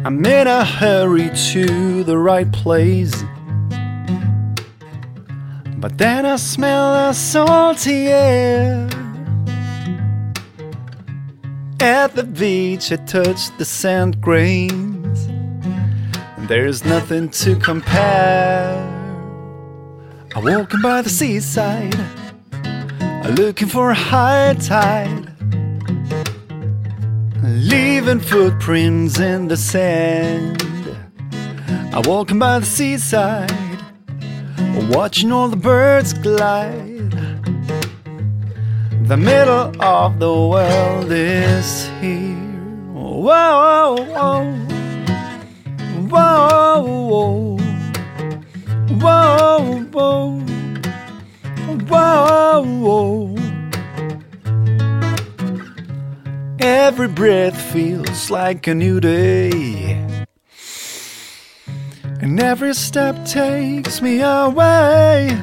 I'm 0.07 0.25
in 0.25 0.47
a 0.47 0.63
hurry 0.63 1.29
to 1.51 2.01
the 2.05 2.17
right 2.17 2.49
place. 2.49 3.13
But 5.79 5.97
then 5.97 6.25
I 6.25 6.37
smell 6.37 7.09
a 7.09 7.13
salty 7.13 8.07
air. 8.07 8.87
At 11.81 12.15
the 12.15 12.23
beach, 12.23 12.89
I 12.93 12.95
touch 12.95 13.51
the 13.57 13.65
sand 13.65 14.21
grains. 14.21 15.27
There's 16.47 16.85
nothing 16.85 17.27
to 17.43 17.57
compare. 17.57 18.77
I'm 20.37 20.45
walking 20.45 20.81
by 20.81 21.01
the 21.01 21.09
seaside, 21.09 21.99
looking 23.37 23.67
for 23.67 23.91
a 23.91 23.93
high 23.93 24.53
tide, 24.53 25.26
leaving 27.57 28.19
footprints 28.19 29.19
in 29.19 29.47
the 29.47 29.57
sand. 29.57 30.61
I'm 31.91 32.03
walking 32.03 32.37
by 32.37 32.59
the 32.59 32.65
seaside, 32.65 33.51
watching 34.89 35.31
all 35.31 35.49
the 35.49 35.57
birds 35.57 36.13
glide. 36.13 37.11
The 39.07 39.17
middle 39.17 39.73
of 39.81 40.19
the 40.19 40.31
world 40.31 41.11
is 41.11 41.87
here. 41.99 42.35
Whoa, 42.93 43.95
whoa, 44.05 44.53
whoa, 46.09 46.81
whoa. 47.09 47.57
Whoa, 48.99 49.83
whoa, 49.91 50.41
whoa, 51.89 52.63
whoa. 52.63 53.46
Every 56.59 57.07
breath 57.07 57.59
feels 57.71 58.31
like 58.31 58.67
a 58.67 58.73
new 58.73 58.99
day, 58.99 59.93
and 62.21 62.39
every 62.39 62.73
step 62.73 63.25
takes 63.25 64.01
me 64.01 64.21
away. 64.21 65.37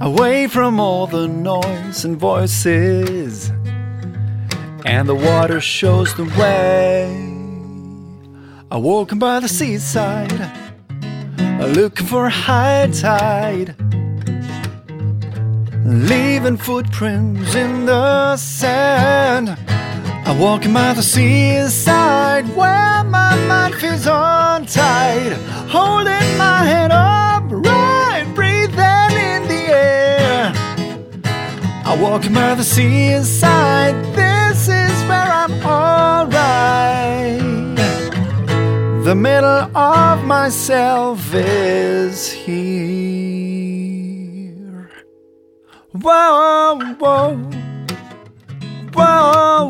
Away 0.00 0.46
from 0.46 0.80
all 0.80 1.06
the 1.06 1.28
noise 1.28 2.04
and 2.04 2.16
voices, 2.16 3.50
and 4.84 5.08
the 5.08 5.14
water 5.14 5.60
shows 5.60 6.14
the 6.14 6.24
way. 6.24 7.06
I 8.70 8.76
walking 8.76 9.18
by 9.18 9.40
the 9.40 9.48
seaside 9.48 10.66
looking 11.72 12.06
for 12.06 12.28
high 12.28 12.88
tide, 12.92 13.74
leaving 15.86 16.56
footprints 16.56 17.54
in 17.54 17.86
the 17.86 18.36
sand. 18.36 19.56
I'm 20.26 20.40
walking 20.40 20.72
by 20.72 20.92
the 20.94 21.02
seaside 21.02 22.44
where 22.56 23.04
my 23.04 23.36
mind 23.46 23.76
feels 23.76 24.06
untied, 24.06 25.32
holding 25.70 26.36
my 26.36 26.64
head 26.64 26.90
up 26.90 27.44
right, 27.48 28.26
breathing 28.34 29.12
in 29.30 29.46
the 29.46 29.66
air. 29.70 30.52
I'm 31.84 32.00
walking 32.00 32.34
by 32.34 32.56
the 32.56 32.64
seaside, 32.64 33.94
this 34.16 34.68
is 34.68 35.08
where 35.08 35.30
I'm 35.42 35.52
alright. 35.64 37.40
The 39.04 39.14
middle 39.14 39.76
of 39.76 40.24
myself 40.24 41.32
is 41.32 42.32
here. 42.32 43.55
Whoa, 46.02 46.78
whoa, 46.98 47.36
whoa, 48.92 49.68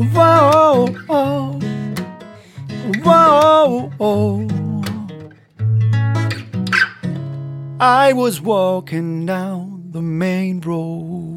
whoa, 0.00 0.86
whoa, 1.06 1.60
whoa, 3.04 3.90
whoa. 3.98 4.48
I 7.78 8.12
was 8.14 8.40
walking 8.40 9.26
down 9.26 9.90
the 9.92 10.02
main 10.02 10.60
road. 10.60 11.35